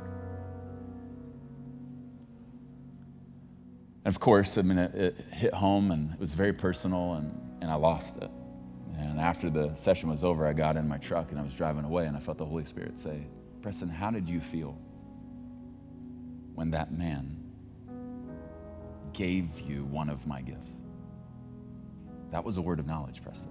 And 4.06 4.16
of 4.16 4.22
course, 4.22 4.58
I 4.58 4.62
mean, 4.62 4.78
it, 4.78 4.96
it, 4.96 5.16
hit 5.34 5.54
home 5.54 5.92
and 5.92 6.14
it 6.14 6.20
was 6.22 6.34
very 6.34 6.54
personal, 6.54 7.16
and, 7.16 7.58
and 7.60 7.70
I 7.70 7.76
lost 7.76 8.16
it. 8.22 8.32
And 9.00 9.20
after 9.20 9.50
the 9.50 9.76
session 9.76 10.10
was 10.10 10.24
over, 10.24 10.48
I 10.48 10.54
got 10.54 10.78
in 10.78 10.88
my 10.88 10.98
truck 10.98 11.32
and 11.32 11.40
I 11.42 11.44
was 11.44 11.54
driving 11.54 11.84
away, 11.84 12.06
and 12.06 12.16
I 12.16 12.22
felt 12.22 12.38
the 12.38 12.46
Holy 12.46 12.64
Spirit 12.64 12.98
say, 12.98 13.28
Preston, 13.66 13.90
how 13.90 14.12
did 14.12 14.30
you 14.30 14.40
feel 14.40 14.78
when 16.54 16.70
that 16.70 16.92
man 16.92 17.36
gave 19.12 19.60
you 19.60 19.86
one 19.86 20.08
of 20.08 20.28
my 20.28 20.40
gifts? 20.40 20.70
That 22.30 22.44
was 22.44 22.60
a 22.60 22.62
word 22.62 22.80
of 22.80 22.86
knowledge, 22.86 23.24
Preston. 23.24 23.50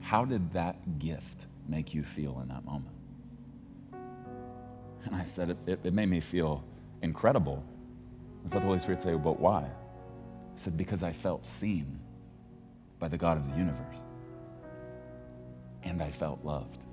How 0.00 0.26
did 0.26 0.52
that 0.52 0.98
gift 0.98 1.46
make 1.66 1.94
you 1.94 2.02
feel 2.02 2.40
in 2.42 2.48
that 2.48 2.66
moment? 2.66 2.94
And 5.06 5.14
I 5.16 5.24
said, 5.24 5.48
it, 5.52 5.58
it, 5.66 5.80
it 5.84 5.94
made 5.94 6.10
me 6.10 6.20
feel 6.20 6.62
incredible. 7.00 7.64
I 8.44 8.50
felt 8.50 8.60
the 8.60 8.66
Holy 8.66 8.78
Spirit 8.78 9.00
say, 9.00 9.14
but 9.14 9.40
why? 9.40 9.62
I 9.62 9.70
said, 10.56 10.76
because 10.76 11.02
I 11.02 11.12
felt 11.12 11.46
seen 11.46 11.98
by 12.98 13.08
the 13.08 13.16
God 13.16 13.38
of 13.38 13.50
the 13.50 13.56
universe. 13.56 13.96
And 15.82 16.02
I 16.02 16.10
felt 16.10 16.44
loved. 16.44 16.84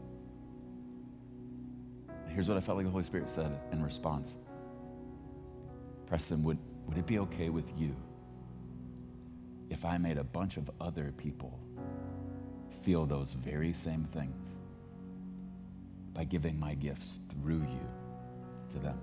Here's 2.36 2.49
what 2.49 2.57
I 2.57 2.59
felt 2.59 2.75
like 2.75 2.86
the 2.86 2.91
Holy 2.91 3.05
Spirit 3.05 3.29
said 3.29 3.57
in 3.71 3.81
response 3.81 4.38
Preston, 6.05 6.43
would, 6.43 6.57
would 6.86 6.97
it 6.97 7.07
be 7.07 7.17
okay 7.19 7.49
with 7.49 7.71
you 7.77 7.95
if 9.69 9.86
I 9.86 9.97
made 9.97 10.17
a 10.17 10.23
bunch 10.23 10.57
of 10.57 10.69
other 10.81 11.13
people 11.17 11.57
feel 12.83 13.05
those 13.05 13.31
very 13.31 13.71
same 13.71 14.03
things 14.03 14.57
by 16.13 16.25
giving 16.25 16.59
my 16.59 16.73
gifts 16.73 17.21
through 17.29 17.61
you 17.61 17.89
to 18.71 18.79
them? 18.79 18.99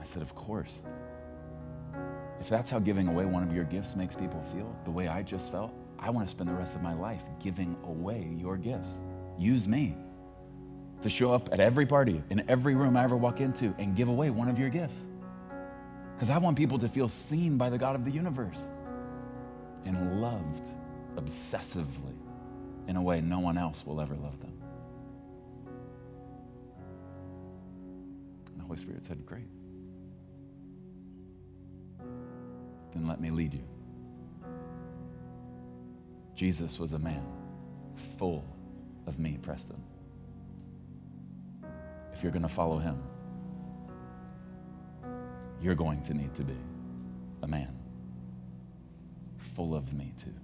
I 0.00 0.04
said, 0.04 0.20
Of 0.20 0.34
course. 0.34 0.82
If 2.40 2.48
that's 2.48 2.70
how 2.70 2.80
giving 2.80 3.06
away 3.06 3.24
one 3.24 3.44
of 3.44 3.54
your 3.54 3.64
gifts 3.64 3.94
makes 3.94 4.16
people 4.16 4.42
feel, 4.52 4.76
the 4.84 4.90
way 4.90 5.06
I 5.06 5.22
just 5.22 5.52
felt, 5.52 5.72
I 6.00 6.10
want 6.10 6.26
to 6.26 6.30
spend 6.32 6.50
the 6.50 6.54
rest 6.54 6.74
of 6.74 6.82
my 6.82 6.92
life 6.92 7.22
giving 7.40 7.76
away 7.84 8.34
your 8.36 8.56
gifts. 8.56 9.00
Use 9.38 9.66
me 9.66 9.96
to 11.02 11.10
show 11.10 11.32
up 11.32 11.52
at 11.52 11.60
every 11.60 11.86
party, 11.86 12.22
in 12.30 12.48
every 12.48 12.74
room 12.74 12.96
I 12.96 13.04
ever 13.04 13.16
walk 13.16 13.40
into, 13.40 13.74
and 13.78 13.94
give 13.94 14.08
away 14.08 14.30
one 14.30 14.48
of 14.48 14.58
your 14.58 14.70
gifts. 14.70 15.08
Because 16.14 16.30
I 16.30 16.38
want 16.38 16.56
people 16.56 16.78
to 16.78 16.88
feel 16.88 17.08
seen 17.08 17.58
by 17.58 17.68
the 17.68 17.78
God 17.78 17.94
of 17.94 18.04
the 18.04 18.10
universe 18.10 18.60
and 19.84 20.20
loved 20.20 20.70
obsessively 21.16 22.16
in 22.86 22.96
a 22.96 23.02
way 23.02 23.20
no 23.20 23.38
one 23.38 23.58
else 23.58 23.84
will 23.86 24.00
ever 24.00 24.14
love 24.14 24.40
them. 24.40 24.52
And 28.52 28.60
the 28.60 28.64
Holy 28.64 28.78
Spirit 28.78 29.04
said, 29.04 29.26
Great. 29.26 29.48
Then 32.92 33.08
let 33.08 33.20
me 33.20 33.30
lead 33.30 33.54
you. 33.54 33.64
Jesus 36.34 36.78
was 36.78 36.92
a 36.92 36.98
man 36.98 37.26
full 38.18 38.44
of 39.06 39.18
me, 39.18 39.38
Preston. 39.42 39.82
If 42.12 42.22
you're 42.22 42.32
going 42.32 42.42
to 42.42 42.48
follow 42.48 42.78
him, 42.78 43.02
you're 45.60 45.74
going 45.74 46.02
to 46.02 46.14
need 46.14 46.34
to 46.34 46.44
be 46.44 46.56
a 47.42 47.46
man 47.46 47.74
full 49.38 49.74
of 49.74 49.92
me, 49.92 50.12
too. 50.16 50.34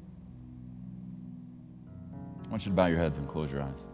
I 2.47 2.49
want 2.51 2.65
you 2.65 2.71
to 2.71 2.77
bow 2.77 2.87
your 2.87 2.99
heads 2.99 3.19
and 3.19 3.29
close 3.29 3.53
your 3.53 3.63
eyes. 3.63 3.87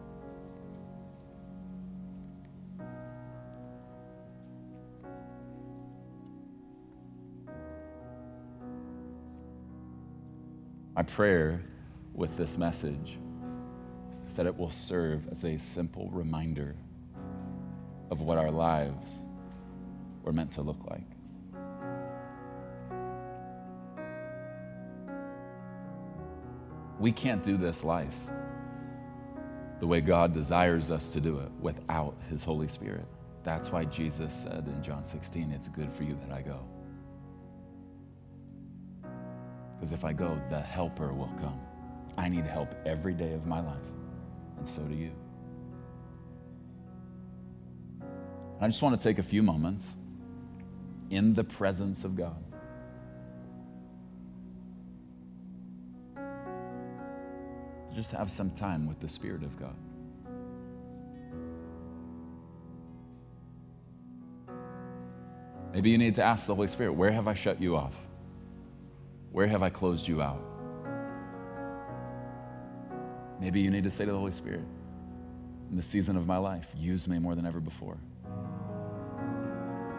My 10.95 11.03
prayer 11.03 11.61
with 12.15 12.35
this 12.37 12.57
message 12.57 13.19
that 14.37 14.45
it 14.45 14.55
will 14.55 14.69
serve 14.69 15.27
as 15.29 15.43
a 15.43 15.57
simple 15.57 16.09
reminder 16.11 16.75
of 18.11 18.21
what 18.21 18.37
our 18.37 18.51
lives 18.51 19.23
were 20.21 20.31
meant 20.31 20.51
to 20.51 20.61
look 20.61 20.77
like. 20.87 21.01
We 26.99 27.11
can't 27.11 27.41
do 27.41 27.57
this 27.57 27.83
life 27.83 28.15
the 29.79 29.87
way 29.87 30.01
God 30.01 30.35
desires 30.35 30.91
us 30.91 31.09
to 31.09 31.19
do 31.19 31.39
it 31.39 31.51
without 31.59 32.15
His 32.29 32.43
Holy 32.43 32.67
Spirit. 32.67 33.05
That's 33.43 33.71
why 33.71 33.85
Jesus 33.85 34.31
said 34.33 34.65
in 34.67 34.83
John 34.83 35.03
16, 35.03 35.49
It's 35.49 35.67
good 35.67 35.91
for 35.91 36.03
you 36.03 36.15
that 36.27 36.31
I 36.31 36.43
go. 36.43 36.59
Because 39.75 39.93
if 39.93 40.05
I 40.05 40.13
go, 40.13 40.39
the 40.51 40.61
helper 40.61 41.11
will 41.11 41.33
come. 41.39 41.59
I 42.19 42.29
need 42.29 42.45
help 42.45 42.75
every 42.85 43.13
day 43.13 43.33
of 43.33 43.47
my 43.47 43.61
life, 43.61 43.77
and 44.57 44.67
so 44.67 44.81
do 44.83 44.95
you. 44.95 45.11
I 48.59 48.67
just 48.67 48.81
want 48.81 48.99
to 48.99 49.03
take 49.03 49.19
a 49.19 49.23
few 49.23 49.43
moments 49.43 49.95
in 51.09 51.33
the 51.33 51.43
presence 51.43 52.03
of 52.03 52.15
God. 52.15 52.43
Just 57.95 58.11
have 58.11 58.29
some 58.29 58.51
time 58.51 58.87
with 58.87 58.99
the 58.99 59.09
Spirit 59.09 59.43
of 59.43 59.59
God. 59.59 59.75
Maybe 65.73 65.91
you 65.91 65.97
need 65.97 66.15
to 66.15 66.23
ask 66.23 66.47
the 66.47 66.55
Holy 66.55 66.67
Spirit, 66.67 66.93
where 66.93 67.11
have 67.11 67.27
I 67.27 67.35
shut 67.35 67.61
you 67.61 67.75
off? 67.75 67.95
Where 69.31 69.45
have 69.47 69.61
I 69.61 69.69
closed 69.69 70.07
you 70.07 70.21
out? 70.21 70.41
Maybe 73.47 73.61
you 73.61 73.71
need 73.71 73.85
to 73.85 73.91
say 73.91 74.03
to 74.03 74.11
the 74.11 74.17
Holy 74.17 74.33
Spirit, 74.33 74.65
in 75.71 75.77
the 75.77 75.81
season 75.81 76.17
of 76.17 76.27
my 76.27 76.35
life, 76.35 76.69
use 76.75 77.07
me 77.07 77.17
more 77.17 77.33
than 77.33 77.45
ever 77.45 77.61
before. 77.61 77.97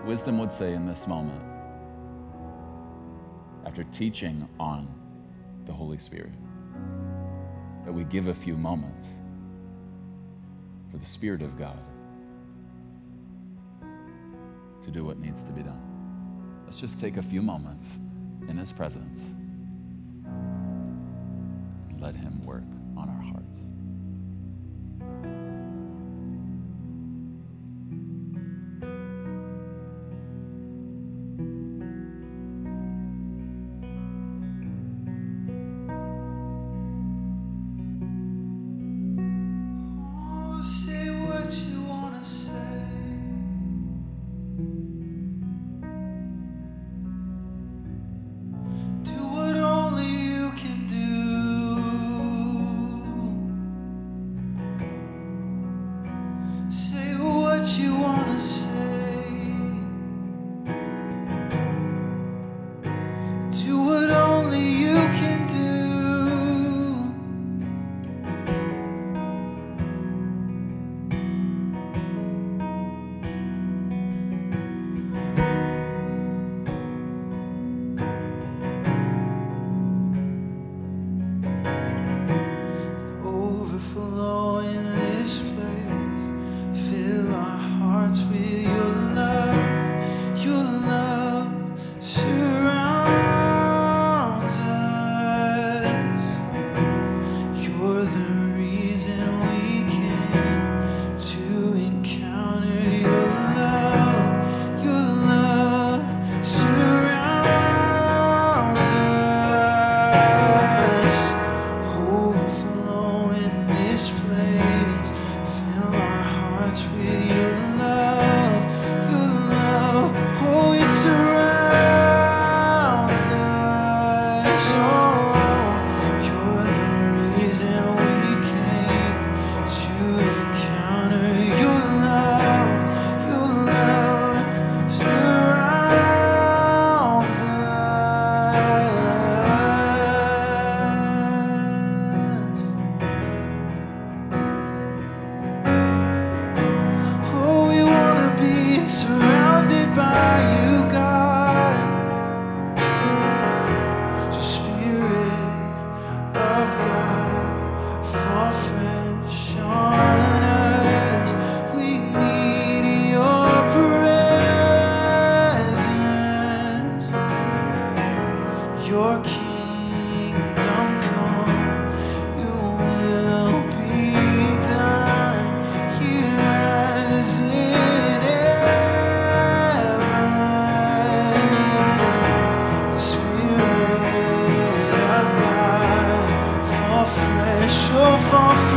Wisdom 0.05 0.37
would 0.37 0.53
say 0.53 0.75
in 0.75 0.85
this 0.85 1.07
moment, 1.07 1.43
after 3.65 3.85
teaching 3.85 4.47
on 4.61 4.87
the 5.65 5.73
Holy 5.73 5.97
Spirit, 5.97 6.35
that 7.87 7.93
we 7.95 8.05
give 8.05 8.27
a 8.27 8.35
few 8.35 8.55
moments 8.55 9.07
for 10.91 10.99
the 10.99 11.07
Spirit 11.07 11.41
of 11.41 11.59
God 11.59 11.81
to 14.83 14.91
do 14.91 15.05
what 15.05 15.19
needs 15.19 15.43
to 15.45 15.53
be 15.53 15.63
done. 15.63 15.81
Let's 16.67 16.79
just 16.79 17.01
take 17.01 17.17
a 17.17 17.23
few 17.23 17.41
moments 17.41 17.97
in 18.47 18.59
His 18.59 18.75
presence 18.75 19.23
and 21.89 21.99
let 21.99 22.15
Him 22.15 22.45
work 22.45 22.63
hearts. 23.33 23.68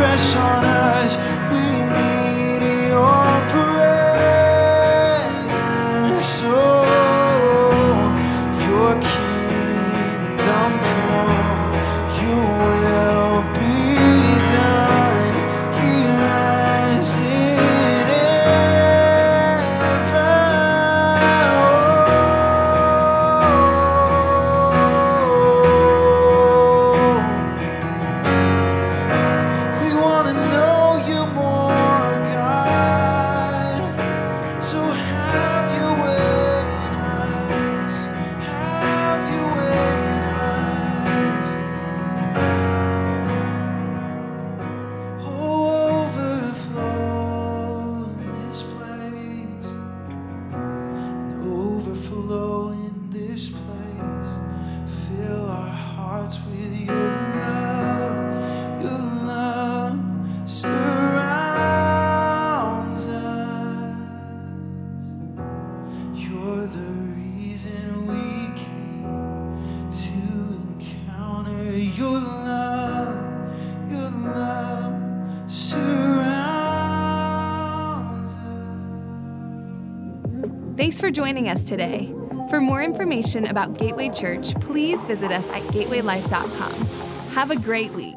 fresh 0.01 0.35
on 0.35 0.65
us. 0.65 1.40
Today. 81.71 82.13
For 82.49 82.59
more 82.59 82.83
information 82.83 83.45
about 83.45 83.77
Gateway 83.77 84.09
Church, 84.09 84.53
please 84.59 85.05
visit 85.05 85.31
us 85.31 85.49
at 85.51 85.63
gatewaylife.com. 85.71 86.73
Have 87.33 87.49
a 87.49 87.55
great 87.55 87.91
week. 87.91 88.10